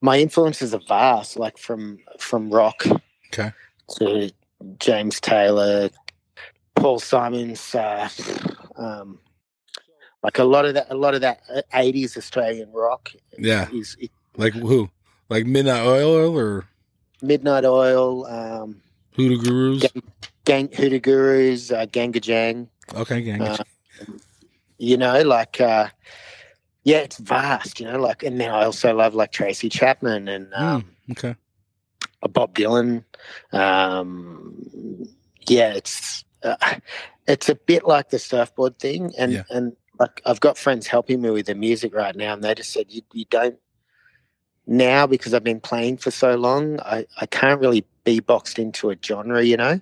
my 0.00 0.18
influences 0.18 0.74
are 0.74 0.80
vast, 0.86 1.38
like 1.38 1.56
from 1.58 1.98
from 2.18 2.50
rock 2.50 2.84
Okay. 3.32 3.52
to 3.98 4.30
James 4.78 5.20
Taylor, 5.20 5.90
Paul 6.84 6.98
Simons, 6.98 7.74
uh, 7.74 8.10
um, 8.76 9.18
like 10.22 10.38
a 10.38 10.44
lot 10.44 10.66
of 10.66 10.74
that, 10.74 10.88
a 10.90 10.94
lot 10.94 11.14
of 11.14 11.22
that 11.22 11.40
eighties 11.72 12.14
Australian 12.14 12.70
rock. 12.72 13.10
Yeah. 13.38 13.70
is, 13.72 13.96
is 13.98 14.10
Like 14.36 14.52
who? 14.52 14.90
Like 15.30 15.46
Midnight 15.46 15.86
Oil 15.86 16.36
or 16.38 16.68
Midnight 17.22 17.64
Oil, 17.64 18.26
um, 18.26 18.82
Hoodoo 19.16 19.38
Gurus? 19.38 19.86
Gang 20.44 20.68
Hoodoo 20.74 21.00
Gurus, 21.00 21.72
uh, 21.72 21.86
GANGgajang. 21.86 22.68
Okay, 22.92 23.22
gang. 23.22 23.40
Uh, 23.40 23.64
you 24.76 24.98
know, 24.98 25.22
like 25.22 25.62
uh, 25.62 25.88
yeah, 26.82 26.98
it's 26.98 27.16
vast. 27.16 27.80
You 27.80 27.86
know, 27.86 27.98
like 27.98 28.22
and 28.22 28.38
then 28.38 28.50
I 28.50 28.64
also 28.64 28.94
love 28.94 29.14
like 29.14 29.32
Tracy 29.32 29.70
Chapman 29.70 30.28
and 30.28 30.52
um, 30.52 30.84
okay. 31.12 31.34
uh, 32.22 32.28
Bob 32.28 32.54
Dylan. 32.54 33.04
Um, 33.54 35.06
yeah, 35.48 35.72
it's 35.72 36.26
uh, 36.44 36.56
it's 37.26 37.48
a 37.48 37.54
bit 37.54 37.86
like 37.86 38.10
the 38.10 38.18
surfboard 38.18 38.78
thing, 38.78 39.12
and 39.18 39.32
Yeah. 39.32 39.42
and 39.50 39.76
like 39.98 40.20
I've 40.26 40.40
got 40.40 40.58
friends 40.58 40.86
helping 40.86 41.22
me 41.22 41.30
with 41.30 41.46
the 41.46 41.54
music 41.54 41.94
right 41.94 42.14
now, 42.14 42.34
and 42.34 42.42
they 42.42 42.54
just 42.54 42.72
said 42.72 42.86
you 42.88 43.02
you 43.12 43.24
don't 43.30 43.56
now 44.66 45.06
because 45.06 45.34
I've 45.34 45.44
been 45.44 45.60
playing 45.60 45.98
for 45.98 46.10
so 46.10 46.36
long, 46.36 46.80
I 46.80 47.06
I 47.20 47.26
can't 47.26 47.60
really 47.60 47.84
be 48.04 48.20
boxed 48.20 48.58
into 48.58 48.90
a 48.90 48.96
genre, 49.02 49.42
you 49.42 49.56
know, 49.56 49.80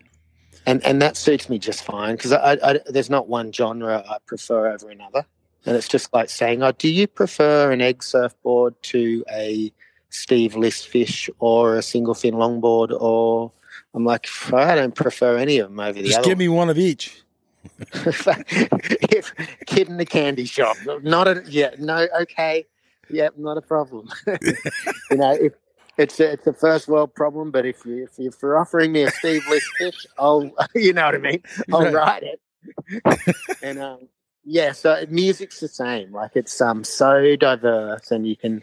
and 0.66 0.84
and 0.84 1.00
that 1.02 1.16
suits 1.16 1.48
me 1.48 1.58
just 1.58 1.84
fine 1.84 2.16
because 2.16 2.32
I, 2.32 2.54
I, 2.54 2.70
I 2.74 2.80
there's 2.86 3.10
not 3.10 3.28
one 3.28 3.52
genre 3.52 4.04
I 4.08 4.18
prefer 4.26 4.68
over 4.72 4.90
another, 4.90 5.24
and 5.66 5.76
it's 5.76 5.88
just 5.88 6.12
like 6.12 6.30
saying, 6.30 6.62
oh, 6.62 6.72
do 6.72 6.88
you 6.88 7.06
prefer 7.06 7.72
an 7.72 7.80
egg 7.80 8.02
surfboard 8.02 8.80
to 8.84 9.24
a 9.30 9.72
Steve 10.10 10.56
Lis 10.56 10.84
fish 10.84 11.30
or 11.38 11.76
a 11.76 11.82
single 11.82 12.14
fin 12.14 12.34
longboard 12.34 12.90
or 13.00 13.52
I'm 13.94 14.04
like, 14.04 14.26
I 14.52 14.74
don't 14.74 14.94
prefer 14.94 15.36
any 15.36 15.58
of 15.58 15.68
them 15.68 15.80
over 15.80 15.92
the 15.92 16.00
other. 16.00 16.06
Just 16.06 16.18
other 16.20 16.28
give 16.28 16.38
me 16.38 16.48
one 16.48 16.70
of 16.70 16.78
each. 16.78 17.22
if 17.94 19.32
kid 19.66 19.88
in 19.88 19.96
the 19.96 20.06
candy 20.06 20.44
shop. 20.44 20.76
Not 21.02 21.28
a 21.28 21.42
yeah, 21.46 21.70
no, 21.78 22.08
okay. 22.22 22.66
Yep, 23.10 23.34
not 23.38 23.56
a 23.58 23.62
problem. 23.62 24.08
you 24.26 25.16
know, 25.16 25.32
if 25.32 25.52
it's 25.98 26.18
a, 26.20 26.32
it's 26.32 26.46
a 26.46 26.52
first 26.52 26.88
world 26.88 27.14
problem, 27.14 27.50
but 27.50 27.66
if 27.66 27.84
you 27.84 28.04
if, 28.04 28.18
you, 28.18 28.28
if 28.28 28.36
you're 28.42 28.58
offering 28.58 28.92
me 28.92 29.02
a 29.02 29.10
Steve 29.10 29.42
Lis 29.50 29.64
fish, 29.78 30.06
I'll 30.18 30.50
you 30.74 30.92
know 30.92 31.06
what 31.06 31.14
I 31.14 31.18
mean. 31.18 31.42
I'll 31.72 31.82
Right. 31.84 31.94
write 31.94 32.22
it. 32.22 32.40
and 33.62 33.78
um, 33.78 34.08
yeah, 34.44 34.72
so 34.72 35.04
music's 35.08 35.60
the 35.60 35.68
same. 35.68 36.12
Like 36.12 36.32
it's 36.34 36.60
um 36.60 36.82
so 36.84 37.36
diverse, 37.36 38.10
and 38.10 38.26
you 38.26 38.36
can, 38.36 38.62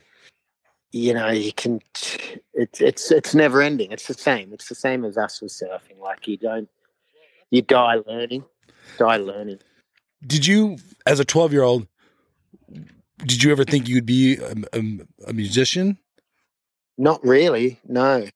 you 0.92 1.14
know, 1.14 1.30
you 1.30 1.54
can. 1.54 1.82
It's 2.54 2.82
it's 2.82 3.12
it's 3.12 3.36
never 3.36 3.62
ending. 3.62 3.92
It's 3.92 4.08
the 4.08 4.14
same. 4.14 4.54
It's 4.54 4.70
the 4.70 4.76
same 4.76 5.06
as 5.06 5.18
us 5.18 5.42
with 5.42 5.52
surfing. 5.52 6.00
Like 6.00 6.28
you 6.28 6.38
don't, 6.38 6.70
you 7.52 7.62
die 7.62 8.02
learning, 8.08 8.44
die 8.98 9.18
learning. 9.18 9.60
Did 10.26 10.46
you, 10.46 10.78
as 11.06 11.20
a 11.20 11.26
12 11.26 11.54
year 11.54 11.64
old, 11.64 11.88
did 13.26 13.42
you 13.42 13.52
ever 13.52 13.64
think 13.64 13.88
you'd 13.88 14.06
be 14.06 14.38
a, 14.38 14.54
a, 14.74 14.82
a 15.28 15.34
musician? 15.34 15.98
Not 16.98 17.24
really. 17.24 17.80
No, 17.88 18.28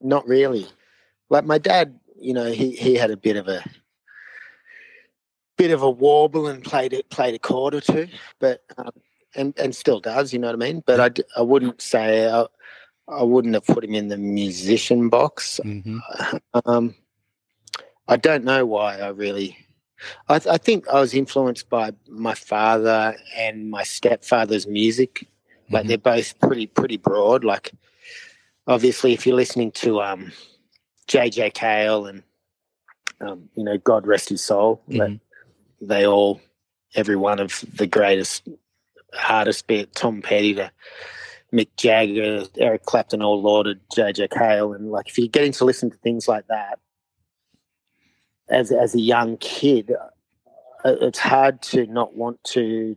not 0.00 0.26
really. 0.26 0.66
Like 1.30 1.44
my 1.44 1.58
dad, 1.58 1.98
you 2.20 2.34
know, 2.34 2.50
he, 2.50 2.72
he 2.72 2.94
had 2.94 3.10
a 3.10 3.16
bit 3.16 3.36
of 3.36 3.46
a 3.46 3.62
bit 5.56 5.70
of 5.70 5.82
a 5.82 5.90
warble 5.90 6.46
and 6.46 6.64
played 6.64 6.92
it 6.92 7.10
played 7.10 7.34
a 7.34 7.38
chord 7.38 7.74
or 7.74 7.80
two, 7.80 8.08
but 8.40 8.62
um, 8.76 8.90
and 9.38 9.54
and 9.58 9.74
still 9.74 10.00
does. 10.00 10.32
You 10.32 10.38
know 10.40 10.48
what 10.48 10.56
I 10.56 10.58
mean? 10.58 10.82
But 10.84 11.00
I, 11.00 11.40
I 11.40 11.42
wouldn't 11.42 11.80
say 11.80 12.28
I, 12.30 12.46
I 13.08 13.22
wouldn't 13.22 13.54
have 13.54 13.64
put 13.66 13.84
him 13.84 13.94
in 13.94 14.08
the 14.08 14.18
musician 14.18 15.08
box. 15.08 15.60
Mm-hmm. 15.64 15.98
Um, 16.66 16.94
I 18.08 18.16
don't 18.16 18.44
know 18.44 18.66
why 18.66 18.98
I 18.98 19.08
really. 19.08 19.56
I, 20.28 20.38
th- 20.38 20.52
I 20.52 20.58
think 20.58 20.88
I 20.88 21.00
was 21.00 21.12
influenced 21.14 21.68
by 21.68 21.92
my 22.08 22.34
father 22.34 23.16
and 23.36 23.68
my 23.70 23.82
stepfather's 23.82 24.66
music. 24.66 25.28
Like 25.70 25.84
Mhm. 25.84 25.88
they're 25.88 25.98
both 25.98 26.38
pretty 26.40 26.66
pretty 26.66 26.96
broad. 26.96 27.44
Like 27.44 27.72
obviously, 28.66 29.12
if 29.12 29.26
you're 29.26 29.36
listening 29.36 29.72
to 29.72 30.00
um, 30.00 30.32
JJ 31.08 31.52
Cale 31.54 32.06
and 32.06 32.22
um, 33.20 33.48
you 33.56 33.64
know 33.64 33.76
God 33.78 34.06
rest 34.06 34.28
his 34.30 34.42
soul, 34.42 34.80
but 34.88 35.10
Mhm. 35.10 35.20
they 35.80 36.06
all 36.06 36.40
every 36.94 37.16
one 37.16 37.38
of 37.40 37.62
the 37.76 37.86
greatest 37.86 38.48
artists, 39.28 39.62
be 39.62 39.80
it 39.80 39.94
Tom 39.94 40.22
Petty 40.22 40.54
to 40.54 40.70
Mick 41.52 41.68
Jagger, 41.76 42.44
Eric 42.58 42.84
Clapton, 42.84 43.22
all 43.22 43.40
lauded 43.40 43.80
JJ 43.90 44.30
Cale, 44.30 44.72
and 44.72 44.90
like 44.90 45.08
if 45.08 45.18
you're 45.18 45.28
getting 45.28 45.52
to 45.52 45.64
listen 45.64 45.90
to 45.90 45.96
things 45.98 46.28
like 46.28 46.46
that 46.48 46.78
as 48.50 48.70
as 48.70 48.94
a 48.94 49.00
young 49.00 49.36
kid, 49.38 49.92
uh, 50.84 50.96
it's 51.00 51.18
hard 51.18 51.60
to 51.62 51.86
not 51.86 52.16
want 52.16 52.42
to 52.44 52.96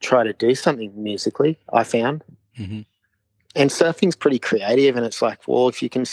try 0.00 0.24
to 0.24 0.32
do 0.32 0.54
something 0.54 0.92
musically. 1.02 1.58
I 1.72 1.84
found, 1.84 2.24
Mhm. 2.58 2.86
and 3.54 3.70
surfing's 3.70 4.16
pretty 4.16 4.38
creative, 4.38 4.96
and 4.96 5.04
it's 5.04 5.22
like, 5.22 5.46
well, 5.46 5.68
if 5.68 5.82
you 5.82 5.88
can. 5.88 6.04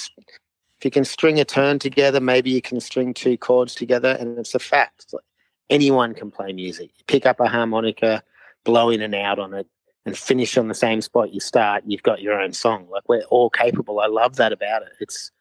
If 0.79 0.85
you 0.85 0.91
can 0.91 1.05
string 1.05 1.39
a 1.39 1.43
turn 1.43 1.79
together, 1.79 2.19
maybe 2.19 2.51
you 2.51 2.61
can 2.61 2.79
string 2.79 3.11
two 3.11 3.35
chords 3.35 3.73
together, 3.73 4.15
and 4.19 4.37
it's 4.37 4.53
a 4.53 4.59
fact. 4.59 5.07
Like 5.11 5.23
anyone 5.71 6.13
can 6.13 6.29
play 6.29 6.53
music. 6.53 6.91
Pick 7.07 7.25
up 7.25 7.39
a 7.39 7.47
harmonica, 7.47 8.21
blow 8.63 8.89
in 8.89 9.01
and 9.01 9.15
out 9.15 9.39
on 9.39 9.53
it, 9.53 9.67
and 10.05 10.17
finish 10.17 10.57
on 10.57 10.67
the 10.67 10.73
same 10.73 11.01
spot 11.01 11.33
you 11.33 11.39
start. 11.39 11.83
You've 11.85 12.03
got 12.03 12.21
your 12.21 12.39
own 12.39 12.53
song. 12.53 12.87
Like 12.89 13.07
we're 13.09 13.23
all 13.23 13.49
capable. 13.49 13.99
I 13.99 14.07
love 14.07 14.37
that 14.37 14.53
about 14.53 14.83
it. 14.83 14.89
It's 14.99 15.31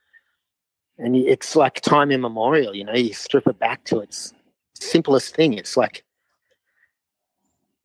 and 0.99 1.15
it's 1.15 1.55
like 1.55 1.81
time 1.81 2.11
immemorial. 2.11 2.75
You 2.75 2.85
know, 2.85 2.95
you 2.95 3.13
strip 3.13 3.47
it 3.47 3.59
back 3.59 3.85
to 3.85 4.01
its 4.01 4.33
simplest 4.75 5.35
thing. 5.35 5.55
It's 5.55 5.77
like 5.77 6.05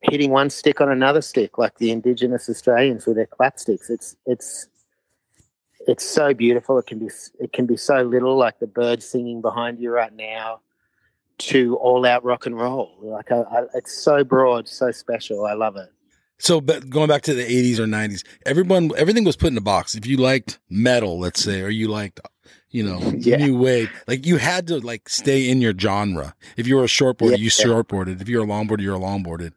hitting 0.01 0.31
one 0.31 0.49
stick 0.49 0.81
on 0.81 0.89
another 0.89 1.21
stick, 1.21 1.57
like 1.57 1.77
the 1.77 1.91
Indigenous 1.91 2.49
Australians 2.49 3.05
with 3.05 3.15
their 3.15 3.27
clap 3.27 3.59
sticks. 3.59 3.89
It's 3.89 4.15
it's 4.25 4.67
it's 5.87 6.05
so 6.05 6.33
beautiful. 6.33 6.77
It 6.79 6.87
can 6.87 6.99
be 6.99 7.09
it 7.39 7.53
can 7.53 7.65
be 7.65 7.77
so 7.77 8.01
little, 8.03 8.37
like 8.37 8.59
the 8.59 8.67
birds 8.67 9.05
singing 9.07 9.41
behind 9.41 9.79
you 9.79 9.91
right 9.91 10.13
now, 10.13 10.61
to 11.49 11.75
all 11.77 12.05
out 12.05 12.23
rock 12.23 12.45
and 12.45 12.57
roll. 12.57 12.95
Like 13.01 13.31
I, 13.31 13.41
I, 13.41 13.63
it's 13.75 13.97
so 13.97 14.23
broad, 14.23 14.67
so 14.67 14.91
special. 14.91 15.45
I 15.45 15.53
love 15.53 15.75
it. 15.75 15.89
So, 16.37 16.59
but 16.59 16.89
going 16.89 17.07
back 17.07 17.21
to 17.23 17.33
the 17.35 17.43
80s 17.43 17.77
or 17.77 17.85
90s, 17.85 18.25
everyone, 18.47 18.91
everything 18.97 19.23
was 19.23 19.35
put 19.35 19.51
in 19.51 19.57
a 19.57 19.61
box. 19.61 19.93
If 19.93 20.07
you 20.07 20.17
liked 20.17 20.59
metal, 20.69 21.19
let's 21.19 21.43
say, 21.43 21.61
or 21.61 21.69
you 21.69 21.87
liked, 21.87 22.19
you 22.71 22.83
know, 22.83 22.99
Yeah. 23.15 23.37
new 23.37 23.57
wave, 23.57 23.91
like 24.07 24.25
you 24.25 24.37
had 24.37 24.65
to 24.67 24.79
like 24.79 25.07
stay 25.07 25.49
in 25.49 25.61
your 25.61 25.73
genre. 25.77 26.35
If 26.57 26.65
you 26.67 26.77
were 26.77 26.83
a 26.83 26.87
shortboarder, 26.87 27.31
Yeah. 27.31 27.37
you 27.37 27.49
shortboarded. 27.51 28.21
If 28.21 28.27
you're 28.29 28.43
a 28.43 28.47
longboarder, 28.47 28.81
you're 28.81 28.95
a 28.95 28.99
longboarded. 28.99 29.53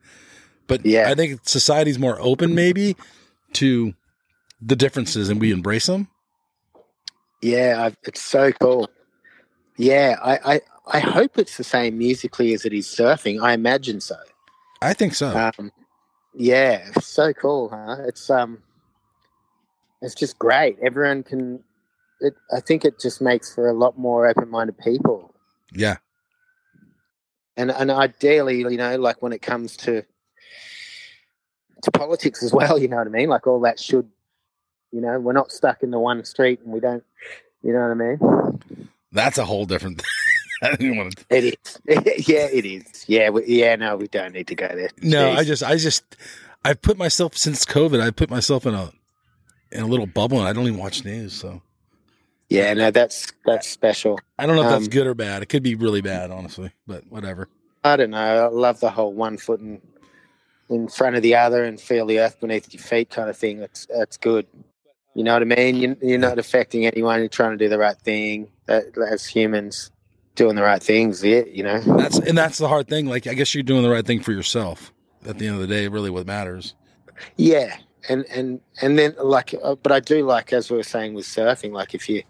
But 0.66 0.84
Yeah. 0.84 1.08
I 1.10 1.14
think 1.14 1.40
society's 1.48 1.98
more 1.98 2.18
open 2.20 2.54
maybe 2.54 2.96
to 3.54 3.94
the 4.60 4.76
differences 4.76 5.28
and 5.30 5.40
we 5.40 5.52
embrace 5.52 5.86
them. 5.86 6.08
Yeah, 7.42 7.76
I, 7.78 7.94
it's 8.04 8.22
so 8.22 8.52
cool. 8.52 8.88
Yeah, 9.76 10.16
I, 10.22 10.54
I 10.54 10.60
I 10.86 11.00
hope 11.00 11.38
it's 11.38 11.56
the 11.56 11.64
same 11.64 11.98
musically 11.98 12.52
as 12.52 12.64
it 12.64 12.72
is 12.72 12.86
surfing. 12.86 13.42
I 13.42 13.52
imagine 13.52 14.00
so. 14.00 14.16
I 14.82 14.92
think 14.92 15.14
so. 15.14 15.28
Um, 15.28 15.72
yeah, 16.34 16.90
so 17.00 17.32
cool, 17.32 17.70
huh? 17.70 17.96
It's 18.06 18.28
um, 18.28 18.62
it's 20.02 20.14
just 20.14 20.38
great. 20.38 20.76
Everyone 20.82 21.22
can. 21.22 21.64
It, 22.20 22.34
I 22.52 22.60
think 22.60 22.84
it 22.84 23.00
just 23.00 23.20
makes 23.20 23.54
for 23.54 23.68
a 23.68 23.72
lot 23.72 23.98
more 23.98 24.26
open-minded 24.26 24.78
people, 24.78 25.34
yeah. 25.72 25.96
and 27.56 27.70
and 27.70 27.90
ideally, 27.90 28.58
you 28.58 28.76
know, 28.76 28.96
like 28.96 29.22
when 29.22 29.32
it 29.32 29.42
comes 29.42 29.76
to 29.78 30.04
to 31.82 31.90
politics 31.90 32.42
as 32.42 32.52
well, 32.52 32.78
you 32.80 32.88
know 32.88 32.96
what 32.96 33.06
I 33.06 33.10
mean? 33.10 33.28
Like 33.28 33.46
all 33.46 33.60
that 33.60 33.78
should, 33.78 34.08
you 34.92 35.00
know, 35.00 35.18
we're 35.18 35.32
not 35.32 35.50
stuck 35.50 35.82
in 35.82 35.90
the 35.90 35.98
one 35.98 36.24
street, 36.24 36.60
and 36.62 36.72
we 36.72 36.80
don't, 36.80 37.04
you 37.62 37.72
know 37.72 37.80
what 37.80 37.90
I 37.90 37.94
mean? 37.94 38.88
That's 39.12 39.38
a 39.38 39.44
whole 39.44 39.64
different 39.64 40.02
I 40.62 40.76
didn't 40.76 40.96
want 40.96 41.16
to. 41.16 41.24
It 41.30 41.44
is. 41.44 41.78
yeah, 42.28 42.46
it 42.52 42.64
is. 42.64 43.04
Yeah, 43.06 43.30
we, 43.30 43.44
yeah. 43.46 43.76
No, 43.76 43.96
we 43.96 44.08
don't 44.08 44.32
need 44.32 44.46
to 44.48 44.54
go 44.54 44.68
there. 44.68 44.90
No, 45.02 45.26
Jeez. 45.34 45.36
I 45.36 45.44
just, 45.44 45.62
I 45.62 45.76
just, 45.76 46.16
I 46.64 46.74
put 46.74 46.96
myself 46.96 47.36
since 47.36 47.64
COVID. 47.64 48.00
I 48.00 48.10
put 48.10 48.30
myself 48.30 48.66
in 48.66 48.74
a 48.74 48.92
in 49.72 49.82
a 49.82 49.86
little 49.86 50.06
bubble, 50.06 50.38
and 50.38 50.48
I 50.48 50.52
don't 50.52 50.66
even 50.66 50.78
watch 50.78 51.04
news. 51.04 51.32
So 51.32 51.60
Yeah, 52.48 52.72
no, 52.74 52.90
that's 52.90 53.32
that's 53.44 53.68
special. 53.68 54.18
I 54.38 54.46
don't 54.46 54.56
know 54.56 54.62
if 54.62 54.68
that's 54.68 54.84
Um, 54.86 54.90
good 54.90 55.06
or 55.06 55.14
bad. 55.14 55.42
It 55.42 55.46
could 55.46 55.62
be 55.62 55.74
really 55.74 56.00
bad, 56.00 56.30
honestly. 56.30 56.70
But 56.86 57.04
whatever. 57.08 57.48
I 57.82 57.96
don't 57.96 58.10
know. 58.10 58.18
I 58.18 58.46
love 58.48 58.80
the 58.80 58.90
whole 58.90 59.12
one 59.12 59.36
foot 59.36 59.60
in 59.60 59.80
in 60.70 60.88
front 60.88 61.14
of 61.16 61.22
the 61.22 61.34
other 61.34 61.64
and 61.64 61.78
feel 61.78 62.06
the 62.06 62.20
earth 62.20 62.40
beneath 62.40 62.72
your 62.72 62.82
feet 62.82 63.10
kind 63.10 63.28
of 63.28 63.36
thing. 63.36 63.58
That's 63.58 63.86
that's 63.86 64.16
good. 64.16 64.46
You 65.14 65.22
know 65.22 65.34
what 65.34 65.42
I 65.42 65.44
mean? 65.44 65.76
You, 65.76 65.96
you're 66.02 66.18
not 66.18 66.38
affecting 66.40 66.86
anyone. 66.86 67.20
You're 67.20 67.28
trying 67.28 67.52
to 67.52 67.56
do 67.64 67.68
the 67.68 67.78
right 67.78 67.96
thing. 67.96 68.48
That, 68.66 68.84
as 69.08 69.24
humans, 69.26 69.92
doing 70.34 70.56
the 70.56 70.62
right 70.62 70.82
things. 70.82 71.22
Yeah, 71.22 71.42
you 71.46 71.62
know. 71.62 71.80
That's 71.80 72.18
and 72.18 72.36
that's 72.36 72.58
the 72.58 72.68
hard 72.68 72.88
thing. 72.88 73.06
Like 73.06 73.26
I 73.26 73.34
guess 73.34 73.54
you're 73.54 73.62
doing 73.62 73.82
the 73.82 73.90
right 73.90 74.06
thing 74.06 74.20
for 74.20 74.32
yourself. 74.32 74.92
At 75.26 75.38
the 75.38 75.46
end 75.46 75.54
of 75.54 75.60
the 75.62 75.66
day, 75.66 75.88
really, 75.88 76.10
what 76.10 76.26
matters. 76.26 76.74
Yeah, 77.36 77.76
and 78.08 78.24
and 78.26 78.60
and 78.82 78.98
then 78.98 79.14
like, 79.22 79.54
uh, 79.62 79.74
but 79.76 79.92
I 79.92 80.00
do 80.00 80.24
like 80.26 80.52
as 80.52 80.70
we 80.70 80.76
were 80.76 80.82
saying 80.82 81.14
with 81.14 81.24
surfing. 81.26 81.72
Like 81.72 81.94
if 81.94 82.08
you 82.08 82.22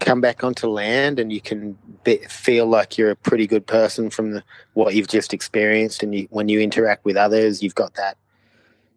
come 0.00 0.20
back 0.20 0.42
onto 0.42 0.66
land 0.66 1.20
and 1.20 1.32
you 1.32 1.40
can 1.40 1.78
be, 2.02 2.16
feel 2.28 2.66
like 2.66 2.98
you're 2.98 3.10
a 3.10 3.16
pretty 3.16 3.46
good 3.46 3.66
person 3.66 4.10
from 4.10 4.32
the 4.32 4.42
what 4.74 4.94
you've 4.94 5.08
just 5.08 5.32
experienced, 5.32 6.02
and 6.02 6.14
you, 6.14 6.26
when 6.30 6.48
you 6.48 6.60
interact 6.60 7.04
with 7.04 7.16
others, 7.16 7.62
you've 7.62 7.76
got 7.76 7.94
that. 7.94 8.16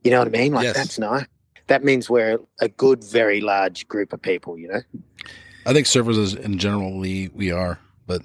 You 0.03 0.11
know 0.11 0.19
what 0.19 0.27
I 0.27 0.31
mean? 0.31 0.53
Like 0.53 0.63
Yes. 0.63 0.75
that's 0.75 0.99
nice. 0.99 1.25
That 1.67 1.83
means 1.83 2.09
we're 2.09 2.39
a 2.59 2.69
good, 2.69 3.03
very 3.03 3.41
large 3.41 3.87
group 3.87 4.13
of 4.13 4.21
people. 4.21 4.57
You 4.57 4.67
know? 4.69 4.81
I 5.65 5.73
think 5.73 5.87
surfers 5.87 6.17
is, 6.17 6.33
in 6.33 6.57
general 6.57 6.97
we 6.97 7.29
we 7.33 7.51
are, 7.51 7.79
but 8.07 8.21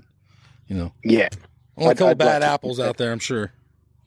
you 0.70 0.76
know, 0.76 0.92
Yeah, 1.04 1.28
only 1.76 1.92
a 1.92 1.94
couple 1.96 2.14
bad 2.14 2.26
like 2.26 2.40
to- 2.42 2.46
apples 2.46 2.78
out 2.80 2.96
there. 2.96 3.10
I'm 3.12 3.18
sure. 3.18 3.52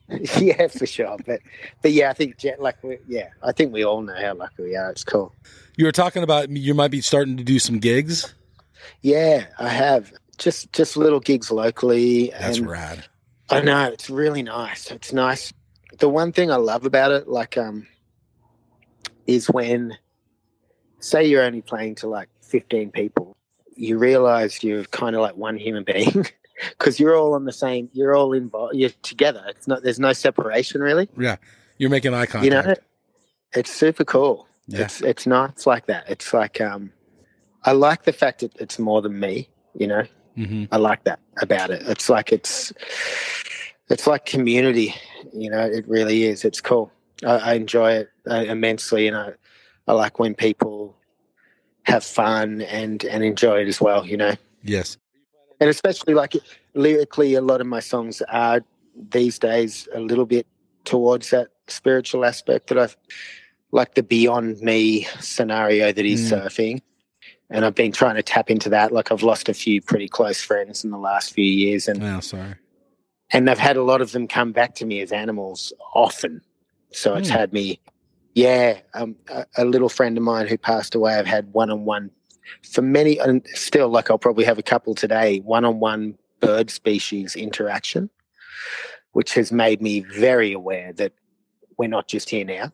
yeah, 0.38 0.66
for 0.68 0.86
sure. 0.86 1.16
But 1.24 1.40
but 1.82 1.92
yeah, 1.92 2.10
I 2.10 2.14
think 2.14 2.36
jet 2.38 2.60
like 2.60 2.82
we, 2.82 2.98
yeah, 3.06 3.28
I 3.42 3.52
think 3.52 3.72
we 3.72 3.84
all 3.84 4.02
know 4.02 4.14
how 4.20 4.34
lucky 4.34 4.62
we 4.62 4.76
are. 4.76 4.90
It's 4.90 5.04
cool. 5.04 5.34
You 5.76 5.84
were 5.84 5.92
talking 5.92 6.22
about 6.22 6.50
you 6.50 6.74
might 6.74 6.90
be 6.90 7.00
starting 7.00 7.36
to 7.36 7.44
do 7.44 7.58
some 7.58 7.78
gigs. 7.78 8.34
Yeah, 9.02 9.46
I 9.58 9.68
have. 9.68 10.12
just 10.38 10.72
just 10.72 10.96
little 10.96 11.20
gigs 11.20 11.50
locally. 11.50 12.32
That's 12.38 12.58
and 12.58 12.68
rad. 12.68 13.04
I 13.50 13.60
know 13.60 13.84
it's 13.84 14.08
really 14.10 14.42
nice. 14.42 14.90
It's 14.90 15.12
nice. 15.12 15.52
The 15.98 16.08
one 16.08 16.32
thing 16.32 16.50
I 16.50 16.56
love 16.56 16.84
about 16.86 17.12
it, 17.12 17.28
like, 17.28 17.56
um, 17.58 17.86
is 19.26 19.46
when, 19.48 19.96
say, 20.98 21.24
you're 21.26 21.42
only 21.44 21.62
playing 21.62 21.94
to 21.96 22.08
like 22.08 22.28
15 22.42 22.90
people, 22.90 23.36
you 23.76 23.98
realize 23.98 24.62
you're 24.64 24.84
kind 24.84 25.14
of 25.14 25.22
like 25.22 25.36
one 25.36 25.56
human 25.56 25.84
being 25.84 26.26
because 26.70 27.00
you're 27.00 27.16
all 27.16 27.34
on 27.34 27.44
the 27.44 27.52
same. 27.52 27.88
You're 27.92 28.14
all 28.14 28.32
involved. 28.32 28.76
You're 28.76 28.90
together. 29.02 29.44
It's 29.48 29.66
not. 29.66 29.82
There's 29.82 30.00
no 30.00 30.12
separation 30.12 30.80
really. 30.80 31.08
Yeah, 31.18 31.36
you're 31.78 31.90
making 31.90 32.14
eye 32.14 32.26
contact. 32.26 32.44
You 32.44 32.50
know, 32.50 32.74
it's 33.54 33.70
super 33.70 34.04
cool. 34.04 34.46
Yeah. 34.66 34.82
It's 34.82 35.00
it's 35.00 35.26
nice 35.26 35.66
like 35.66 35.86
that. 35.86 36.08
It's 36.08 36.32
like 36.32 36.60
um, 36.60 36.92
I 37.64 37.72
like 37.72 38.04
the 38.04 38.12
fact 38.12 38.40
that 38.40 38.56
it's 38.60 38.78
more 38.78 39.02
than 39.02 39.18
me. 39.18 39.48
You 39.74 39.86
know, 39.88 40.04
hmm 40.36 40.64
I 40.70 40.76
like 40.76 41.04
that 41.04 41.20
about 41.40 41.70
it. 41.70 41.82
It's 41.86 42.08
like 42.08 42.32
it's 42.32 42.72
it's 43.90 44.06
like 44.06 44.24
community. 44.24 44.94
You 45.32 45.50
know, 45.50 45.66
it 45.66 45.86
really 45.88 46.24
is. 46.24 46.44
It's 46.44 46.60
cool. 46.60 46.92
I, 47.24 47.36
I 47.36 47.52
enjoy 47.54 47.92
it 47.92 48.08
uh, 48.30 48.44
immensely, 48.46 49.08
and 49.08 49.16
I 49.16 49.32
I 49.86 49.92
like 49.92 50.18
when 50.18 50.34
people 50.34 50.96
have 51.84 52.04
fun 52.04 52.62
and 52.62 53.04
and 53.04 53.22
enjoy 53.22 53.60
it 53.60 53.68
as 53.68 53.80
well. 53.80 54.06
You 54.06 54.16
know, 54.16 54.34
Yes. 54.62 54.96
And 55.64 55.70
especially 55.70 56.12
like 56.12 56.34
lyrically, 56.74 57.32
a 57.32 57.40
lot 57.40 57.62
of 57.62 57.66
my 57.66 57.80
songs 57.80 58.20
are 58.28 58.62
these 59.10 59.38
days 59.38 59.88
a 59.94 59.98
little 60.00 60.26
bit 60.26 60.46
towards 60.84 61.30
that 61.30 61.48
spiritual 61.68 62.26
aspect 62.26 62.66
that 62.66 62.78
I've 62.78 62.98
like 63.72 63.94
the 63.94 64.02
beyond 64.02 64.60
me 64.60 65.04
scenario 65.20 65.90
that 65.90 66.04
he's 66.04 66.30
Mm. 66.30 66.42
surfing. 66.44 66.82
And 67.48 67.64
I've 67.64 67.74
been 67.74 67.92
trying 67.92 68.16
to 68.16 68.22
tap 68.22 68.50
into 68.50 68.68
that. 68.68 68.92
Like 68.92 69.10
I've 69.10 69.22
lost 69.22 69.48
a 69.48 69.54
few 69.54 69.80
pretty 69.80 70.06
close 70.06 70.42
friends 70.42 70.84
in 70.84 70.90
the 70.90 70.98
last 70.98 71.32
few 71.32 71.46
years, 71.46 71.88
and 71.88 72.02
Oh, 72.04 72.20
sorry. 72.20 72.56
and 73.32 73.48
I've 73.48 73.58
had 73.58 73.78
a 73.78 73.82
lot 73.82 74.02
of 74.02 74.12
them 74.12 74.28
come 74.28 74.52
back 74.52 74.74
to 74.74 74.84
me 74.84 75.00
as 75.00 75.12
animals 75.12 75.72
often. 75.94 76.42
So 76.92 77.14
it's 77.14 77.30
Hmm. 77.30 77.36
had 77.36 77.52
me, 77.54 77.80
yeah. 78.34 78.80
Um, 78.92 79.16
a, 79.30 79.46
a 79.56 79.64
little 79.64 79.88
friend 79.88 80.18
of 80.18 80.22
mine 80.24 80.46
who 80.46 80.58
passed 80.58 80.94
away, 80.94 81.14
I've 81.14 81.26
had 81.26 81.54
one 81.54 81.70
on 81.70 81.86
one 81.86 82.10
for 82.62 82.82
many, 82.82 83.18
and 83.18 83.46
still, 83.48 83.88
like 83.88 84.10
I'll 84.10 84.18
probably 84.18 84.44
have 84.44 84.58
a 84.58 84.62
couple 84.62 84.94
today, 84.94 85.40
one 85.40 85.64
on 85.64 85.80
one 85.80 86.18
bird 86.40 86.70
species 86.70 87.36
interaction, 87.36 88.10
which 89.12 89.34
has 89.34 89.52
made 89.52 89.80
me 89.80 90.00
very 90.00 90.52
aware 90.52 90.92
that 90.94 91.12
we're 91.78 91.88
not 91.88 92.08
just 92.08 92.30
here 92.30 92.44
now. 92.44 92.72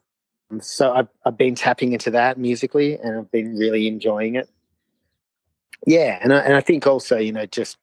So 0.61 0.93
I've, 0.93 1.09
I've 1.25 1.39
been 1.39 1.55
tapping 1.55 1.93
into 1.93 2.11
that 2.11 2.37
musically 2.37 2.99
and 2.99 3.19
I've 3.19 3.31
been 3.31 3.57
really 3.57 3.87
enjoying 3.87 4.35
it. 4.35 4.49
Yeah. 5.87 6.19
And 6.21 6.33
I, 6.33 6.41
and 6.41 6.55
I 6.55 6.61
think 6.61 6.87
also, 6.87 7.19
you 7.19 7.31
know, 7.31 7.47
just 7.47 7.79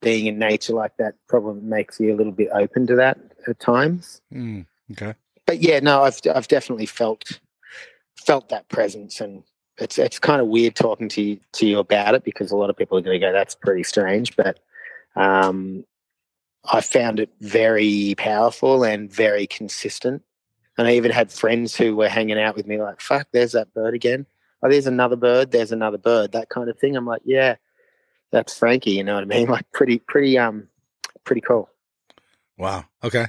being 0.00 0.26
in 0.26 0.38
nature 0.38 0.74
like 0.74 0.96
that 0.98 1.14
probably 1.28 1.62
makes 1.62 1.98
you 1.98 2.14
a 2.14 2.16
little 2.16 2.32
bit 2.32 2.50
open 2.54 2.86
to 2.86 2.94
that 2.94 3.18
at 3.48 3.58
times. 3.58 4.20
Mm, 4.32 4.66
okay. 4.92 5.14
But 5.46 5.60
yeah, 5.60 5.80
no, 5.80 6.02
I've 6.02 6.20
I've 6.32 6.48
definitely 6.48 6.86
felt 6.86 7.40
felt 8.16 8.48
that 8.50 8.68
presence, 8.68 9.20
and 9.20 9.42
it's 9.78 9.98
it's 9.98 10.18
kind 10.18 10.40
of 10.40 10.46
weird 10.48 10.74
talking 10.74 11.08
to 11.10 11.22
you, 11.22 11.40
to 11.52 11.66
you 11.66 11.78
about 11.78 12.14
it 12.14 12.24
because 12.24 12.50
a 12.50 12.56
lot 12.56 12.70
of 12.70 12.76
people 12.76 12.96
are 12.96 13.02
going 13.02 13.20
to 13.20 13.26
go, 13.26 13.32
"That's 13.32 13.54
pretty 13.54 13.82
strange," 13.82 14.36
but 14.36 14.60
um, 15.16 15.84
I 16.64 16.80
found 16.80 17.20
it 17.20 17.30
very 17.40 18.14
powerful 18.16 18.84
and 18.84 19.12
very 19.12 19.46
consistent. 19.46 20.22
And 20.76 20.88
I 20.88 20.94
even 20.94 21.12
had 21.12 21.30
friends 21.30 21.76
who 21.76 21.94
were 21.96 22.08
hanging 22.08 22.38
out 22.38 22.56
with 22.56 22.66
me, 22.66 22.80
like, 22.80 23.00
"Fuck, 23.00 23.28
there's 23.32 23.52
that 23.52 23.74
bird 23.74 23.94
again. 23.94 24.26
Oh, 24.62 24.70
there's 24.70 24.86
another 24.86 25.16
bird. 25.16 25.50
There's 25.50 25.72
another 25.72 25.98
bird." 25.98 26.32
That 26.32 26.48
kind 26.48 26.68
of 26.68 26.78
thing. 26.78 26.96
I'm 26.96 27.06
like, 27.06 27.22
"Yeah, 27.24 27.56
that's 28.30 28.56
Frankie." 28.56 28.92
You 28.92 29.04
know 29.04 29.14
what 29.14 29.24
I 29.24 29.26
mean? 29.26 29.48
Like, 29.50 29.70
pretty, 29.72 29.98
pretty, 29.98 30.38
um, 30.38 30.68
pretty 31.24 31.40
cool. 31.40 31.68
Wow. 32.56 32.84
Okay. 33.02 33.26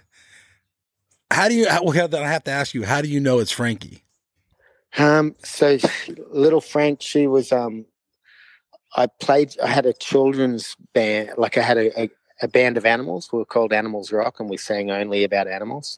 How 1.32 1.50
do 1.50 1.56
you? 1.56 1.66
Well, 1.82 2.16
I 2.16 2.28
have 2.28 2.44
to 2.44 2.52
ask 2.52 2.74
you. 2.74 2.84
How 2.84 3.02
do 3.02 3.08
you 3.08 3.20
know 3.20 3.40
it's 3.40 3.52
Frankie? 3.52 4.05
Um, 4.98 5.36
so 5.44 5.78
little 6.30 6.62
Frank, 6.62 7.02
she 7.02 7.28
was 7.28 7.52
um 7.52 7.86
I 8.96 9.08
played 9.08 9.56
I 9.62 9.68
had 9.68 9.86
a 9.86 9.94
children's 9.94 10.76
band 10.94 11.32
like 11.38 11.58
I 11.58 11.62
had 11.62 11.78
a, 11.78 12.02
a, 12.04 12.10
a 12.44 12.48
band 12.48 12.78
of 12.78 12.86
animals. 12.86 13.30
We 13.32 13.40
were 13.40 13.46
called 13.46 13.74
Animals 13.74 14.12
Rock 14.12 14.40
and 14.40 14.50
we 14.50 14.58
sang 14.58 14.92
only 14.92 15.24
about 15.24 15.48
animals. 15.48 15.98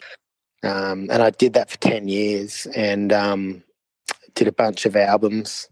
Um 0.63 1.07
and 1.11 1.21
I 1.21 1.29
did 1.29 1.53
that 1.53 1.69
for 1.69 1.77
ten 1.77 2.07
years 2.07 2.65
and 2.75 3.13
um 3.13 3.63
did 4.33 4.47
a 4.47 4.51
bunch 4.53 4.85
of 4.85 4.95
albums. 4.95 5.67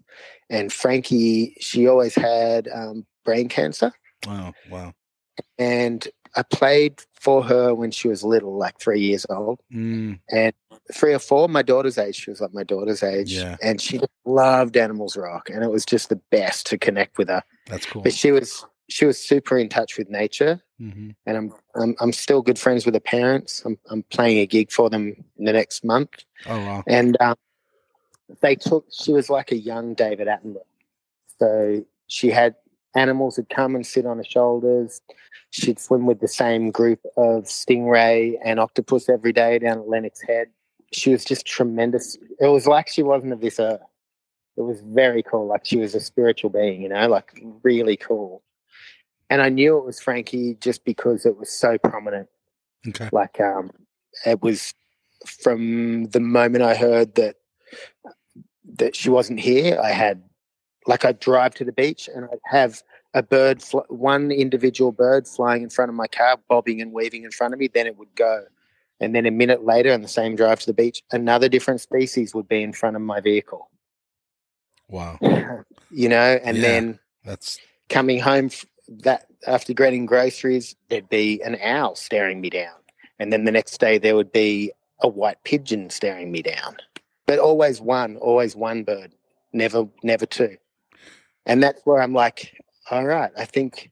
And 0.49 0.71
Frankie, 0.71 1.55
she 1.59 1.87
always 1.87 2.15
had 2.15 2.67
um 2.73 3.05
brain 3.23 3.49
cancer 3.49 3.91
Wow! 4.27 4.53
wow. 4.69 4.93
and 5.57 6.07
I 6.35 6.43
played 6.43 7.01
for 7.13 7.43
her 7.43 7.73
when 7.73 7.91
she 7.91 8.07
was 8.07 8.23
little, 8.23 8.57
like 8.57 8.79
three 8.79 8.99
years 9.01 9.25
old 9.29 9.59
Mm, 9.73 10.19
and 10.29 10.53
three 10.93 11.13
or 11.13 11.19
four, 11.19 11.47
my 11.49 11.61
daughter's 11.61 11.97
age. 11.97 12.15
She 12.15 12.29
was 12.29 12.41
like 12.41 12.53
my 12.53 12.63
daughter's 12.63 13.03
age, 13.03 13.31
Yeah. 13.33 13.57
and 13.61 13.79
she 13.81 13.99
loved 14.25 14.77
Animals 14.77 15.17
Rock, 15.17 15.49
and 15.49 15.63
it 15.63 15.71
was 15.71 15.85
just 15.85 16.09
the 16.09 16.15
best 16.31 16.65
to 16.67 16.77
connect 16.77 17.17
with 17.17 17.29
her. 17.29 17.43
that's 17.67 17.85
cool. 17.85 18.01
But 18.03 18.13
she 18.13 18.31
was 18.31 18.65
she 18.87 19.05
was 19.05 19.17
super 19.17 19.57
in 19.57 19.69
touch 19.69 19.97
with 19.97 20.09
nature, 20.09 20.61
hmm 20.79 21.11
and 21.25 21.37
I'm 21.37 21.53
I'm, 21.75 21.95
I'm 21.99 22.13
still 22.13 22.41
good 22.41 22.59
friends 22.59 22.85
with 22.85 22.93
her 22.93 22.99
parents. 22.99 23.63
I'm 23.65 23.77
I'm 23.89 24.03
playing 24.03 24.39
a 24.39 24.45
gig 24.45 24.71
for 24.71 24.89
them 24.89 25.15
in 25.37 25.45
the 25.45 25.53
next 25.53 25.83
month, 25.83 26.23
Oh, 26.45 26.59
wow. 26.61 26.83
and 26.87 27.17
um, 27.21 27.35
they 28.41 28.55
took. 28.55 28.85
She 28.91 29.11
was 29.13 29.29
like 29.29 29.51
a 29.51 29.57
young 29.57 29.93
David 29.95 30.27
Attenborough, 30.27 30.61
so 31.39 31.85
she 32.07 32.29
had 32.29 32.55
animals 32.95 33.37
would 33.37 33.49
come 33.49 33.75
and 33.75 33.85
sit 33.85 34.05
on 34.05 34.17
her 34.17 34.23
shoulders. 34.23 35.01
She'd 35.49 35.79
swim 35.79 36.05
with 36.05 36.19
the 36.21 36.27
same 36.27 36.69
group 36.71 36.99
of 37.17 37.43
stingray 37.45 38.35
and 38.43 38.59
octopus 38.59 39.09
every 39.09 39.33
day 39.33 39.59
down 39.59 39.79
at 39.79 39.87
Lennox 39.89 40.21
Head. 40.21 40.47
She 40.95 41.11
was 41.11 41.25
just 41.25 41.45
tremendous. 41.45 42.17
It 42.39 42.47
was 42.47 42.67
like 42.67 42.87
she 42.87 43.03
wasn't 43.03 43.33
of 43.33 43.41
this 43.41 43.59
earth. 43.59 43.81
It 44.57 44.61
was 44.61 44.81
very 44.81 45.21
cool. 45.21 45.47
Like 45.47 45.65
she 45.65 45.77
was 45.77 45.93
a 45.95 45.99
spiritual 45.99 46.49
being, 46.49 46.81
you 46.81 46.89
know, 46.89 47.07
like 47.07 47.41
really 47.63 47.97
cool. 47.97 48.41
And 49.29 49.41
I 49.41 49.49
knew 49.49 49.77
it 49.77 49.85
was 49.85 49.99
Frankie 49.99 50.55
just 50.61 50.85
because 50.85 51.25
it 51.25 51.37
was 51.37 51.49
so 51.49 51.77
prominent. 51.77 52.29
Okay. 52.87 53.09
Like 53.11 53.39
um, 53.41 53.71
it 54.25 54.41
was 54.41 54.73
from 55.25 56.05
the 56.05 56.19
moment 56.19 56.63
I 56.63 56.75
heard 56.75 57.15
that 57.15 57.35
that 58.77 58.95
she 58.95 59.09
wasn't 59.09 59.39
here. 59.39 59.79
I 59.81 59.91
had 59.91 60.23
like 60.87 61.03
I'd 61.03 61.19
drive 61.19 61.55
to 61.55 61.65
the 61.65 61.71
beach 61.71 62.09
and 62.13 62.25
I'd 62.25 62.39
have 62.45 62.81
a 63.13 63.23
bird, 63.23 63.61
fl- 63.61 63.79
one 63.89 64.31
individual 64.31 64.91
bird 64.91 65.27
flying 65.27 65.63
in 65.63 65.69
front 65.69 65.89
of 65.89 65.95
my 65.95 66.07
car, 66.07 66.37
bobbing 66.49 66.81
and 66.81 66.91
weaving 66.91 67.23
in 67.23 67.31
front 67.31 67.53
of 67.53 67.59
me. 67.59 67.67
Then 67.67 67.87
it 67.87 67.97
would 67.97 68.13
go, 68.15 68.43
and 68.99 69.13
then 69.15 69.25
a 69.25 69.31
minute 69.31 69.63
later, 69.63 69.91
on 69.93 70.01
the 70.01 70.07
same 70.07 70.35
drive 70.35 70.59
to 70.61 70.65
the 70.67 70.73
beach, 70.73 71.03
another 71.11 71.49
different 71.49 71.81
species 71.81 72.33
would 72.33 72.47
be 72.47 72.63
in 72.63 72.73
front 72.73 72.95
of 72.95 73.01
my 73.01 73.19
vehicle. 73.19 73.69
Wow. 74.89 75.19
You 75.91 76.09
know, 76.09 76.39
and 76.43 76.57
Yeah. 76.57 76.61
then 76.63 76.99
That's 77.23 77.59
coming 77.89 78.19
home 78.19 78.49
that 79.03 79.27
after 79.47 79.71
getting 79.73 80.05
groceries, 80.05 80.75
there'd 80.89 81.07
be 81.09 81.41
an 81.41 81.57
owl 81.61 81.95
staring 81.95 82.41
me 82.41 82.49
down, 82.49 82.75
and 83.19 83.31
then 83.31 83.45
the 83.45 83.51
next 83.51 83.79
day 83.79 83.97
there 83.97 84.15
would 84.15 84.31
be 84.31 84.71
a 85.01 85.07
white 85.07 85.41
pigeon 85.43 85.89
staring 85.89 86.31
me 86.31 86.41
down. 86.41 86.77
But 87.27 87.39
always 87.39 87.79
one, 87.79 88.17
always 88.17 88.55
one 88.55 88.83
bird, 88.83 89.13
never, 89.53 89.87
never 90.03 90.25
two. 90.25 90.57
And 91.45 91.63
that's 91.63 91.81
where 91.85 92.01
I'm 92.01 92.13
like, 92.13 92.57
all 92.91 93.05
right, 93.05 93.31
I 93.37 93.45
think 93.45 93.91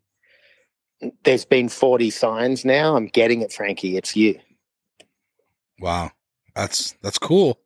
there's 1.23 1.45
been 1.45 1.69
40 1.69 2.09
signs 2.09 2.65
now. 2.65 2.95
I'm 2.95 3.07
getting 3.07 3.41
it, 3.41 3.53
Frankie. 3.53 3.97
It's 3.97 4.15
you. 4.15 4.39
Wow. 5.79 6.11
That's 6.55 6.95
that's 7.01 7.17
cool. 7.17 7.59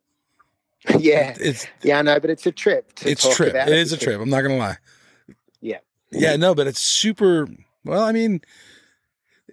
yeah, 0.97 1.35
It's 1.39 1.67
yeah, 1.83 1.99
I 1.99 2.01
know, 2.01 2.19
but 2.19 2.29
it's 2.29 2.45
a 2.45 2.51
trip. 2.51 2.93
To 2.95 3.09
it's 3.09 3.23
talk 3.23 3.33
trip. 3.33 3.49
about 3.49 3.67
It 3.67 3.75
is 3.77 3.91
a 3.91 3.95
because- 3.95 4.05
trip. 4.05 4.21
I'm 4.21 4.29
not 4.29 4.41
gonna 4.41 4.57
lie. 4.57 4.77
Yeah. 5.61 5.79
Yeah, 6.11 6.35
no, 6.37 6.55
but 6.55 6.67
it's 6.67 6.79
super. 6.79 7.47
Well, 7.83 8.03
I 8.03 8.11
mean, 8.11 8.41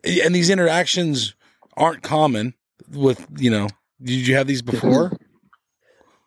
and 0.05 0.35
these 0.35 0.51
interactions 0.51 1.35
aren't 1.77 2.03
common. 2.03 2.55
With 2.93 3.27
you 3.39 3.51
know, 3.51 3.69
did 4.03 4.27
you 4.27 4.37
have 4.37 4.47
these 4.47 4.63
mm-hmm. 4.63 4.89
before? 4.89 5.13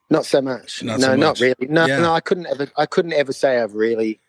Not 0.10 0.26
so 0.26 0.42
much. 0.42 0.84
Not 0.84 1.00
no, 1.00 1.08
so 1.08 1.16
not 1.16 1.40
really. 1.40 1.68
No, 1.68 1.86
Yeah. 1.86 2.00
no, 2.00 2.14
I 2.14 2.20
couldn't 2.20 2.48
ever. 2.48 2.68
I 2.78 2.86
couldn't 2.86 3.14
ever 3.14 3.32
say 3.34 3.60
I've 3.62 3.76
really, 3.76 4.20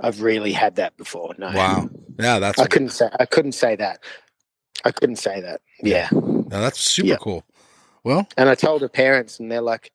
I've 0.00 0.22
really 0.22 0.52
had 0.52 0.76
that 0.76 0.96
before. 0.96 1.34
No. 1.38 1.50
Wow. 1.52 1.90
Yeah, 2.18 2.38
that's 2.38 2.58
I 2.58 2.66
couldn't 2.66 2.90
say. 2.90 3.08
I 3.18 3.26
couldn't 3.26 3.52
say 3.52 3.76
that. 3.76 4.00
I 4.84 4.90
couldn't 4.92 5.16
say 5.16 5.40
that. 5.40 5.60
Yeah. 5.82 6.08
No, 6.52 6.60
that's 6.60 6.78
super 6.80 7.08
Yeah. 7.08 7.16
cool. 7.16 7.44
Well, 8.04 8.28
And 8.36 8.48
I 8.48 8.54
told 8.54 8.82
her 8.82 8.88
parents, 8.88 9.40
and 9.40 9.50
they're 9.50 9.60
like, 9.60 9.90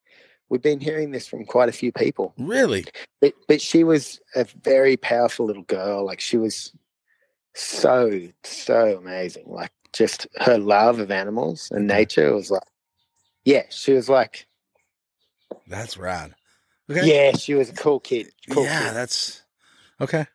"We've 0.50 0.62
been 0.62 0.80
hearing 0.80 1.12
this 1.12 1.28
from 1.28 1.46
quite 1.46 1.70
a 1.70 1.74
few 1.74 1.92
people." 1.92 2.34
really, 2.38 2.86
But, 3.22 3.34
but 3.48 3.62
she 3.62 3.84
was 3.84 4.20
a 4.36 4.44
very 4.64 4.98
powerful 4.98 5.46
little 5.46 5.64
girl. 5.64 6.06
Like 6.06 6.20
she 6.20 6.38
was 6.38 6.74
so 7.56 8.28
so 8.44 8.98
amazing. 8.98 9.46
Like 9.48 9.72
just 9.94 10.28
her 10.38 10.58
love 10.58 11.00
of 11.00 11.12
animals 11.12 11.70
and 11.72 11.88
nature 11.88 12.34
was 12.34 12.52
like, 12.52 12.64
yeah, 13.46 13.64
she 13.70 13.94
was 13.94 14.10
like, 14.10 14.48
that's 15.68 15.98
rad. 15.98 16.36
Okay. 16.90 17.06
yeah, 17.08 17.32
she 17.36 17.54
was 17.56 17.70
a 17.70 17.74
cool 17.74 18.00
kid. 18.00 18.30
Cool 18.50 18.64
yeah, 18.66 18.88
kid. 18.88 18.96
that's 18.96 19.44
okay. 20.02 20.26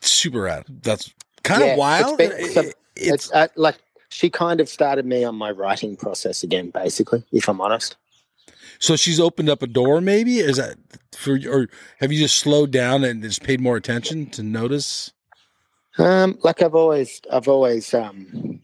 super 0.00 0.40
rad. 0.42 0.64
That's 0.82 1.12
kind 1.44 1.62
Yeah, 1.62 1.72
of 1.72 1.78
wild. 1.78 2.20
it's 2.20 2.28
been- 2.36 2.64
It- 2.64 2.74
it's 2.96 3.14
It's 3.26 3.32
uh, 3.32 3.48
like 3.56 3.76
she 4.08 4.30
kind 4.30 4.60
of 4.60 4.68
started 4.68 5.06
me 5.06 5.24
on 5.24 5.34
my 5.34 5.50
writing 5.50 5.96
process 5.96 6.42
again, 6.42 6.70
basically, 6.70 7.24
if 7.32 7.48
I'm 7.48 7.60
honest. 7.60 7.96
so 8.78 8.96
she's 8.96 9.20
opened 9.20 9.48
up 9.48 9.62
a 9.62 9.66
door. 9.66 10.00
Maybe 10.00 10.38
is 10.38 10.56
that 10.56 10.76
for 11.16 11.38
or 11.48 11.68
have 12.00 12.12
you 12.12 12.18
just 12.18 12.38
slowed 12.38 12.70
down 12.70 13.04
and 13.04 13.22
just 13.22 13.42
paid 13.42 13.60
more 13.60 13.76
attention 13.76 14.26
to 14.30 14.42
notice? 14.42 15.12
Um, 15.98 16.38
like 16.42 16.62
I've 16.62 16.74
always, 16.74 17.22
I've 17.32 17.48
always, 17.48 17.94
um, 17.94 18.60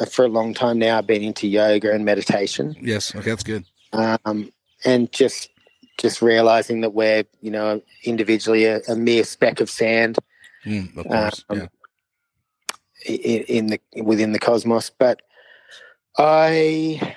uh, 0.00 0.04
for 0.06 0.24
a 0.24 0.28
long 0.28 0.52
time 0.52 0.78
now, 0.80 0.98
I've 0.98 1.06
been 1.06 1.22
into 1.22 1.46
yoga 1.46 1.92
and 1.92 2.04
meditation, 2.04 2.74
Yes. 2.80 3.14
Okay, 3.14 3.30
that's 3.30 3.44
good. 3.44 3.64
um, 3.92 4.50
and 4.84 5.12
just, 5.12 5.50
just 5.98 6.20
realizing 6.22 6.80
that 6.80 6.90
we're, 6.90 7.22
you 7.40 7.52
know, 7.52 7.80
individually 8.02 8.64
a, 8.64 8.80
a 8.88 8.96
mere 8.96 9.22
speck 9.22 9.60
of 9.60 9.70
sand 9.70 10.18
Mm, 10.64 10.96
of 10.96 11.06
course. 11.08 11.44
Um, 11.48 11.58
yeah. 11.58 11.66
In, 13.06 13.42
in 13.42 13.66
the 13.66 13.80
within 14.02 14.32
the 14.32 14.38
cosmos. 14.38 14.90
But 14.90 15.22
I, 16.18 17.14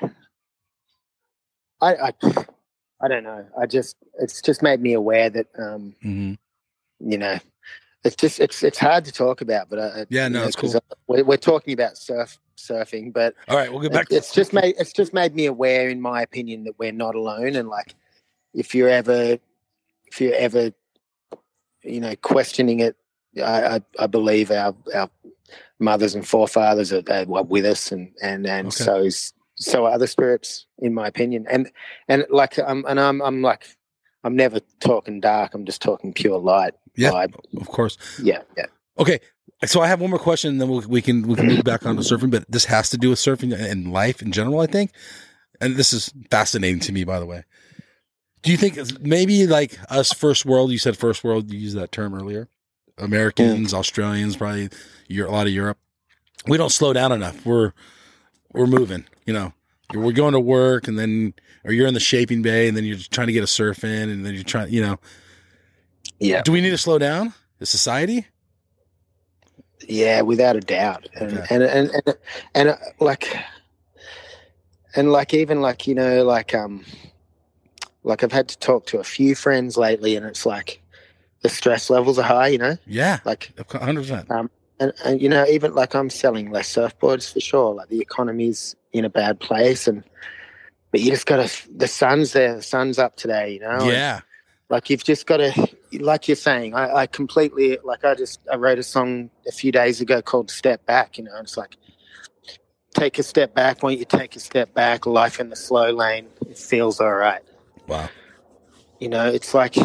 I, 1.81 1.95
I, 1.95 2.13
I 3.01 3.07
don't 3.07 3.23
know. 3.23 3.45
I 3.59 3.65
just, 3.65 3.97
it's 4.19 4.41
just 4.41 4.61
made 4.63 4.81
me 4.81 4.93
aware 4.93 5.29
that, 5.29 5.47
um, 5.57 5.95
hmm 6.01 6.33
you 6.99 7.17
know, 7.17 7.37
it's 8.05 8.15
just 8.15 8.39
it's 8.39 8.63
it's 8.63 8.77
hard 8.77 9.03
to 9.05 9.11
talk 9.11 9.41
about. 9.41 9.69
But 9.69 9.79
I, 9.79 10.05
Yeah, 10.09 10.27
you 10.27 10.33
no, 10.33 10.39
know, 10.41 10.45
it's 10.47 10.55
cool. 10.55 10.73
We're, 11.07 11.23
we're 11.23 11.37
talking 11.37 11.73
about 11.73 11.97
surf 11.97 12.39
surfing, 12.57 13.11
but 13.11 13.35
All 13.49 13.57
right, 13.57 13.71
we'll 13.71 13.81
get 13.81 13.91
back. 13.91 14.07
it- 14.11 14.17
it's 14.17 14.33
just 14.33 14.53
made 14.53 14.75
it's 14.79 14.93
just 14.93 15.13
made 15.13 15.35
me 15.35 15.45
aware, 15.45 15.89
in 15.89 15.99
my 15.99 16.21
opinion, 16.21 16.63
that 16.65 16.79
we're 16.79 16.91
not 16.93 17.15
alone. 17.15 17.55
And 17.55 17.67
like, 17.67 17.95
if 18.53 18.73
you're 18.73 18.89
ever, 18.89 19.37
if 20.05 20.21
you're 20.21 20.35
ever, 20.35 20.71
you 21.83 21.99
know, 21.99 22.15
questioning 22.17 22.79
it, 22.79 22.95
I 23.43 23.75
I, 23.75 23.81
I 23.99 24.07
believe 24.07 24.51
our 24.51 24.75
our 24.93 25.09
mothers 25.79 26.15
and 26.15 26.27
forefathers 26.27 26.91
are, 26.93 27.03
are 27.09 27.25
with 27.43 27.65
us, 27.65 27.91
and 27.91 28.11
and 28.21 28.45
and 28.47 28.67
Okay. 28.67 28.83
so 28.83 28.97
is 28.97 29.33
so 29.55 29.85
are 29.85 29.93
other 29.93 30.07
spirits, 30.07 30.65
in 30.79 30.93
my 30.93 31.07
opinion. 31.07 31.45
And 31.49 31.71
and 32.07 32.25
like 32.29 32.57
I'm 32.59 32.85
and 32.85 32.99
I'm 32.99 33.21
I'm 33.21 33.41
like. 33.41 33.65
I'm 34.23 34.35
never 34.35 34.59
talking 34.79 35.19
dark. 35.19 35.53
I'm 35.53 35.65
just 35.65 35.83
talking 35.83 36.11
pure 36.11 36.39
light. 36.39 36.73
Yeah, 36.95 37.11
vibe. 37.11 37.35
of 37.61 37.67
course. 37.67 37.95
Yeah, 38.19 38.41
yeah. 38.57 38.65
Okay, 38.97 39.19
so 39.65 39.81
I 39.81 39.87
have 39.87 40.01
one 40.01 40.09
more 40.09 40.17
question, 40.17 40.49
and 40.49 40.59
then 40.59 40.67
we'll, 40.67 40.81
we 40.81 40.99
can 41.03 41.27
we 41.27 41.35
can 41.35 41.45
move 41.45 41.63
back 41.63 41.85
on 41.85 41.95
to 41.95 42.01
surfing. 42.01 42.31
But 42.31 42.49
this 42.49 42.65
has 42.65 42.89
to 42.89 42.97
do 42.97 43.11
with 43.11 43.19
surfing 43.19 43.53
and 43.53 43.93
life 43.93 44.23
in 44.23 44.31
general, 44.31 44.61
I 44.61 44.65
think. 44.65 44.93
And 45.61 45.75
this 45.75 45.93
is 45.93 46.11
fascinating 46.31 46.79
to 46.79 46.91
me, 46.91 47.03
by 47.03 47.19
the 47.19 47.27
way. 47.27 47.43
Do 48.41 48.49
you 48.49 48.57
think 48.57 48.79
maybe 48.99 49.45
like 49.45 49.77
us 49.91 50.11
first 50.11 50.43
world? 50.43 50.71
You 50.71 50.79
said 50.79 50.97
first 50.97 51.23
world. 51.23 51.51
You 51.53 51.59
used 51.59 51.77
that 51.77 51.91
term 51.91 52.15
earlier. 52.15 52.49
Americans, 52.97 53.73
Australians, 53.73 54.35
probably 54.37 54.69
a 55.09 55.13
lot 55.23 55.47
of 55.47 55.53
Europe. 55.53 55.77
We 56.47 56.57
don't 56.57 56.71
slow 56.71 56.93
down 56.93 57.11
enough. 57.11 57.45
We're 57.45 57.73
we're 58.53 58.67
moving. 58.67 59.05
You 59.25 59.33
know, 59.33 59.53
we're 59.93 60.11
going 60.13 60.33
to 60.33 60.39
work, 60.39 60.87
and 60.87 60.97
then 60.97 61.33
or 61.63 61.71
you're 61.73 61.87
in 61.87 61.93
the 61.93 61.99
shaping 61.99 62.41
bay, 62.41 62.67
and 62.67 62.77
then 62.77 62.83
you're 62.85 62.97
trying 62.97 63.27
to 63.27 63.33
get 63.33 63.43
a 63.43 63.47
surf 63.47 63.83
in, 63.83 64.09
and 64.09 64.25
then 64.25 64.33
you're 64.33 64.43
trying. 64.43 64.71
You 64.71 64.81
know, 64.81 64.99
Yeah, 66.19 66.41
do 66.43 66.51
we 66.51 66.61
need 66.61 66.71
to 66.71 66.77
slow 66.77 66.97
down 66.99 67.33
as 67.59 67.69
society? 67.69 68.27
yeah, 69.87 70.21
without 70.21 70.55
a 70.55 70.61
doubt. 70.61 71.09
And 71.15 71.37
Okay. 71.37 71.45
and, 71.49 71.63
and 71.63 71.91
and 72.05 72.17
and 72.53 72.69
uh, 72.69 72.77
like 72.99 73.35
and 74.95 75.11
like 75.11 75.33
even 75.33 75.61
like 75.61 75.87
you 75.87 75.95
know 75.95 76.23
like 76.23 76.53
um 76.55 76.85
like 78.03 78.23
I've 78.23 78.31
had 78.31 78.47
to 78.49 78.57
talk 78.59 78.85
to 78.87 78.99
a 78.99 79.03
few 79.03 79.35
friends 79.35 79.77
lately, 79.77 80.15
and 80.15 80.25
it's 80.25 80.45
like 80.45 80.81
the 81.45 81.49
stress 81.49 81.89
levels 81.89 82.17
are 82.17 82.23
high. 82.23 82.47
You 82.47 82.57
know, 82.57 82.77
Yeah, 82.87 83.19
like 83.23 83.53
hundred 83.71 84.01
percent. 84.01 84.31
Um, 84.31 84.49
and, 84.79 84.91
and 85.05 85.21
you 85.21 85.29
know 85.29 85.45
even 85.45 85.73
like 85.75 85.93
I'm 85.95 86.09
selling 86.09 86.49
less 86.51 86.73
surfboards 86.73 87.31
for 87.31 87.39
sure. 87.39 87.73
Like 87.75 87.89
the 87.89 87.99
economy's 88.01 88.75
in 88.93 89.05
a 89.05 89.09
bad 89.09 89.39
place, 89.39 89.87
and 89.87 90.03
but 90.91 91.01
you 91.01 91.11
just 91.11 91.25
got 91.27 91.47
to. 91.47 91.77
The 91.77 91.87
sun's 91.87 92.33
there. 92.33 92.55
The 92.55 92.63
sun's 92.63 92.97
up 92.97 93.15
today. 93.15 93.53
You 93.53 93.59
know. 93.59 93.69
and- 93.81 93.85
Yeah. 93.91 94.19
like 94.69 94.89
you've 94.89 95.03
just 95.03 95.27
got 95.27 95.37
to 95.37 95.51
like 95.99 96.27
you're 96.27 96.35
saying 96.35 96.73
I, 96.73 96.85
I 97.01 97.07
completely 97.07 97.77
like 97.85 98.03
i 98.03 98.15
just 98.15 98.39
i 98.51 98.55
wrote 98.57 98.79
a 98.79 98.83
song 98.83 99.29
a 99.47 99.51
few 99.53 99.71
days 99.71 100.01
ago 100.01 100.21
called 100.21 100.49
step 100.51 100.85
back 100.85 101.17
you 101.17 101.23
know 101.23 101.31
it's 101.39 101.55
like 101.55 101.77
take 102.93 103.17
a 103.19 103.23
step 103.23 103.53
back 103.53 103.81
when 103.83 103.97
you 103.97 104.03
take 104.03 104.35
a 104.35 104.39
step 104.41 104.73
back 104.73 105.05
life 105.05 105.39
in 105.39 105.47
the 105.49 105.55
slow 105.55 105.91
lane 105.91 106.27
it 106.49 106.57
feels 106.57 106.99
all 106.99 107.13
right 107.13 107.43
Wow. 107.87 108.09
you 108.99 109.07
know 109.07 109.25
it's 109.37 109.53
like 109.53 109.75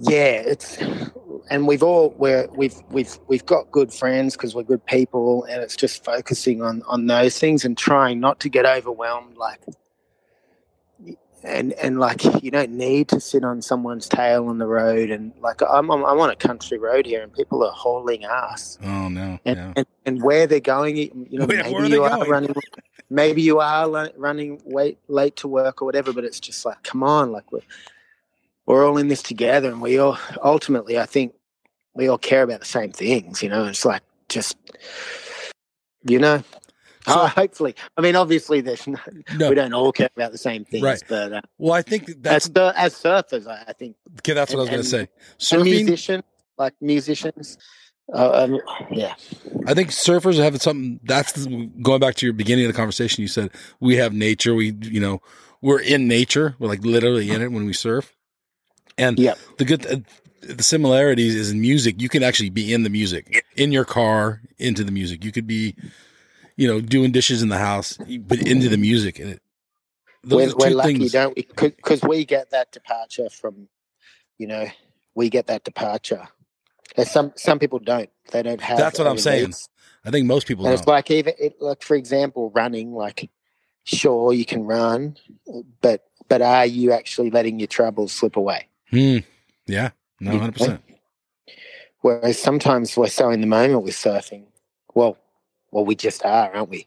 yeah 0.00 0.40
it's 0.40 0.78
and 1.50 1.66
we've 1.66 1.82
all 1.82 2.14
we're 2.16 2.48
we've 2.56 2.76
we've 2.90 3.18
we've 3.28 3.44
got 3.44 3.70
good 3.70 3.92
friends 3.92 4.34
because 4.34 4.54
we're 4.54 4.62
good 4.62 4.84
people 4.86 5.44
and 5.44 5.62
it's 5.62 5.76
just 5.76 6.04
focusing 6.04 6.62
on 6.62 6.82
on 6.86 7.06
those 7.06 7.38
things 7.38 7.64
and 7.64 7.76
trying 7.76 8.20
not 8.20 8.40
to 8.40 8.48
get 8.48 8.64
overwhelmed 8.64 9.36
like 9.36 9.60
and 11.42 11.72
and 11.74 11.98
like 11.98 12.22
you 12.42 12.50
don't 12.50 12.70
need 12.70 13.08
to 13.08 13.20
sit 13.20 13.44
on 13.44 13.62
someone's 13.62 14.08
tail 14.08 14.48
on 14.48 14.58
the 14.58 14.66
road 14.66 15.10
and 15.10 15.32
like 15.40 15.60
I'm 15.62 15.90
I'm, 15.90 16.04
I'm 16.04 16.20
on 16.20 16.30
a 16.30 16.36
country 16.36 16.78
road 16.78 17.06
here 17.06 17.22
and 17.22 17.32
people 17.32 17.64
are 17.64 17.72
hauling 17.72 18.24
ass 18.24 18.78
Oh 18.82 19.08
no. 19.08 19.38
and, 19.44 19.56
yeah. 19.56 19.72
and, 19.76 19.86
and 20.06 20.22
where 20.22 20.46
they're 20.46 20.60
going 20.60 20.96
you 20.96 21.38
know 21.38 21.46
maybe 21.46 21.88
you 21.88 22.04
are 22.04 22.16
going? 22.16 22.30
running 22.30 22.54
maybe 23.08 23.42
you 23.42 23.58
are 23.58 24.10
running 24.16 24.60
late 24.66 24.98
late 25.08 25.36
to 25.36 25.48
work 25.48 25.82
or 25.82 25.86
whatever 25.86 26.12
but 26.12 26.24
it's 26.24 26.40
just 26.40 26.64
like 26.64 26.82
come 26.82 27.02
on 27.02 27.32
like 27.32 27.50
we're 27.52 27.60
we're 28.70 28.86
all 28.88 28.96
in 28.98 29.08
this 29.08 29.22
together 29.22 29.68
and 29.70 29.80
we 29.82 29.98
all 29.98 30.16
ultimately 30.42 30.98
I 30.98 31.06
think 31.06 31.34
we 31.94 32.08
all 32.08 32.18
care 32.18 32.42
about 32.42 32.60
the 32.60 32.66
same 32.66 32.92
things 32.92 33.42
you 33.42 33.48
know 33.48 33.64
it's 33.66 33.84
like 33.84 34.02
just 34.28 34.56
you 36.04 36.18
know 36.18 36.42
So- 37.06 37.14
uh, 37.14 37.28
hopefully 37.28 37.74
I 37.96 38.00
mean 38.02 38.14
obviously 38.14 38.60
there's 38.60 38.86
no, 38.86 38.98
No. 39.36 39.48
we 39.48 39.54
don't 39.54 39.72
all 39.72 39.90
care 39.92 40.10
about 40.14 40.32
the 40.32 40.38
same 40.38 40.64
things 40.64 40.84
Right. 40.84 41.02
but 41.08 41.32
uh, 41.32 41.40
Well, 41.58 41.72
I 41.72 41.82
think 41.82 42.22
that's 42.22 42.46
as 42.46 42.52
sur- 42.54 42.74
as 42.76 42.94
surfers, 42.94 43.46
I, 43.48 43.64
I 43.68 43.72
think, 43.72 43.96
okay. 44.18 44.34
That's 44.34 44.52
what 44.52 44.58
I 44.58 44.62
was 44.62 44.70
going 44.70 44.82
to 44.82 44.88
say. 44.88 45.00
and 45.00 45.08
Surfing. 45.38 45.64
musician, 45.64 46.22
like 46.58 46.74
musicians, 46.82 47.56
uh, 48.14 48.30
um, 48.44 48.60
yeah, 48.90 49.14
I 49.66 49.72
think 49.74 49.90
surfers 49.90 50.36
have 50.38 50.60
something. 50.60 51.00
That's 51.04 51.46
going 51.80 52.00
back 52.00 52.16
to 52.16 52.26
your 52.26 52.32
beginning 52.34 52.66
of 52.66 52.72
the 52.72 52.76
conversation. 52.76 53.22
You 53.22 53.28
said 53.28 53.50
we 53.80 53.96
have 53.96 54.12
nature. 54.12 54.54
We, 54.54 54.72
you 54.82 55.00
know, 55.00 55.22
we're 55.62 55.80
in 55.80 56.06
nature. 56.06 56.54
We're 56.58 56.68
like 56.68 56.84
literally 56.84 57.30
in 57.30 57.40
it 57.40 57.50
when 57.50 57.64
we 57.66 57.72
surf. 57.72 58.14
And 59.00 59.18
Yep. 59.18 59.38
the 59.56 59.64
good, 59.64 59.86
uh, 59.86 59.96
the 60.42 60.62
similarities 60.62 61.34
is 61.34 61.50
in 61.50 61.60
music. 61.60 62.00
You 62.00 62.08
can 62.10 62.22
actually 62.22 62.50
be 62.50 62.72
in 62.72 62.82
the 62.82 62.90
music, 62.90 63.44
in 63.56 63.72
your 63.72 63.86
car, 63.86 64.42
into 64.58 64.84
the 64.84 64.92
music. 64.92 65.24
You 65.24 65.32
could 65.32 65.46
be, 65.46 65.74
you 66.56 66.68
know, 66.68 66.80
doing 66.80 67.10
dishes 67.10 67.42
in 67.42 67.48
the 67.48 67.58
house, 67.58 67.96
but 67.96 68.38
into 68.46 68.68
the 68.68 68.76
music. 68.76 69.18
And 69.18 69.30
it, 69.30 69.42
those 70.22 70.52
we're, 70.52 70.66
are 70.66 70.70
we're 70.70 70.76
lucky, 70.76 70.98
things. 70.98 71.12
don't 71.12 71.34
we? 71.36 71.46
Because 71.56 72.02
we 72.02 72.24
get 72.26 72.50
that 72.50 72.72
departure 72.72 73.30
from, 73.30 73.68
you 74.38 74.46
know, 74.46 74.66
we 75.14 75.30
get 75.30 75.46
that 75.46 75.64
departure. 75.64 76.28
And 76.96 77.06
some 77.06 77.32
some 77.36 77.58
people 77.58 77.78
don't. 77.78 78.10
They 78.32 78.42
don't 78.42 78.60
have. 78.60 78.78
That's 78.78 78.98
what 78.98 79.08
I'm 79.08 79.18
saying. 79.18 79.46
needs. 79.46 79.68
I 80.04 80.10
think 80.10 80.26
most 80.26 80.46
people 80.46 80.64
And 80.64 80.72
don't. 80.72 80.80
it's 80.80 80.88
like 80.88 81.10
even 81.10 81.34
it, 81.38 81.56
like 81.60 81.82
for 81.82 81.94
example, 81.94 82.50
running. 82.50 82.92
Like, 82.92 83.30
sure 83.84 84.32
you 84.32 84.44
can 84.44 84.64
run, 84.64 85.16
but 85.80 86.04
but 86.28 86.42
are 86.42 86.66
you 86.66 86.92
actually 86.92 87.30
letting 87.30 87.58
your 87.60 87.68
troubles 87.68 88.12
slip 88.12 88.36
away? 88.36 88.69
Hmm. 88.90 89.18
Yeah. 89.66 89.90
No, 90.20 90.38
hundred 90.38 90.52
percent. 90.52 90.82
Whereas 92.00 92.38
sometimes 92.38 92.96
we're 92.96 93.08
so 93.08 93.30
in 93.30 93.40
the 93.40 93.46
moment 93.46 93.82
with 93.82 93.94
surfing. 93.94 94.44
Well, 94.94 95.16
well, 95.70 95.84
we 95.84 95.94
just 95.94 96.24
are, 96.24 96.54
aren't 96.54 96.70
we? 96.70 96.86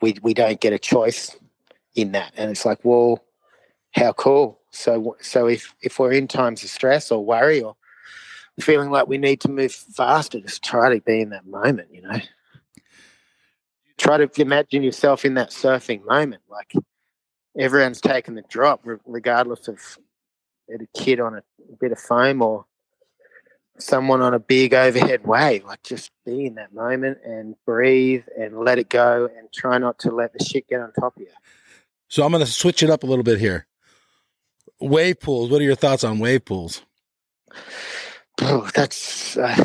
We 0.00 0.16
we 0.22 0.34
don't 0.34 0.60
get 0.60 0.72
a 0.72 0.78
choice 0.78 1.36
in 1.94 2.12
that, 2.12 2.32
and 2.36 2.50
it's 2.50 2.64
like, 2.64 2.80
well, 2.82 3.24
how 3.92 4.12
cool. 4.12 4.60
So 4.70 5.16
so 5.20 5.46
if 5.46 5.74
if 5.82 5.98
we're 5.98 6.12
in 6.12 6.26
times 6.26 6.64
of 6.64 6.70
stress 6.70 7.10
or 7.10 7.24
worry 7.24 7.62
or 7.62 7.76
feeling 8.60 8.90
like 8.90 9.08
we 9.08 9.18
need 9.18 9.40
to 9.42 9.50
move 9.50 9.72
faster, 9.72 10.40
just 10.40 10.64
try 10.64 10.94
to 10.94 11.00
be 11.00 11.20
in 11.20 11.30
that 11.30 11.46
moment. 11.46 11.88
You 11.92 12.02
know, 12.02 12.20
try 13.98 14.16
to 14.16 14.42
imagine 14.42 14.82
yourself 14.82 15.24
in 15.24 15.34
that 15.34 15.50
surfing 15.50 16.04
moment, 16.04 16.42
like 16.50 16.72
everyone's 17.56 18.00
taking 18.00 18.34
the 18.34 18.44
drop, 18.48 18.84
regardless 19.06 19.68
of 19.68 19.98
a 20.68 20.98
kid 20.98 21.20
on 21.20 21.34
a 21.36 21.42
bit 21.80 21.92
of 21.92 21.98
foam 21.98 22.42
or 22.42 22.64
someone 23.78 24.22
on 24.22 24.34
a 24.34 24.38
big 24.38 24.74
overhead 24.74 25.26
wave. 25.26 25.64
Like 25.64 25.82
just 25.82 26.10
be 26.24 26.46
in 26.46 26.54
that 26.54 26.72
moment 26.72 27.18
and 27.24 27.56
breathe 27.66 28.24
and 28.38 28.58
let 28.60 28.78
it 28.78 28.88
go 28.88 29.28
and 29.36 29.52
try 29.52 29.78
not 29.78 29.98
to 30.00 30.10
let 30.10 30.32
the 30.32 30.44
shit 30.44 30.68
get 30.68 30.80
on 30.80 30.92
top 30.92 31.16
of 31.16 31.22
you. 31.22 31.28
So 32.08 32.24
I'm 32.24 32.30
going 32.32 32.44
to 32.44 32.50
switch 32.50 32.82
it 32.82 32.90
up 32.90 33.02
a 33.02 33.06
little 33.06 33.24
bit 33.24 33.38
here. 33.40 33.66
Wave 34.80 35.20
pools. 35.20 35.50
What 35.50 35.60
are 35.60 35.64
your 35.64 35.74
thoughts 35.74 36.04
on 36.04 36.18
wave 36.18 36.44
pools? 36.44 36.82
Oh, 38.42 38.68
that's. 38.74 39.36
Uh, 39.36 39.64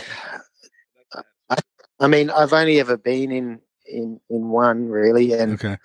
I, 1.50 1.58
I 2.00 2.08
mean, 2.08 2.30
I've 2.30 2.54
only 2.54 2.80
ever 2.80 2.98
been 2.98 3.32
in 3.32 3.60
in 3.88 4.20
in 4.30 4.50
one 4.50 4.88
really, 4.88 5.34
and 5.34 5.54
Okay. 5.54 5.78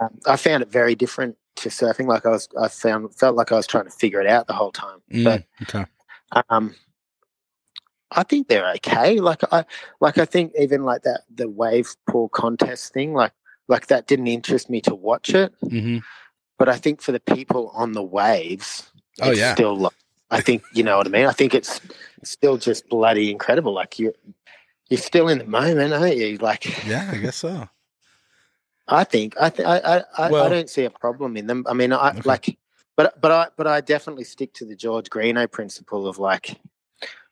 um, 0.00 0.18
I 0.26 0.36
found 0.36 0.62
it 0.62 0.70
very 0.70 0.94
different 0.94 1.36
to 1.62 1.68
surfing. 1.68 2.06
Like 2.06 2.26
I 2.26 2.30
was, 2.30 2.48
I 2.60 2.68
found 2.68 3.14
felt 3.14 3.36
like 3.36 3.52
I 3.52 3.56
was 3.56 3.66
trying 3.66 3.84
to 3.84 3.90
figure 3.90 4.20
it 4.20 4.26
out 4.26 4.46
the 4.46 4.52
whole 4.54 4.72
time. 4.72 5.00
Mm, 5.12 5.24
But 5.24 5.44
okay. 5.62 5.86
um, 6.50 6.74
I 8.10 8.22
think 8.22 8.48
they're 8.48 8.70
okay. 8.76 9.20
Like 9.20 9.42
I 9.52 9.64
like 10.00 10.18
I 10.18 10.24
think 10.24 10.52
even 10.58 10.84
like 10.84 11.02
that 11.02 11.22
the 11.34 11.48
wave 11.48 11.94
pool 12.08 12.28
contest 12.30 12.92
thing, 12.92 13.12
like 13.14 13.32
like 13.68 13.88
that 13.88 14.06
didn't 14.06 14.28
interest 14.28 14.70
me 14.70 14.80
to 14.82 14.94
watch 14.94 15.34
it. 15.34 15.52
hmm 15.62 15.98
But 16.58 16.68
I 16.68 16.76
think 16.76 17.02
for 17.02 17.12
the 17.12 17.20
people 17.20 17.70
on 17.74 17.92
the 17.92 18.02
waves, 18.02 18.90
Oh, 19.20 19.30
it's 19.30 19.40
yeah. 19.40 19.52
still 19.52 19.76
like, 19.76 19.92
I 20.30 20.40
think 20.40 20.62
you 20.72 20.82
know 20.82 20.96
what 20.96 21.06
I 21.06 21.10
mean. 21.10 21.26
I 21.26 21.32
think 21.32 21.54
it's 21.54 21.80
still 22.22 22.56
just 22.56 22.88
bloody 22.88 23.30
incredible. 23.30 23.72
Like 23.74 23.98
you, 23.98 24.12
you're 24.88 24.98
still 24.98 25.28
in 25.28 25.38
the 25.38 25.44
moment, 25.44 25.92
aren't 25.92 26.16
you? 26.16 26.38
Like 26.38 26.86
Yeah, 26.86 27.10
I 27.12 27.18
guess 27.18 27.36
so. 27.36 27.68
I 28.88 29.04
think 29.04 29.34
I 29.40 29.50
th- 29.50 29.66
I 29.68 30.04
I, 30.16 30.30
Well- 30.30 30.44
I 30.44 30.48
don't 30.48 30.70
see 30.70 30.84
a 30.84 30.90
problem 30.90 31.36
in 31.36 31.46
them. 31.46 31.64
I 31.68 31.74
mean, 31.74 31.92
I 31.92 32.10
Okay. 32.10 32.20
like, 32.24 32.58
but 32.96 33.20
but 33.20 33.30
I 33.30 33.48
but 33.56 33.66
I 33.66 33.80
definitely 33.80 34.24
stick 34.24 34.52
to 34.54 34.64
the 34.64 34.74
George 34.76 35.10
Greenough 35.10 35.50
principle 35.50 36.06
of 36.08 36.18
like, 36.18 36.58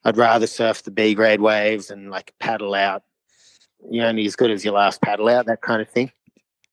I'd 0.05 0.17
rather 0.17 0.47
surf 0.47 0.83
the 0.83 0.91
B 0.91 1.15
grade 1.15 1.41
waves 1.41 1.91
and 1.91 2.11
like 2.11 2.35
paddle 2.41 2.75
out. 2.75 3.03
You're 3.91 4.07
only 4.07 4.27
as 4.27 4.37
good 4.37 4.51
as 4.51 4.65
your 4.65 4.75
last 4.75 5.01
paddle 5.03 5.29
out, 5.29 5.47
that 5.47 5.61
kind 5.63 5.81
of 5.83 5.89
thing. 5.89 6.11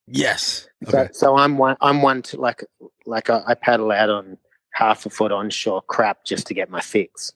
Yes. 0.07 0.67
So, 0.89 0.99
Okay. 0.99 1.09
so 1.13 1.37
I'm 1.37 1.57
one. 1.57 1.77
I'm 1.81 2.01
one 2.01 2.21
to 2.23 2.39
like 2.41 2.63
like 3.05 3.29
I, 3.29 3.41
I 3.47 3.53
paddle 3.55 3.91
out 3.91 4.09
on 4.09 4.37
half 4.73 5.05
a 5.05 5.09
foot 5.09 5.31
onshore 5.31 5.81
crap 5.83 6.25
just 6.25 6.47
to 6.47 6.53
get 6.53 6.69
my 6.69 6.81
fix. 6.81 7.31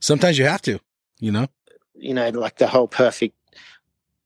Sometimes 0.00 0.38
you 0.38 0.46
have 0.46 0.62
to, 0.62 0.78
you 1.20 1.30
know? 1.30 1.46
You 1.94 2.14
know, 2.14 2.28
like 2.30 2.56
the 2.58 2.66
whole 2.66 2.88
perfect 2.88 3.34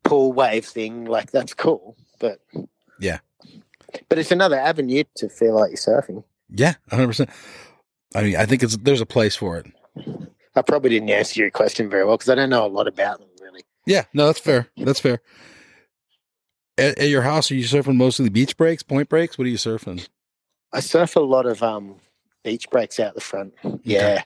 pool 0.05 0.33
wave 0.33 0.65
thing. 0.65 1.05
Like 1.05 1.31
that's 1.31 1.55
cool, 1.55 1.97
but 2.19 2.41
Yeah. 2.99 3.19
But 4.09 4.19
it's 4.19 4.33
another 4.33 4.59
avenue 4.59 5.05
to 5.17 5.29
feel 5.29 5.55
like 5.55 5.71
you're 5.71 5.77
surfing. 5.77 6.25
Yeah, 6.49 6.75
100%. 6.91 7.29
I 8.15 8.23
mean, 8.23 8.37
I 8.37 8.47
think 8.47 8.63
it's 8.63 8.77
there's 8.77 9.01
a 9.01 9.07
place 9.07 9.37
for 9.37 9.59
it. 9.59 9.67
I 10.55 10.63
probably 10.63 10.91
didn't 10.91 11.11
answer 11.11 11.41
your 11.41 11.51
question 11.51 11.89
very 11.89 12.05
well 12.05 12.17
because 12.17 12.29
I 12.31 12.35
don't 12.35 12.51
know 12.51 12.67
a 12.67 12.69
lot 12.69 12.87
about 12.87 13.19
them 13.19 13.29
really. 13.41 13.63
Yeah, 13.87 14.05
no, 14.13 14.27
that's 14.27 14.39
fair. 14.39 14.69
That's 14.77 15.01
fair. 15.01 15.21
At, 16.79 16.99
at 16.99 17.09
your 17.09 17.23
house, 17.23 17.51
are 17.51 17.55
you 17.55 17.65
surfing 17.65 17.97
mostly 17.97 18.29
beach 18.29 18.57
breaks, 18.57 18.83
point 18.83 19.09
breaks? 19.09 19.37
What 19.39 19.47
are 19.47 19.51
you 19.51 19.57
surfing? 19.57 20.07
I 20.73 20.81
surf 20.81 21.17
a 21.17 21.21
lot 21.21 21.47
of 21.47 21.63
um, 21.63 21.97
beach 22.45 22.69
breaks 22.71 22.99
out 22.99 23.15
the 23.15 23.21
front. 23.21 23.55
Yeah. 23.83 24.23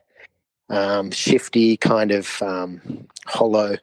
Um, 0.68 1.10
shifty 1.10 1.76
kind 1.76 2.10
of 2.10 2.40
um, 2.42 3.06
hollow, 3.26 3.76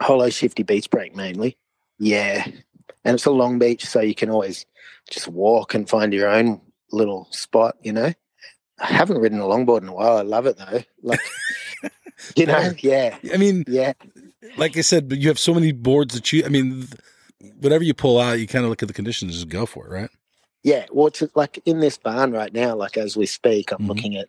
hollow 0.00 0.30
shifty 0.30 0.62
beach 0.62 0.90
break 0.90 1.14
mainly. 1.14 1.56
Yeah. 1.98 2.46
And 3.04 3.14
it's 3.14 3.26
a 3.26 3.30
long 3.30 3.58
beach, 3.58 3.84
so 3.84 4.00
you 4.00 4.14
can 4.14 4.30
always 4.30 4.64
just 5.10 5.28
walk 5.28 5.74
and 5.74 5.88
find 5.88 6.12
your 6.12 6.28
own 6.28 6.60
little 6.92 7.26
spot, 7.30 7.76
you 7.82 7.92
know. 7.92 8.12
I 8.78 8.86
haven't 8.86 9.18
ridden 9.18 9.40
a 9.40 9.44
longboard 9.44 9.82
in 9.82 9.88
a 9.88 9.92
while. 9.94 10.16
I 10.16 10.22
love 10.22 10.46
it 10.46 10.56
though. 10.56 10.82
Like, 11.02 11.20
you 12.36 12.46
know, 12.46 12.72
yeah, 12.78 13.16
I 13.32 13.36
mean, 13.36 13.64
yeah. 13.68 13.92
like 14.56 14.76
I 14.76 14.80
said, 14.80 15.08
but 15.08 15.18
you 15.18 15.28
have 15.28 15.38
so 15.38 15.54
many 15.54 15.72
boards 15.72 16.14
that 16.14 16.32
you. 16.32 16.44
I 16.44 16.48
mean, 16.48 16.88
whatever 17.60 17.84
you 17.84 17.94
pull 17.94 18.18
out, 18.18 18.40
you 18.40 18.46
kind 18.46 18.64
of 18.64 18.70
look 18.70 18.82
at 18.82 18.88
the 18.88 18.94
conditions, 18.94 19.32
and 19.32 19.34
just 19.34 19.48
go 19.48 19.66
for 19.66 19.86
it, 19.86 19.90
right? 19.90 20.10
Yeah, 20.64 20.86
well, 20.92 21.08
it's 21.08 21.22
like 21.34 21.60
in 21.64 21.80
this 21.80 21.98
barn 21.98 22.32
right 22.32 22.52
now, 22.52 22.74
like 22.76 22.96
as 22.96 23.16
we 23.16 23.26
speak, 23.26 23.72
I'm 23.72 23.78
Mhm. 23.78 23.88
looking 23.88 24.16
at 24.16 24.28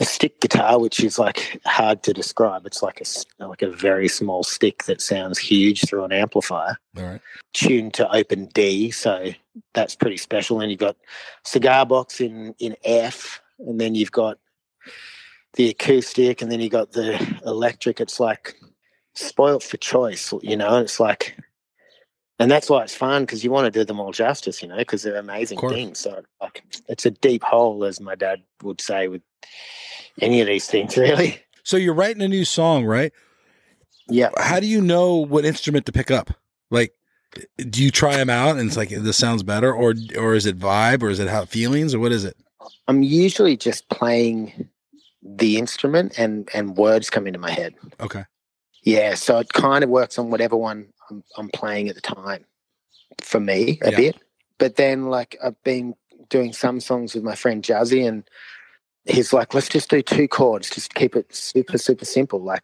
a 0.00 0.04
stick 0.04 0.40
guitar, 0.40 0.78
which 0.78 1.02
is 1.02 1.18
like 1.18 1.60
hard 1.64 2.02
to 2.04 2.12
describe. 2.12 2.66
It's 2.66 2.82
like 2.82 3.00
a 3.00 3.46
like 3.46 3.62
a 3.62 3.70
very 3.70 4.08
small 4.08 4.42
stick 4.42 4.84
that 4.84 5.00
sounds 5.00 5.38
huge 5.38 5.86
through 5.88 6.04
an 6.04 6.12
amplifier, 6.12 6.78
All 6.96 7.02
right. 7.02 7.20
tuned 7.52 7.94
to 7.94 8.10
open 8.10 8.46
D. 8.46 8.90
So 8.90 9.32
that's 9.74 9.94
pretty 9.94 10.16
special. 10.16 10.60
And 10.60 10.70
you've 10.70 10.80
got 10.80 10.96
cigar 11.44 11.86
box 11.86 12.20
in 12.20 12.54
in 12.58 12.76
F, 12.84 13.40
and 13.58 13.80
then 13.80 13.94
you've 13.94 14.12
got 14.12 14.38
the 15.54 15.70
acoustic, 15.70 16.42
and 16.42 16.50
then 16.50 16.60
you've 16.60 16.72
got 16.72 16.92
the 16.92 17.18
electric. 17.44 18.00
It's 18.00 18.20
like 18.20 18.56
spoilt 19.14 19.62
for 19.62 19.76
choice, 19.76 20.32
you 20.42 20.56
know. 20.56 20.78
It's 20.78 21.00
like 21.00 21.36
and 22.38 22.50
that's 22.50 22.68
why 22.68 22.82
it's 22.82 22.94
fun 22.94 23.22
because 23.22 23.42
you 23.42 23.50
want 23.50 23.64
to 23.64 23.70
do 23.70 23.84
them 23.84 23.98
all 23.98 24.12
justice, 24.12 24.60
you 24.60 24.68
know, 24.68 24.76
because 24.76 25.02
they're 25.02 25.16
amazing 25.16 25.58
things. 25.58 25.98
So 25.98 26.22
like, 26.40 26.62
it's 26.86 27.06
a 27.06 27.10
deep 27.10 27.42
hole, 27.42 27.84
as 27.84 27.98
my 28.00 28.14
dad 28.14 28.42
would 28.62 28.80
say, 28.80 29.08
with 29.08 29.22
any 30.20 30.40
of 30.40 30.46
these 30.46 30.66
things, 30.66 30.96
really. 30.96 31.40
So 31.62 31.76
you're 31.76 31.94
writing 31.94 32.22
a 32.22 32.28
new 32.28 32.44
song, 32.44 32.84
right? 32.84 33.12
Yeah, 34.08 34.30
How 34.38 34.60
do 34.60 34.66
you 34.66 34.80
know 34.80 35.16
what 35.16 35.44
instrument 35.44 35.84
to 35.86 35.92
pick 35.92 36.12
up? 36.12 36.30
Like, 36.70 36.92
do 37.58 37.82
you 37.82 37.90
try 37.90 38.16
them 38.16 38.30
out 38.30 38.56
and 38.56 38.68
it's 38.68 38.76
like 38.76 38.90
this 38.90 39.16
sounds 39.16 39.42
better, 39.42 39.72
or 39.72 39.94
or 40.16 40.34
is 40.34 40.46
it 40.46 40.58
vibe, 40.58 41.02
or 41.02 41.08
is 41.10 41.18
it 41.18 41.28
how 41.28 41.44
feelings, 41.44 41.92
or 41.92 41.98
what 41.98 42.12
is 42.12 42.24
it? 42.24 42.36
I'm 42.86 43.02
usually 43.02 43.56
just 43.56 43.88
playing 43.88 44.68
the 45.22 45.58
instrument, 45.58 46.16
and 46.18 46.48
and 46.54 46.76
words 46.76 47.10
come 47.10 47.26
into 47.26 47.40
my 47.40 47.50
head. 47.50 47.74
Okay. 48.00 48.24
Yeah, 48.84 49.14
so 49.14 49.38
it 49.38 49.52
kind 49.52 49.82
of 49.82 49.90
works 49.90 50.16
on 50.20 50.30
whatever 50.30 50.56
one 50.56 50.86
I'm, 51.10 51.24
I'm 51.36 51.48
playing 51.48 51.88
at 51.88 51.96
the 51.96 52.00
time 52.00 52.44
for 53.20 53.40
me 53.40 53.80
a 53.82 53.90
Yeah. 53.90 53.96
bit. 53.96 54.16
But 54.58 54.76
then, 54.76 55.06
like, 55.06 55.36
I've 55.44 55.60
been 55.64 55.94
doing 56.28 56.52
some 56.52 56.78
songs 56.80 57.14
with 57.14 57.24
my 57.24 57.34
friend 57.34 57.62
Jazzy, 57.64 58.06
and 58.06 58.22
he's 59.06 59.32
like, 59.32 59.54
let's 59.54 59.68
just 59.68 59.90
do 59.90 60.02
two 60.02 60.28
chords, 60.28 60.70
just 60.70 60.94
keep 60.94 61.16
it 61.16 61.34
super, 61.34 61.78
super 61.78 62.04
simple, 62.04 62.42
like 62.42 62.62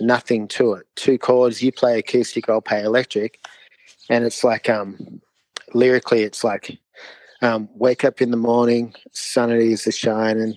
nothing 0.00 0.48
to 0.48 0.72
it. 0.74 0.86
Two 0.96 1.18
chords, 1.18 1.62
you 1.62 1.72
play 1.72 1.98
acoustic, 1.98 2.48
I'll 2.48 2.60
play 2.60 2.82
electric. 2.82 3.38
And 4.08 4.24
it's 4.24 4.42
like, 4.42 4.68
um, 4.68 5.20
lyrically, 5.74 6.22
it's 6.22 6.42
like, 6.44 6.78
um, 7.42 7.68
wake 7.74 8.04
up 8.04 8.22
in 8.22 8.30
the 8.30 8.36
morning, 8.36 8.94
sun 9.12 9.50
is 9.50 9.86
a 9.86 9.92
shining, 9.92 10.56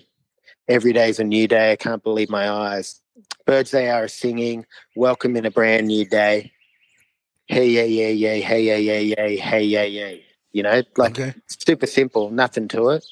every 0.68 0.92
day's 0.92 1.18
a 1.18 1.24
new 1.24 1.48
day, 1.48 1.72
I 1.72 1.76
can't 1.76 2.02
believe 2.02 2.30
my 2.30 2.48
eyes. 2.48 3.00
Birds 3.44 3.70
they 3.70 3.88
are 3.90 4.08
singing, 4.08 4.66
welcome 4.94 5.36
in 5.36 5.46
a 5.46 5.50
brand 5.50 5.86
new 5.86 6.04
day. 6.04 6.52
Hey 7.46 7.68
yeah 7.68 7.84
yeah 7.84 8.08
yeah 8.08 8.44
hey 8.44 8.62
yeah 8.62 8.76
yeah 8.76 8.98
yeah 8.98 9.40
hey 9.40 9.62
yeah 9.62 9.84
yeah. 9.84 10.14
You 10.52 10.62
know, 10.64 10.82
like 10.96 11.18
okay. 11.18 11.34
super 11.46 11.86
simple, 11.86 12.30
nothing 12.30 12.66
to 12.68 12.90
it. 12.90 13.04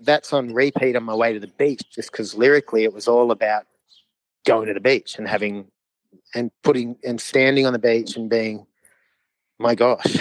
That's 0.00 0.32
on 0.32 0.52
repeat 0.52 0.96
on 0.96 1.04
my 1.04 1.14
way 1.14 1.32
to 1.32 1.40
the 1.40 1.46
beach, 1.46 1.82
just 1.90 2.12
because 2.12 2.34
lyrically 2.34 2.84
it 2.84 2.92
was 2.92 3.08
all 3.08 3.30
about 3.30 3.66
going 4.46 4.68
to 4.68 4.74
the 4.74 4.80
beach 4.80 5.16
and 5.18 5.26
having 5.28 5.66
and 6.34 6.50
putting 6.62 6.96
and 7.04 7.20
standing 7.20 7.66
on 7.66 7.72
the 7.72 7.78
beach 7.78 8.16
and 8.16 8.28
being, 8.28 8.66
my 9.58 9.74
gosh, 9.74 10.16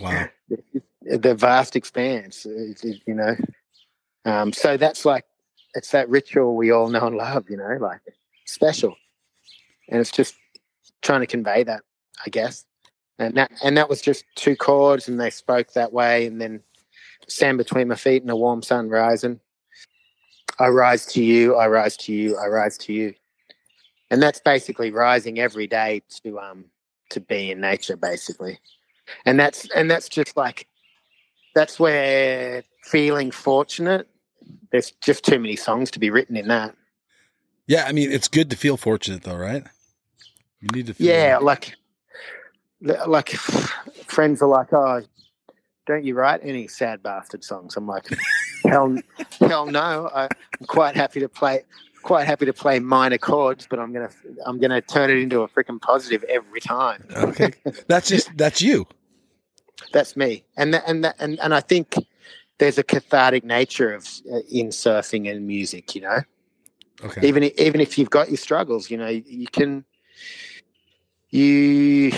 Wow. 0.00 0.28
the 1.02 1.34
vast 1.34 1.76
expanse, 1.76 2.46
it- 2.46 3.02
you 3.06 3.14
know. 3.14 3.36
Um, 4.24 4.52
so 4.52 4.76
that's 4.76 5.04
like 5.04 5.24
it's 5.74 5.90
that 5.92 6.08
ritual 6.08 6.56
we 6.56 6.70
all 6.70 6.88
know 6.88 7.06
and 7.06 7.16
love, 7.16 7.48
you 7.48 7.56
know, 7.56 7.78
like 7.80 8.00
special, 8.46 8.96
and 9.88 10.00
it's 10.00 10.10
just 10.10 10.34
trying 11.02 11.20
to 11.20 11.26
convey 11.26 11.62
that, 11.64 11.82
I 12.24 12.30
guess. 12.30 12.64
And 13.18 13.34
that 13.36 13.52
and 13.62 13.76
that 13.76 13.88
was 13.88 14.00
just 14.00 14.24
two 14.34 14.56
chords, 14.56 15.08
and 15.08 15.20
they 15.20 15.30
spoke 15.30 15.72
that 15.74 15.92
way, 15.92 16.26
and 16.26 16.40
then 16.40 16.62
sand 17.28 17.58
between 17.58 17.88
my 17.88 17.94
feet 17.96 18.22
and 18.22 18.30
a 18.30 18.36
warm 18.36 18.62
sun 18.62 18.88
rising. 18.88 19.40
I 20.58 20.68
rise 20.68 21.06
to 21.06 21.22
you, 21.24 21.56
I 21.56 21.68
rise 21.68 21.96
to 21.98 22.12
you, 22.12 22.36
I 22.36 22.46
rise 22.46 22.76
to 22.78 22.92
you, 22.92 23.14
and 24.10 24.22
that's 24.22 24.40
basically 24.40 24.90
rising 24.90 25.38
every 25.38 25.66
day 25.66 26.02
to 26.24 26.38
um 26.38 26.66
to 27.10 27.20
be 27.20 27.50
in 27.50 27.60
nature, 27.60 27.96
basically, 27.96 28.58
and 29.24 29.38
that's 29.40 29.68
and 29.70 29.90
that's 29.90 30.08
just 30.08 30.36
like 30.36 30.66
that's 31.54 31.80
where 31.80 32.62
feeling 32.84 33.30
fortunate. 33.30 34.08
There's 34.72 34.92
just 35.00 35.24
too 35.24 35.38
many 35.38 35.56
songs 35.56 35.90
to 35.92 35.98
be 35.98 36.10
written 36.10 36.36
in 36.36 36.48
that. 36.48 36.74
Yeah, 37.66 37.84
I 37.86 37.92
mean, 37.92 38.10
it's 38.10 38.28
good 38.28 38.50
to 38.50 38.56
feel 38.56 38.76
fortunate, 38.76 39.22
though, 39.22 39.36
right? 39.36 39.64
You 40.60 40.68
need 40.74 40.86
to. 40.86 40.94
Feel 40.94 41.06
Yeah, 41.06 41.38
like 41.38 41.74
like 42.80 43.30
friends 44.06 44.42
are 44.42 44.48
like, 44.48 44.72
oh, 44.72 45.02
don't 45.86 46.04
you 46.04 46.14
write 46.14 46.40
any 46.42 46.68
sad 46.68 47.02
bastard 47.02 47.44
songs? 47.44 47.76
I'm 47.76 47.86
like, 47.86 48.06
hell, 48.64 48.96
hell 49.40 49.66
no. 49.66 50.10
I, 50.14 50.24
I'm 50.24 50.66
quite 50.66 50.94
happy 50.96 51.20
to 51.20 51.28
play, 51.28 51.62
quite 52.02 52.26
happy 52.26 52.46
to 52.46 52.52
play 52.52 52.78
minor 52.78 53.18
chords, 53.18 53.66
but 53.68 53.78
I'm 53.78 53.92
gonna 53.92 54.10
I'm 54.46 54.58
gonna 54.58 54.80
turn 54.80 55.10
it 55.10 55.18
into 55.18 55.42
a 55.42 55.48
freaking 55.48 55.80
positive 55.80 56.22
every 56.24 56.60
time. 56.60 57.04
Okay. 57.10 57.52
That's 57.88 58.08
just 58.08 58.30
that's 58.36 58.60
you. 58.62 58.86
That's 59.92 60.14
me, 60.14 60.44
and 60.58 60.74
that, 60.74 60.84
and 60.86 61.04
that, 61.04 61.16
and 61.18 61.40
and 61.40 61.54
I 61.54 61.60
think 61.60 61.94
there's 62.58 62.76
a 62.76 62.82
cathartic 62.84 63.44
nature 63.44 63.94
of 63.94 64.06
uh, 64.30 64.40
in 64.50 64.68
surfing 64.68 65.30
and 65.30 65.46
music. 65.46 65.94
You 65.94 66.02
know, 66.02 66.18
Okay. 67.02 67.26
even 67.26 67.44
even 67.58 67.80
if 67.80 67.96
you've 67.96 68.10
got 68.10 68.28
your 68.28 68.36
struggles, 68.36 68.90
you 68.90 68.98
know, 68.98 69.08
you 69.08 69.46
can 69.46 69.84
you 71.30 72.12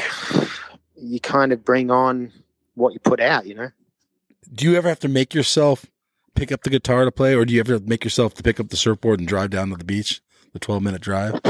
you 0.97 1.21
kind 1.21 1.53
of 1.53 1.65
bring 1.65 1.91
on 1.91 2.33
what 2.75 2.93
you 2.93 3.01
put 3.01 3.21
out. 3.21 3.47
You 3.47 3.55
know, 3.55 3.71
Do 4.53 4.65
you 4.71 4.77
ever 4.77 4.89
have 4.89 5.01
to 5.01 5.09
make 5.09 5.35
yourself 5.35 5.87
pick 6.35 6.51
up 6.53 6.63
the 6.63 6.71
guitar 6.71 7.05
to 7.05 7.13
play, 7.13 7.35
or 7.35 7.45
do 7.45 7.53
you 7.53 7.61
ever 7.61 7.79
make 7.81 8.05
yourself 8.05 8.35
to 8.35 8.43
pick 8.43 8.59
up 8.61 8.69
the 8.71 8.77
surfboard 8.77 9.19
and 9.21 9.29
drive 9.29 9.51
down 9.51 9.71
to 9.71 9.77
the 9.77 9.85
beach, 9.85 10.21
the 10.53 10.59
twelve 10.59 10.83
minute 10.83 11.03
drive? 11.03 11.41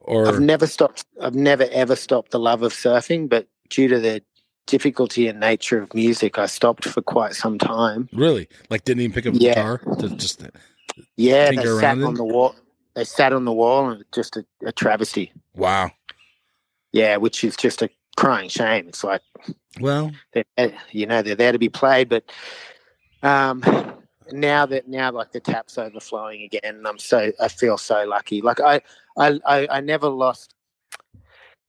Or 0.00 0.26
I've 0.28 0.40
never 0.40 0.66
stopped. 0.66 1.04
I've 1.20 1.34
never 1.34 1.64
ever 1.70 1.96
stopped 1.96 2.32
the 2.32 2.40
love 2.40 2.62
of 2.62 2.72
surfing, 2.72 3.28
but 3.28 3.46
due 3.70 3.88
to 3.88 4.00
the 4.00 4.22
difficulty 4.66 5.26
and 5.28 5.40
nature 5.40 5.80
of 5.82 5.92
music, 5.94 6.38
I 6.38 6.46
stopped 6.46 6.84
for 6.84 7.02
quite 7.02 7.34
some 7.34 7.58
time. 7.58 8.08
really, 8.12 8.48
like, 8.70 8.84
didn't 8.84 9.00
even 9.02 9.12
pick 9.14 9.26
up 9.26 9.34
the 9.34 9.40
Yeah. 9.40 9.54
guitar 9.54 9.78
to 9.98 10.08
just 10.10 10.44
Yeah, 11.16 11.50
they 11.50 11.64
sat 11.64 11.98
on 12.02 12.14
the 12.14 12.24
wall. 12.24 12.54
they 12.94 13.04
sat 13.04 13.32
on 13.32 13.44
the 13.44 13.52
wall 13.52 13.90
and 13.90 14.04
just 14.12 14.36
a, 14.36 14.44
a 14.64 14.70
travesty. 14.72 15.32
Wow. 15.54 15.90
Yeah, 16.92 17.16
which 17.16 17.42
is 17.42 17.56
just 17.56 17.80
a 17.82 17.90
crying 18.16 18.48
shame. 18.48 18.86
It's 18.88 19.02
like 19.02 19.22
Well, 19.80 20.12
they're, 20.32 20.44
eh, 20.56 20.70
you 20.90 21.06
know 21.06 21.22
they're 21.22 21.34
there 21.34 21.52
to 21.52 21.58
be 21.58 21.68
played, 21.68 22.08
but 22.08 22.24
um, 23.22 23.62
now 24.30 24.66
that 24.66 24.88
now 24.88 25.10
like 25.12 25.32
the 25.32 25.40
tap's 25.40 25.78
overflowing 25.78 26.42
again, 26.42 26.60
and 26.64 26.86
I'm 26.86 26.98
so 26.98 27.32
I 27.40 27.48
feel 27.48 27.78
so 27.78 28.04
lucky. 28.04 28.42
Like 28.42 28.60
I 28.60 28.82
I 29.16 29.40
I, 29.46 29.68
I 29.70 29.80
never 29.80 30.08
lost. 30.08 30.54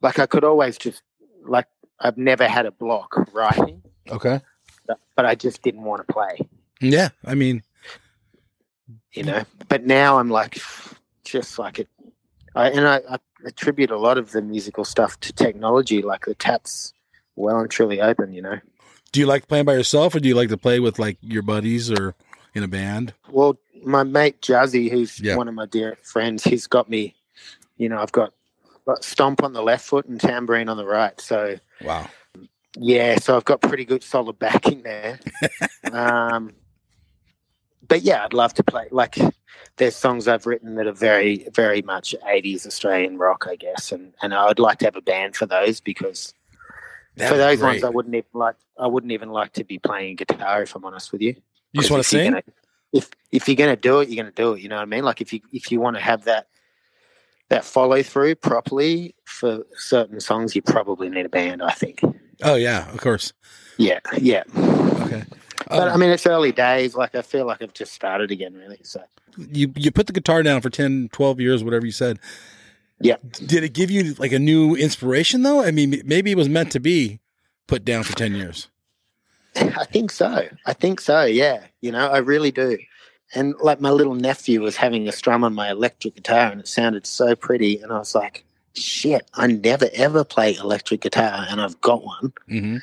Like 0.02 0.20
I 0.20 0.26
could 0.26 0.44
always 0.44 0.78
just 0.78 1.02
like 1.46 1.68
I've 2.00 2.18
never 2.18 2.48
had 2.48 2.66
a 2.66 2.72
block 2.72 3.16
writing, 3.34 3.82
okay. 4.10 4.42
but, 4.86 5.00
but 5.16 5.26
I 5.26 5.36
just 5.36 5.62
didn't 5.62 5.84
want 5.84 6.06
to 6.06 6.14
play. 6.14 6.40
Yeah. 6.82 7.10
I 7.24 7.36
mean, 7.36 7.64
you 9.14 9.24
know. 9.24 9.44
But 9.70 9.86
now 9.86 10.20
I'm 10.20 10.30
like, 10.30 10.60
just 11.24 11.58
like 11.58 11.80
it, 11.80 11.88
I, 12.56 12.70
and 12.70 12.88
I, 12.88 13.02
I 13.10 13.18
attribute 13.46 13.92
a 13.92 13.98
lot 13.98 14.18
of 14.18 14.32
the 14.32 14.42
musical 14.42 14.84
stuff 14.84 15.20
to 15.22 15.34
technology. 15.34 16.02
Like 16.02 16.26
the 16.26 16.36
taps, 16.36 16.94
well 17.36 17.60
and 17.60 17.70
truly 17.70 18.02
open. 18.02 18.34
You 18.34 18.42
know. 18.42 18.60
do 19.12 19.20
you 19.20 19.26
like 19.26 19.48
playing 19.48 19.66
by 19.66 19.74
yourself 19.74 20.16
or 20.16 20.20
do 20.20 20.28
you 20.28 20.36
like 20.36 20.50
to 20.50 20.58
play 20.58 20.80
with 20.80 21.00
like 21.00 21.18
your 21.22 21.42
buddies 21.44 21.92
or 21.92 22.16
in 22.54 22.64
a 22.64 22.68
band? 22.68 23.14
Well, 23.30 23.58
my 23.84 24.04
mate 24.04 24.42
Jazzy, 24.42 24.90
who's 24.92 25.20
Yeah. 25.20 25.36
one 25.36 25.48
of 25.48 25.54
my 25.54 25.66
dear 25.66 25.98
friends, 26.04 26.44
he's 26.44 26.68
got 26.68 26.90
me. 26.90 27.16
You 27.78 27.90
know, 27.90 27.98
I've 28.00 28.12
got, 28.12 28.34
got 28.86 29.04
stomp 29.04 29.44
on 29.44 29.54
the 29.54 29.62
left 29.64 29.86
foot 29.86 30.06
and 30.06 30.20
tambourine 30.22 30.70
on 30.70 30.78
the 30.78 30.86
right. 30.86 31.20
So 31.20 31.58
Wow. 31.84 32.08
yeah, 32.78 33.18
so 33.20 33.36
I've 33.36 33.46
got 33.46 33.62
pretty 33.62 33.86
good 33.86 34.04
solid 34.04 34.40
backing 34.40 34.84
there. 34.84 35.20
um, 35.92 36.54
but 37.88 38.02
yeah, 38.04 38.24
I'd 38.24 38.34
love 38.34 38.54
to 38.56 38.64
play. 38.64 38.88
Like, 38.92 39.18
there's 39.78 39.96
songs 39.96 40.28
I've 40.28 40.46
written 40.46 40.76
that 40.76 40.88
are 40.88 40.94
very, 40.94 41.48
very 41.54 41.82
much 41.82 42.16
80s 42.26 42.66
Australian 42.66 43.18
rock, 43.18 43.46
I 43.50 43.56
guess, 43.56 43.92
and 43.92 44.14
and 44.22 44.34
I 44.34 44.48
would 44.48 44.60
like 44.60 44.80
to 44.80 44.86
have 44.86 44.96
a 44.96 45.02
band 45.02 45.36
for 45.36 45.46
those 45.46 45.82
because 45.82 46.34
That'd 47.16 47.32
for 47.34 47.38
those 47.38 47.62
ones 47.62 47.84
I 47.84 47.90
wouldn't 47.90 48.16
even 48.16 48.28
like. 48.34 48.56
I 48.80 48.88
wouldn't 48.88 49.12
even 49.12 49.30
like 49.30 49.54
to 49.54 49.64
be 49.64 49.78
playing 49.80 50.16
guitar 50.16 50.64
if 50.64 50.76
I'm 50.76 50.84
honest 50.86 51.12
with 51.12 51.22
you. 51.22 51.36
you 51.74 51.82
just 51.82 51.92
want 51.92 52.04
to 52.04 52.08
If 52.08 52.14
you're 52.14 52.24
sing? 52.24 52.32
gonna- 52.32 52.44
if 52.92 53.10
if 53.32 53.48
you're 53.48 53.56
gonna 53.56 53.76
do 53.76 54.00
it, 54.02 54.10
you're 54.10 54.24
gonna 54.24 54.34
do 54.36 54.54
it. 54.54 54.62
You 54.62 54.70
know 54.70 54.76
what 54.76 54.82
I 54.84 54.86
mean? 54.86 55.04
Like 55.04 55.22
if 55.22 55.34
you 55.34 55.42
if 55.52 55.72
you 55.72 55.80
want 55.80 55.96
to 55.96 56.02
have 56.02 56.26
that 56.26 56.48
that 57.50 57.66
follow 57.66 58.02
through 58.04 58.36
properly 58.36 59.16
for 59.26 59.66
certain 59.76 60.20
songs, 60.20 60.56
you 60.56 60.62
probably 60.62 61.10
need 61.10 61.26
a 61.26 61.30
band. 61.30 61.62
I 61.64 61.72
think. 61.72 62.02
Oh 62.44 62.56
yeah, 62.56 62.90
of 62.92 63.00
course. 63.02 63.34
Yeah, 63.78 64.00
yeah. 64.18 64.44
Okay. 64.56 65.24
But 65.70 65.88
Um, 65.88 65.94
I 65.94 65.98
mean, 65.98 66.10
it's 66.12 66.26
early 66.28 66.52
days. 66.52 66.94
Like 66.96 67.16
I 67.16 67.22
feel 67.24 67.46
like 67.46 67.62
I've 67.62 67.74
just 67.74 67.94
started 67.94 68.30
again, 68.32 68.54
really. 68.54 68.80
So 68.84 69.02
you 69.38 69.72
you 69.76 69.92
put 69.92 70.06
the 70.08 70.14
guitar 70.14 70.44
down 70.44 70.62
for 70.62 70.70
10, 70.70 71.10
12 71.12 71.40
years, 71.40 71.64
whatever 71.64 71.86
you 71.86 71.92
said. 71.92 72.20
Yeah. 73.00 73.18
Did 73.32 73.64
it 73.64 73.74
give 73.74 73.92
you 73.92 74.14
like 74.16 74.32
a 74.32 74.40
new 74.40 74.76
inspiration 74.76 75.44
though? 75.44 75.64
I 75.64 75.72
mean, 75.72 76.02
maybe 76.06 76.32
it 76.32 76.38
was 76.38 76.50
meant 76.50 76.72
to 76.72 76.80
be 76.80 77.20
put 77.68 77.84
down 77.84 78.04
for 78.04 78.14
10 78.14 78.36
years. 78.36 78.70
I 79.56 79.86
think 79.86 80.12
so. 80.12 80.48
I 80.66 80.74
think 80.74 81.02
so. 81.02 81.24
Yeah. 81.24 81.66
You 81.82 81.92
know, 81.92 82.08
I 82.08 82.20
really 82.20 82.52
do. 82.52 82.78
And 83.36 83.56
like 83.62 83.82
my 83.82 83.90
little 83.90 84.16
nephew 84.16 84.62
was 84.62 84.76
having 84.76 85.08
a 85.08 85.12
strum 85.12 85.44
on 85.44 85.54
my 85.54 85.72
electric 85.72 86.16
guitar, 86.16 86.52
and 86.52 86.60
it 86.60 86.68
sounded 86.68 87.06
so 87.08 87.36
pretty. 87.36 87.80
And 87.80 87.92
I 87.92 87.98
was 87.98 88.14
like, 88.14 88.46
"Shit! 88.76 89.28
I 89.34 89.48
never 89.48 89.90
ever 89.94 90.24
play 90.24 90.56
electric 90.56 91.02
guitar, 91.02 91.48
and 91.50 91.60
I've 91.60 91.80
got 91.82 92.04
one." 92.04 92.34
hmm 92.48 92.78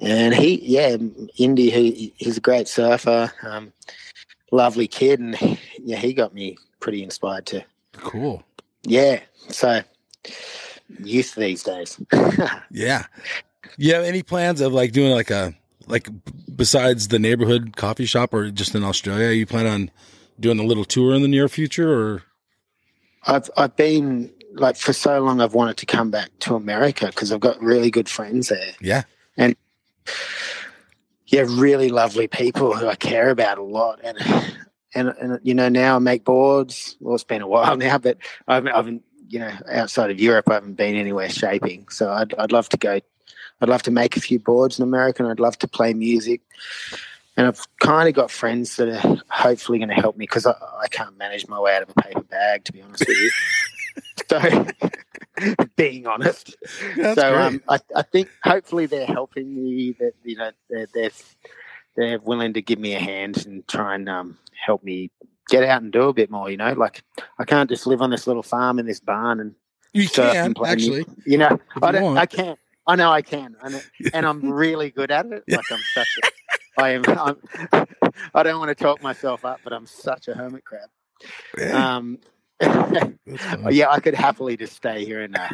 And 0.00 0.34
he, 0.34 0.60
yeah, 0.60 0.96
Indy, 1.36 1.70
he, 1.70 2.12
he's 2.16 2.36
a 2.36 2.40
great 2.40 2.66
surfer, 2.66 3.32
um, 3.42 3.72
lovely 4.50 4.88
kid, 4.88 5.20
and 5.20 5.38
yeah, 5.78 5.98
he 5.98 6.12
got 6.12 6.34
me 6.34 6.58
pretty 6.80 7.02
inspired 7.04 7.46
to, 7.46 7.64
Cool. 7.92 8.42
Yeah. 8.86 9.20
So, 9.48 9.82
youth 11.02 11.34
these 11.34 11.62
days. 11.62 12.00
Yeah. 12.70 13.06
You 13.78 13.94
have 13.94 14.04
any 14.04 14.22
plans 14.22 14.60
of 14.60 14.72
like 14.72 14.92
doing 14.92 15.10
like 15.12 15.30
a 15.30 15.54
like 15.86 16.08
besides 16.54 17.08
the 17.08 17.18
neighborhood 17.18 17.76
coffee 17.76 18.06
shop 18.06 18.32
or 18.32 18.50
just 18.50 18.74
in 18.74 18.84
Australia? 18.84 19.30
You 19.30 19.44
plan 19.44 19.66
on 19.66 19.90
doing 20.38 20.58
a 20.58 20.62
little 20.62 20.84
tour 20.84 21.14
in 21.14 21.22
the 21.22 21.28
near 21.28 21.48
future 21.48 21.92
or 21.92 22.22
I've 23.26 23.50
I've 23.56 23.76
been 23.76 24.32
like 24.52 24.76
for 24.76 24.92
so 24.92 25.20
long. 25.20 25.40
I've 25.40 25.54
wanted 25.54 25.76
to 25.78 25.86
come 25.86 26.10
back 26.10 26.30
to 26.40 26.54
America 26.54 27.06
because 27.06 27.32
I've 27.32 27.40
got 27.40 27.60
really 27.60 27.90
good 27.90 28.08
friends 28.08 28.48
there. 28.48 28.72
yeah. 28.80 29.02
And 29.36 29.56
yeah, 31.26 31.44
really 31.48 31.88
lovely 31.88 32.28
people 32.28 32.74
who 32.76 32.86
I 32.86 32.94
care 32.94 33.30
about 33.30 33.58
a 33.58 33.62
lot, 33.62 34.00
and 34.04 34.16
and 34.96 35.08
and 35.20 35.40
you 35.42 35.54
know 35.54 35.68
now 35.68 35.96
I 35.96 35.98
make 35.98 36.24
boards. 36.24 36.96
Well, 37.00 37.14
it's 37.14 37.24
been 37.24 37.42
a 37.42 37.46
while 37.46 37.76
now, 37.86 37.98
but 37.98 38.18
I've 38.48 38.66
I've 38.66 38.88
you 38.88 39.38
know 39.38 39.52
outside 39.70 40.10
of 40.10 40.20
Europe, 40.20 40.50
I 40.50 40.54
haven't 40.54 40.74
been 40.74 40.96
anywhere 40.96 41.28
shaping. 41.28 41.88
So 41.88 42.10
I'd 42.10 42.34
I'd 42.34 42.52
love 42.52 42.68
to 42.70 42.76
go. 42.76 43.00
I'd 43.60 43.68
love 43.68 43.82
to 43.84 43.90
make 43.90 44.16
a 44.16 44.20
few 44.20 44.38
boards 44.38 44.78
in 44.78 44.82
America, 44.82 45.22
and 45.22 45.30
I'd 45.30 45.40
love 45.40 45.58
to 45.58 45.68
play 45.68 45.94
music. 45.94 46.42
And 47.38 47.46
I've 47.46 47.66
kind 47.80 48.08
of 48.08 48.14
got 48.14 48.30
friends 48.30 48.76
that 48.76 48.88
are 48.88 49.22
hopefully 49.28 49.78
going 49.78 49.90
to 49.90 49.94
help 49.94 50.16
me 50.16 50.22
because 50.22 50.46
I, 50.46 50.54
I 50.82 50.88
can't 50.88 51.18
manage 51.18 51.46
my 51.48 51.60
way 51.60 51.76
out 51.76 51.82
of 51.82 51.90
a 51.90 52.02
paper 52.02 52.22
bag, 52.22 52.64
to 52.64 52.72
be 52.72 52.80
honest 52.80 53.06
with 53.06 53.18
you. 53.18 53.30
so, 54.30 54.66
being 55.76 56.06
honest, 56.06 56.56
That's 56.96 57.20
so 57.20 57.32
great. 57.32 57.42
um, 57.42 57.62
I, 57.68 57.78
I 57.94 58.02
think 58.02 58.30
hopefully 58.42 58.86
they're 58.86 59.06
helping 59.06 59.54
me. 59.54 59.94
That 59.98 60.12
you 60.24 60.36
know 60.36 60.50
they're, 60.70 60.88
they're 60.94 61.10
they're 61.96 62.18
willing 62.18 62.54
to 62.54 62.62
give 62.62 62.78
me 62.78 62.94
a 62.94 63.00
hand 63.00 63.46
and 63.46 63.66
try 63.66 63.94
and 63.94 64.08
um, 64.08 64.38
help 64.64 64.84
me 64.84 65.10
get 65.48 65.64
out 65.64 65.82
and 65.82 65.92
do 65.92 66.02
a 66.02 66.12
bit 66.12 66.30
more. 66.30 66.50
You 66.50 66.56
know, 66.56 66.72
like 66.74 67.02
I 67.38 67.44
can't 67.44 67.70
just 67.70 67.86
live 67.86 68.02
on 68.02 68.10
this 68.10 68.26
little 68.26 68.42
farm 68.42 68.78
in 68.78 68.86
this 68.86 69.00
barn 69.00 69.40
and 69.40 69.54
you 69.92 70.08
can 70.08 70.36
and 70.36 70.58
actually. 70.66 70.90
music. 70.90 71.06
You 71.24 71.38
know, 71.38 71.60
I 71.82 71.92
don't. 71.92 72.02
want. 72.02 72.18
I 72.18 72.26
can't. 72.26 72.58
I 72.86 72.96
know 72.96 73.10
I 73.10 73.22
can, 73.22 73.56
and 73.62 73.82
and 74.14 74.26
I'm 74.26 74.52
really 74.52 74.90
good 74.90 75.10
at 75.10 75.26
it. 75.26 75.44
Like 75.48 75.64
I'm 75.70 75.80
such. 75.94 76.08
A, 76.22 76.30
I 76.78 76.90
am. 76.90 77.04
I'm, 77.06 77.86
I 78.34 78.42
don't 78.42 78.58
want 78.58 78.68
to 78.68 78.74
talk 78.74 79.02
myself 79.02 79.44
up, 79.44 79.60
but 79.64 79.72
I'm 79.72 79.86
such 79.86 80.28
a 80.28 80.34
hermit 80.34 80.64
crab. 80.64 80.90
Yeah, 81.58 81.96
Um, 81.96 82.18
yeah, 82.60 83.90
I 83.90 84.00
could 84.00 84.14
happily 84.14 84.56
just 84.56 84.76
stay 84.76 85.04
here 85.04 85.22
and 85.22 85.36
uh, 85.36 85.48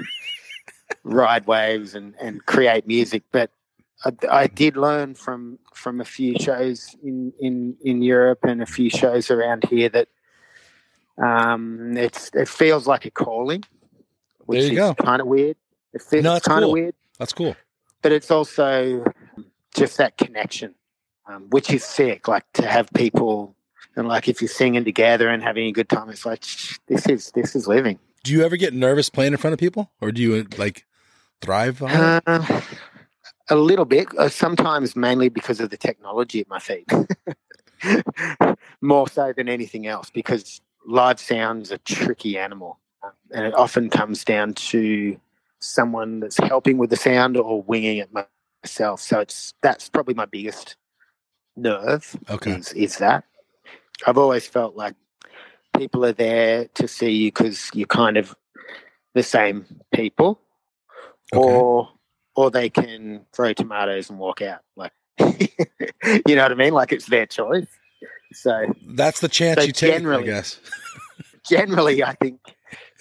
ride 1.05 1.47
waves 1.47 1.95
and, 1.95 2.15
and 2.21 2.45
create 2.45 2.87
music, 2.87 3.23
but 3.33 3.51
I, 4.05 4.13
I 4.31 4.47
did 4.47 4.77
learn 4.77 5.15
from 5.15 5.59
from 5.75 6.01
a 6.01 6.05
few 6.05 6.35
shows 6.39 6.95
in, 7.03 7.33
in, 7.41 7.77
in 7.83 8.03
Europe 8.03 8.41
and 8.45 8.63
a 8.63 8.67
few 8.67 8.91
shows 8.91 9.31
around 9.31 9.65
here 9.71 9.89
that 9.91 10.09
um, 11.19 11.97
it's 11.97 12.31
it 12.35 12.49
feels 12.49 12.87
like 12.87 13.05
a 13.05 13.11
calling, 13.11 13.63
which 14.47 14.61
There 14.63 14.73
you 14.73 14.83
is 14.83 14.89
go. 14.91 14.95
kind 14.95 15.21
of 15.21 15.27
weird. 15.29 15.57
It 15.93 16.03
feels 16.03 16.25
No, 16.25 16.37
it's 16.37 16.47
kind 16.47 16.61
of 16.65 16.69
cool. 16.69 16.73
weird, 16.73 16.95
That's 17.19 17.33
cool. 17.33 17.55
but 18.01 18.13
it's 18.13 18.31
also 18.31 19.05
just 19.75 19.99
that 19.99 20.17
connection, 20.17 20.75
um, 21.27 21.49
which 21.51 21.71
is 21.73 21.85
sick. 21.85 22.29
Like 22.29 22.45
to 22.55 22.67
have 22.67 22.89
people. 22.95 23.55
And 23.95 24.09
like 24.09 24.27
if 24.27 24.41
you're 24.41 24.49
singing 24.49 24.85
together 24.85 25.29
and 25.29 25.43
having 25.43 25.67
a 25.67 25.73
good 25.73 25.89
time, 25.91 26.09
it's 26.09 26.25
like 26.25 26.43
"Shh, 26.43 26.79
this 26.87 27.07
is 27.07 27.31
this 27.33 27.55
is 27.55 27.69
living. 27.69 27.99
Do 28.25 28.33
you 28.33 28.43
ever 28.43 28.57
get 28.57 28.73
nervous 28.73 29.11
playing 29.11 29.33
in 29.35 29.39
front 29.39 29.53
of 29.53 29.61
people 29.61 29.91
or 30.01 30.13
do 30.13 30.23
you 30.23 30.47
like 30.57 30.87
thrive 31.43 31.83
on 31.83 31.91
it? 31.91 32.23
Uh, 32.27 32.61
a 33.53 33.57
little 33.57 33.85
bit. 33.85 34.09
Uh, 34.19 34.29
sometimes, 34.29 34.97
mainly 34.97 35.29
because 35.29 35.61
of 35.61 35.71
the 35.71 35.77
technology 35.77 36.41
at 36.41 36.49
my 36.49 36.59
feet, 36.59 36.91
more 38.81 39.09
so 39.09 39.33
than 39.37 39.49
anything 39.49 39.87
else. 39.87 40.11
Because 40.11 40.61
live 40.87 41.21
sound's 41.21 41.71
a 41.71 41.79
tricky 41.79 42.39
animal, 42.39 42.79
uh, 43.03 43.11
and 43.33 43.47
it 43.47 43.55
often 43.55 43.91
comes 43.91 44.25
down 44.25 44.55
to 44.55 45.19
someone 45.61 46.21
that's 46.21 46.39
helping 46.39 46.79
with 46.79 46.91
the 46.91 46.97
sound 46.97 47.37
or 47.37 47.63
winging 47.63 47.99
it 47.99 48.11
myself. 48.65 49.01
So 49.01 49.21
it's 49.21 49.55
that's 49.63 49.89
probably 49.89 50.15
my 50.15 50.27
biggest 50.27 50.77
nerve. 51.57 52.17
Okay. 52.31 52.53
Is, 52.53 52.73
is 52.73 52.97
that 52.99 53.25
I've 54.07 54.19
always 54.19 54.47
felt 54.47 54.77
like 54.77 54.95
people 55.77 56.05
are 56.05 56.13
there 56.13 56.67
to 56.75 56.89
see 56.89 57.11
you 57.11 57.29
because 57.29 57.71
you're 57.75 57.87
kind 57.87 58.17
of 58.17 58.35
the 59.15 59.23
same 59.23 59.67
people 59.93 60.41
Okay. 61.35 61.41
or 61.41 61.89
or 62.35 62.51
they 62.51 62.71
can 62.71 63.27
throw 63.33 63.53
tomatoes 63.53 64.11
and 64.11 64.19
walk 64.19 64.43
out. 64.43 64.61
Like, 64.77 64.93
you 65.19 66.35
know 66.35 66.43
what 66.43 66.53
I 66.53 66.55
mean? 66.55 66.73
Like 66.73 66.93
it's 66.93 67.07
their 67.07 67.27
choice. 67.27 67.67
So 68.33 68.73
That's 68.87 69.21
the 69.21 69.29
chance 69.29 69.61
So 69.61 69.67
you 69.67 69.73
take, 69.73 69.91
I 69.95 69.97
generally- 69.99 70.25
guess. 70.25 70.59
generally, 71.49 72.03
I 72.03 72.15
think 72.15 72.41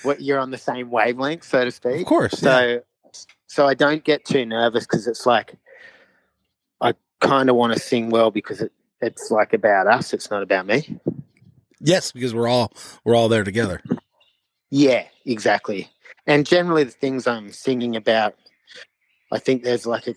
what 0.04 0.22
you're 0.22 0.40
on 0.40 0.52
the 0.52 0.58
same 0.58 0.90
wavelength, 0.90 1.44
so 1.44 1.64
to 1.64 1.72
speak. 1.72 2.02
Of 2.02 2.06
course. 2.06 2.42
yeah. 2.44 2.78
So, 3.14 3.22
so 3.48 3.68
I 3.68 3.74
don't 3.74 4.04
get 4.04 4.26
too 4.26 4.46
nervous 4.46 4.86
because 4.86 5.08
it's 5.08 5.26
like 5.26 5.56
I 6.82 6.94
kind 7.20 7.50
of 7.50 7.56
want 7.56 7.74
to 7.74 7.80
sing 7.80 8.10
well 8.10 8.32
because 8.32 8.62
it, 8.62 8.72
it's 9.02 9.32
like 9.32 9.54
about 9.54 9.88
us. 9.88 10.14
It's 10.14 10.30
not 10.32 10.44
about 10.44 10.66
me. 10.66 11.00
Yes, 11.80 12.12
because 12.12 12.34
we're 12.34 12.48
all 12.48 12.74
we're 13.04 13.16
all 13.16 13.30
there 13.30 13.44
together. 13.44 13.82
Yeah, 14.70 15.06
exactly. 15.26 15.90
And 16.28 16.46
generally, 16.46 16.84
the 16.84 16.92
things 16.92 17.26
I'm 17.28 17.52
singing 17.52 17.96
about, 17.96 18.36
I 19.32 19.40
think 19.40 19.64
there's 19.64 19.86
like 19.86 20.08
a, 20.08 20.16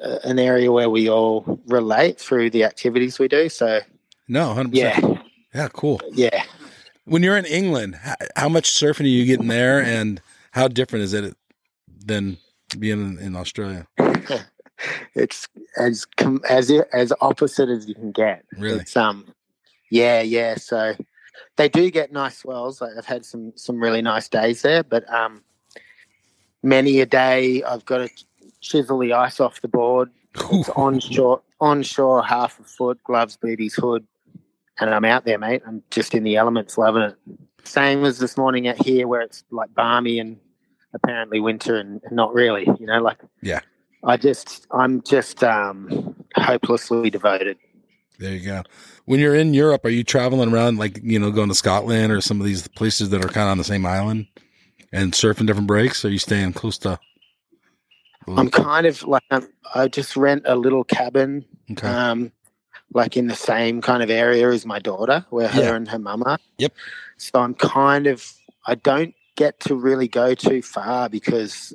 a 0.00 0.28
an 0.28 0.38
area 0.38 0.70
where 0.70 0.90
we 0.90 1.08
all 1.08 1.60
relate 1.66 2.20
through 2.20 2.50
the 2.50 2.64
activities 2.64 3.18
we 3.18 3.28
do. 3.28 3.48
So 3.48 3.80
No, 4.28 4.54
hundred 4.54 4.76
yeah, 4.76 4.94
percent. 4.94 5.14
Yeah, 5.14 5.62
yeah, 5.62 5.68
cool. 5.72 6.00
yeah, 6.12 6.44
When 7.04 7.22
you're 7.22 7.36
in 7.36 7.46
England, 7.46 7.96
how, 7.96 8.14
how 8.36 8.48
much 8.48 8.70
surfing 8.70 9.04
are 9.04 9.08
you 9.08 9.24
getting 9.24 9.48
there, 9.48 9.82
and 9.82 10.20
how 10.52 10.68
different 10.68 11.04
is 11.04 11.14
it 11.14 11.36
than 12.04 12.38
being 12.78 13.00
in, 13.00 13.18
in 13.18 13.36
Australia? 13.36 13.86
it's 15.14 15.48
as 15.76 16.06
as 16.48 16.70
as 16.92 17.12
opposite 17.20 17.68
as 17.68 17.88
you 17.88 17.94
can 17.94 18.12
get. 18.12 18.44
Really? 18.56 18.80
It's 18.80 18.96
um, 18.96 19.32
yeah, 19.90 20.20
yeah. 20.22 20.56
So 20.56 20.94
they 21.56 21.68
do 21.68 21.90
get 21.90 22.12
nice 22.12 22.38
swells. 22.38 22.80
Like 22.80 22.92
I've 22.96 23.06
had 23.06 23.24
some 23.24 23.52
some 23.56 23.82
really 23.82 24.02
nice 24.02 24.28
days 24.28 24.62
there, 24.62 24.82
but 24.82 25.10
um, 25.12 25.42
many 26.62 27.00
a 27.00 27.06
day 27.06 27.62
I've 27.62 27.84
got 27.84 27.98
to 27.98 28.08
chisel 28.60 28.98
the 28.98 29.12
ice 29.12 29.40
off 29.40 29.60
the 29.60 29.68
board. 29.68 30.10
It's 30.52 30.68
onshore, 30.76 31.42
onshore, 31.60 32.22
half 32.22 32.58
a 32.60 32.64
foot, 32.64 33.02
gloves, 33.04 33.36
booties, 33.36 33.74
hood, 33.74 34.06
and 34.78 34.90
I'm 34.90 35.04
out 35.04 35.24
there, 35.24 35.38
mate. 35.38 35.62
I'm 35.66 35.82
just 35.90 36.14
in 36.14 36.24
the 36.24 36.36
elements, 36.36 36.78
loving 36.78 37.02
it. 37.02 37.16
Same 37.64 38.04
as 38.04 38.18
this 38.18 38.36
morning 38.36 38.68
out 38.68 38.84
here, 38.84 39.06
where 39.06 39.20
it's 39.20 39.44
like 39.50 39.74
balmy 39.74 40.18
and 40.18 40.38
apparently 40.94 41.40
winter, 41.40 41.76
and, 41.76 42.00
and 42.04 42.16
not 42.16 42.32
really. 42.32 42.66
You 42.78 42.86
know, 42.86 43.00
like 43.00 43.18
Yeah. 43.42 43.60
I 44.02 44.16
just, 44.16 44.66
I'm 44.70 45.02
just 45.02 45.44
um, 45.44 46.14
hopelessly 46.34 47.10
devoted. 47.10 47.58
There 48.18 48.32
you 48.32 48.44
go. 48.44 48.62
When 49.04 49.18
you're 49.20 49.34
in 49.34 49.54
Europe, 49.54 49.84
are 49.84 49.90
you 49.90 50.04
traveling 50.04 50.52
around 50.52 50.78
like 50.78 51.00
you 51.02 51.18
know 51.18 51.30
going 51.30 51.48
to 51.48 51.54
Scotland 51.54 52.12
or 52.12 52.20
some 52.20 52.40
of 52.40 52.46
these 52.46 52.68
places 52.68 53.10
that 53.10 53.24
are 53.24 53.28
kind 53.28 53.48
of 53.48 53.52
on 53.52 53.58
the 53.58 53.64
same 53.64 53.84
island 53.84 54.26
and 54.92 55.12
surfing 55.12 55.46
different 55.46 55.66
breaks? 55.66 56.04
Or 56.04 56.08
are 56.08 56.10
you 56.10 56.18
staying 56.18 56.52
close 56.52 56.78
to? 56.78 56.98
I'm 58.28 58.50
kind 58.50 58.86
of 58.86 59.02
like 59.04 59.22
um, 59.30 59.48
I 59.74 59.88
just 59.88 60.16
rent 60.16 60.42
a 60.46 60.54
little 60.56 60.84
cabin, 60.84 61.44
Okay. 61.72 61.86
um, 61.88 62.32
like 62.92 63.16
in 63.16 63.26
the 63.28 63.34
same 63.34 63.80
kind 63.80 64.02
of 64.02 64.10
area 64.10 64.48
as 64.50 64.64
my 64.66 64.78
daughter, 64.78 65.24
where 65.30 65.48
her 65.48 65.74
and 65.74 65.88
her 65.88 65.98
mum 65.98 66.22
are. 66.26 66.38
Yep. 66.58 66.72
So 67.16 67.40
I'm 67.40 67.54
kind 67.54 68.06
of 68.06 68.32
I 68.66 68.74
don't 68.76 69.14
get 69.36 69.58
to 69.60 69.74
really 69.74 70.06
go 70.08 70.34
too 70.34 70.62
far 70.62 71.08
because 71.08 71.72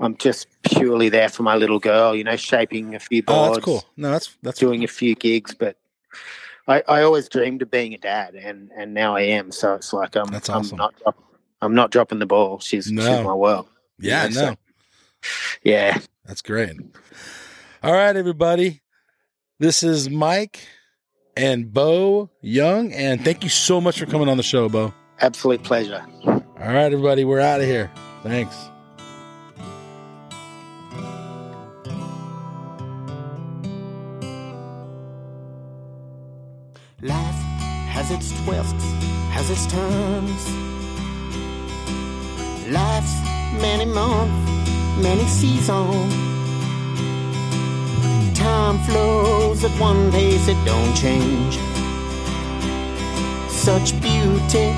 I'm 0.00 0.16
just 0.16 0.46
purely 0.62 1.08
there 1.08 1.28
for 1.28 1.42
my 1.42 1.56
little 1.56 1.78
girl. 1.78 2.14
You 2.14 2.24
know, 2.24 2.36
shaping 2.36 2.94
a 2.94 3.00
few 3.00 3.22
boards. 3.22 3.48
oh, 3.50 3.52
that's 3.54 3.64
cool. 3.64 3.84
No, 3.96 4.10
that's 4.12 4.36
that's 4.42 4.58
doing 4.60 4.84
a 4.84 4.88
few 4.88 5.14
gigs, 5.14 5.54
but. 5.54 5.76
I, 6.68 6.84
I 6.86 7.02
always 7.02 7.28
dreamed 7.28 7.60
of 7.62 7.72
being 7.72 7.92
a 7.92 7.98
dad, 7.98 8.36
and, 8.36 8.70
and 8.76 8.94
now 8.94 9.16
I 9.16 9.22
am. 9.22 9.50
So 9.50 9.74
it's 9.74 9.92
like 9.92 10.14
I'm, 10.14 10.32
awesome. 10.32 10.54
I'm 10.54 10.76
not 10.76 10.94
I'm 11.60 11.74
not 11.74 11.90
dropping 11.90 12.20
the 12.20 12.26
ball. 12.26 12.60
She's, 12.60 12.88
No. 12.88 13.02
she's 13.02 13.24
my 13.24 13.34
world. 13.34 13.68
yeah, 13.98 14.26
Yeah, 14.26 14.30
so- 14.30 14.50
no, 14.50 14.56
Yeah, 15.62 15.98
that's 16.24 16.42
great. 16.42 16.76
All 17.82 17.92
right, 17.92 18.14
everybody. 18.16 18.82
This 19.58 19.82
is 19.82 20.10
Mike 20.10 20.66
and 21.36 21.72
Beau 21.72 22.30
Young, 22.40 22.92
and 22.92 23.24
thank 23.24 23.42
you 23.44 23.48
so 23.48 23.80
much 23.80 23.98
for 23.98 24.06
coming 24.06 24.28
on 24.28 24.36
the 24.36 24.42
show, 24.42 24.68
Beau. 24.68 24.92
absolute 25.20 25.62
pleasure. 25.62 26.04
All 26.26 26.42
right, 26.58 26.92
everybody, 26.92 27.24
we're 27.24 27.40
out 27.40 27.60
of 27.60 27.66
here. 27.66 27.90
Thanks. 28.22 28.56
Life 37.00 37.34
has 37.90 38.10
its 38.10 38.30
twists, 38.44 38.84
has 39.34 39.50
its 39.50 39.66
turns. 39.66 40.42
Life's 42.70 43.16
many 43.60 43.84
months, 43.86 44.61
many 44.98 45.24
seasons. 45.26 46.12
Time 48.38 48.78
flows 48.80 49.64
at 49.64 49.70
one 49.80 50.10
pace, 50.10 50.48
it 50.48 50.64
don't 50.64 50.94
change. 50.94 51.58
Such 53.48 53.98
beauty 54.00 54.68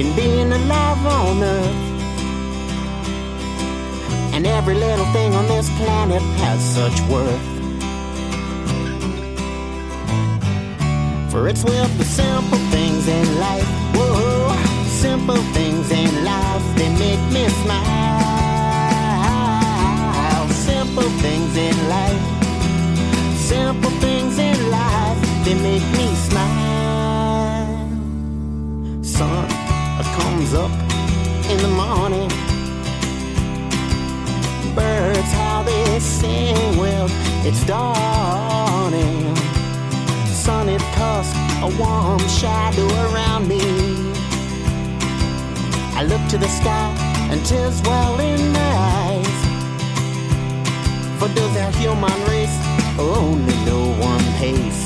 in 0.00 0.14
being 0.16 0.50
alive 0.52 1.06
on 1.06 1.42
earth. 1.42 1.90
And 4.34 4.46
every 4.46 4.74
little 4.74 5.04
thing 5.12 5.34
on 5.34 5.46
this 5.48 5.68
planet 5.76 6.22
has 6.42 6.60
such 6.62 7.00
worth. 7.10 7.60
For 11.30 11.48
it's 11.48 11.62
with 11.64 11.98
the 11.98 12.04
simple 12.04 12.58
things 12.70 13.06
in 13.06 13.38
life. 13.38 13.68
Whoa, 13.94 14.56
simple 14.88 15.42
things 15.52 15.90
in 15.90 16.24
life, 16.24 16.76
they 16.76 16.88
make 16.98 17.32
me 17.32 17.48
smile. 17.48 18.49
Simple 20.92 21.10
things 21.20 21.56
in 21.56 21.88
life. 21.88 22.20
Simple 23.36 23.90
things 24.02 24.40
in 24.40 24.70
life, 24.72 25.44
they 25.44 25.54
make 25.54 25.86
me 25.96 26.12
smile. 26.16 27.86
Sun 29.00 29.48
comes 30.18 30.52
up 30.52 30.72
in 31.48 31.58
the 31.58 31.68
morning. 31.68 32.28
Birds, 34.74 35.32
how 35.32 35.62
they 35.62 36.00
sing, 36.00 36.76
well, 36.76 37.06
it's 37.46 37.64
dawning 37.66 39.36
sun 40.32 40.68
it 40.68 40.80
cast 40.98 41.36
a 41.62 41.68
warm 41.78 42.18
shadow 42.26 42.88
around 43.04 43.46
me. 43.46 43.60
I 45.94 46.02
look 46.02 46.26
to 46.30 46.36
the 46.38 46.48
sky 46.48 46.92
and 47.30 47.46
tears 47.46 47.80
well 47.82 48.18
in 48.18 48.52
my 48.52 48.58
eyes. 48.58 49.09
For 51.20 51.28
does 51.34 51.54
our 51.58 51.70
human 51.72 52.18
race 52.30 52.56
only 52.98 53.54
know 53.66 53.92
one 54.00 54.24
pace? 54.40 54.84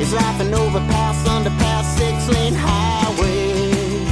Is 0.00 0.12
life 0.12 0.40
an 0.40 0.54
overpass, 0.54 1.26
underpass, 1.26 1.84
six 1.98 2.28
lane 2.28 2.54
highway? 2.54 4.06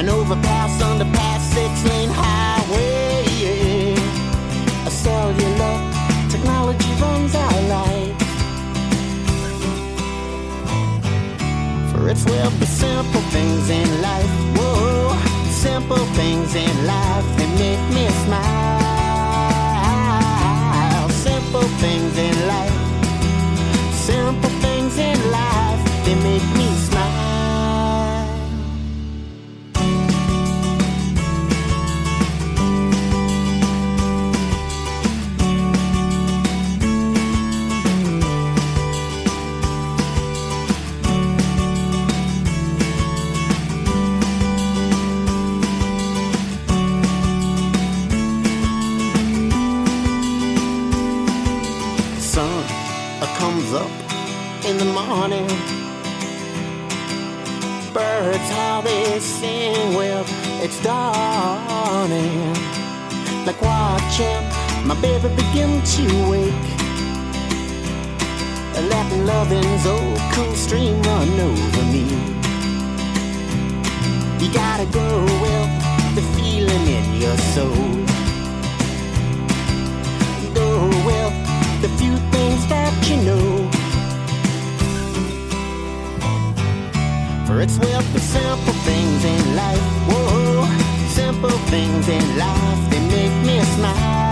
An 0.00 0.08
overpass, 0.08 0.82
underpass, 0.82 1.40
six 1.54 1.84
lane 1.88 2.10
highway. 2.10 3.94
A 4.84 4.90
cellular 4.90 5.76
technology 6.28 6.90
runs 7.00 7.36
our 7.36 7.62
lives. 7.76 8.24
For 11.92 12.08
it's 12.08 12.24
with 12.24 12.58
the 12.58 12.66
simple 12.66 13.20
things 13.30 13.70
in 13.70 14.02
life. 14.02 14.34
Whoa, 14.58 15.16
simple 15.52 16.04
things 16.18 16.52
in 16.56 16.74
life 16.84 17.26
that 17.38 17.50
make 17.60 17.94
me 17.94 18.10
smile. 18.26 18.87
Things 21.78 22.18
in 22.18 22.46
life. 22.48 22.72
Simple 23.94 24.50
things 24.60 24.98
in 24.98 25.30
life 25.30 26.04
they 26.04 26.16
make 26.16 26.42
me 26.56 26.67
sing, 59.40 59.94
well, 59.94 60.24
it's 60.64 60.82
dawning. 60.82 62.54
Like 63.46 63.60
watching 63.62 64.42
my 64.86 64.96
baby 65.00 65.28
begin 65.42 65.82
to 65.94 66.04
wake. 66.30 66.68
Letting 68.92 69.26
loving's 69.26 69.86
old 69.86 70.20
cool 70.32 70.54
stream 70.54 71.02
run 71.02 71.28
over 71.48 71.84
me. 71.94 72.06
You 74.40 74.52
gotta 74.52 74.86
go 74.86 75.08
with 75.44 75.70
the 76.16 76.22
feeling 76.34 76.86
in 76.98 77.20
your 77.20 77.36
soul 77.54 78.08
go 80.54 80.88
with 81.06 81.34
the 81.82 81.88
few 81.98 82.16
things 82.32 82.66
that 82.66 82.92
you 83.08 83.16
know. 83.22 83.77
For 87.48 87.62
it's 87.62 87.78
with 87.78 88.12
the 88.12 88.20
simple 88.20 88.74
things 88.84 89.24
in 89.24 89.56
life, 89.56 89.80
whoa, 90.06 90.68
simple 91.08 91.58
things 91.72 92.06
in 92.06 92.36
life, 92.36 92.90
they 92.90 93.00
make 93.00 93.32
me 93.46 93.62
smile. 93.74 94.28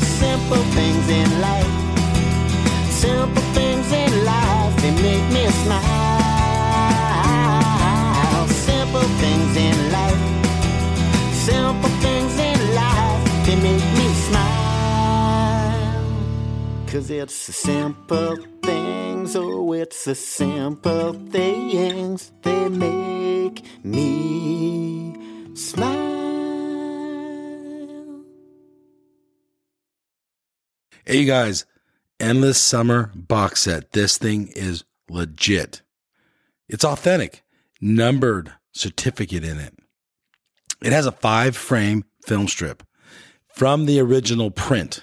Simple 0.00 0.64
things 0.72 1.08
in 1.10 1.40
life, 1.42 1.68
simple 2.88 3.42
things 3.52 3.92
in 3.92 4.24
life, 4.24 4.76
they 4.80 4.92
make 4.92 5.30
me 5.30 5.46
smile. 5.62 5.84
Simple 8.48 9.08
things 9.20 9.56
in 9.68 9.92
life. 9.92 10.22
Simple 11.34 11.90
things 12.00 12.38
in 12.38 12.74
life, 12.74 13.44
they 13.44 13.56
make 13.56 13.88
me 13.98 14.08
smile. 14.26 15.68
Cause 16.86 17.10
it's 17.10 17.34
simple 17.34 18.57
things. 18.68 19.36
Oh, 19.36 19.72
it's 19.72 20.04
the 20.04 20.14
simple 20.14 21.12
things 21.30 22.32
they 22.42 22.68
make 22.68 23.62
me 23.84 25.14
smile. 25.54 25.96
Hey, 31.04 31.20
you 31.20 31.26
guys, 31.26 31.64
Endless 32.20 32.60
Summer 32.60 33.10
box 33.14 33.62
set. 33.62 33.92
This 33.92 34.18
thing 34.18 34.48
is 34.54 34.84
legit. 35.08 35.82
It's 36.68 36.84
authentic, 36.84 37.42
numbered 37.80 38.52
certificate 38.72 39.44
in 39.44 39.58
it. 39.58 39.74
It 40.82 40.92
has 40.92 41.06
a 41.06 41.12
five 41.12 41.56
frame 41.56 42.04
film 42.26 42.46
strip 42.46 42.82
from 43.48 43.86
the 43.86 44.00
original 44.00 44.50
print. 44.50 45.02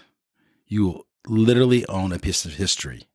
You 0.68 0.86
will 0.86 1.08
literally 1.28 1.86
own 1.88 2.12
a 2.12 2.20
piece 2.20 2.46
of 2.46 2.54
history. 2.54 3.08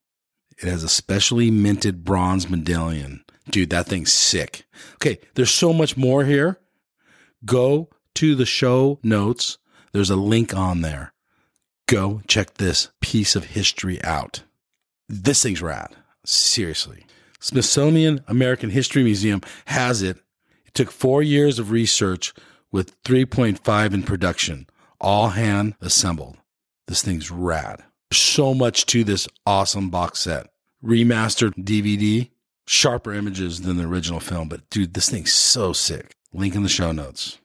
It 0.60 0.68
has 0.68 0.84
a 0.84 0.88
specially 0.88 1.50
minted 1.50 2.04
bronze 2.04 2.50
medallion. 2.50 3.24
Dude, 3.50 3.70
that 3.70 3.86
thing's 3.86 4.12
sick. 4.12 4.66
Okay, 4.96 5.18
there's 5.34 5.50
so 5.50 5.72
much 5.72 5.96
more 5.96 6.24
here. 6.24 6.60
Go 7.44 7.88
to 8.16 8.34
the 8.34 8.46
show 8.46 8.98
notes. 9.02 9.58
There's 9.92 10.10
a 10.10 10.16
link 10.16 10.54
on 10.54 10.82
there. 10.82 11.12
Go 11.86 12.20
check 12.28 12.54
this 12.54 12.90
piece 13.00 13.34
of 13.34 13.44
history 13.44 14.02
out. 14.04 14.42
This 15.08 15.42
thing's 15.42 15.62
rad. 15.62 15.96
Seriously. 16.24 17.06
Smithsonian 17.40 18.20
American 18.28 18.70
History 18.70 19.02
Museum 19.02 19.40
has 19.64 20.02
it. 20.02 20.18
It 20.66 20.74
took 20.74 20.90
four 20.90 21.22
years 21.22 21.58
of 21.58 21.70
research 21.70 22.34
with 22.70 23.02
3.5 23.02 23.94
in 23.94 24.02
production, 24.02 24.66
all 25.00 25.30
hand 25.30 25.74
assembled. 25.80 26.36
This 26.86 27.02
thing's 27.02 27.30
rad. 27.30 27.82
So 28.12 28.54
much 28.54 28.86
to 28.86 29.04
this 29.04 29.28
awesome 29.46 29.90
box 29.90 30.20
set. 30.20 30.48
Remastered 30.84 31.52
DVD, 31.62 32.30
sharper 32.66 33.12
images 33.12 33.62
than 33.62 33.76
the 33.76 33.84
original 33.84 34.20
film, 34.20 34.48
but 34.48 34.68
dude, 34.70 34.94
this 34.94 35.10
thing's 35.10 35.32
so 35.32 35.72
sick. 35.72 36.16
Link 36.32 36.54
in 36.54 36.62
the 36.62 36.68
show 36.68 36.92
notes. 36.92 37.39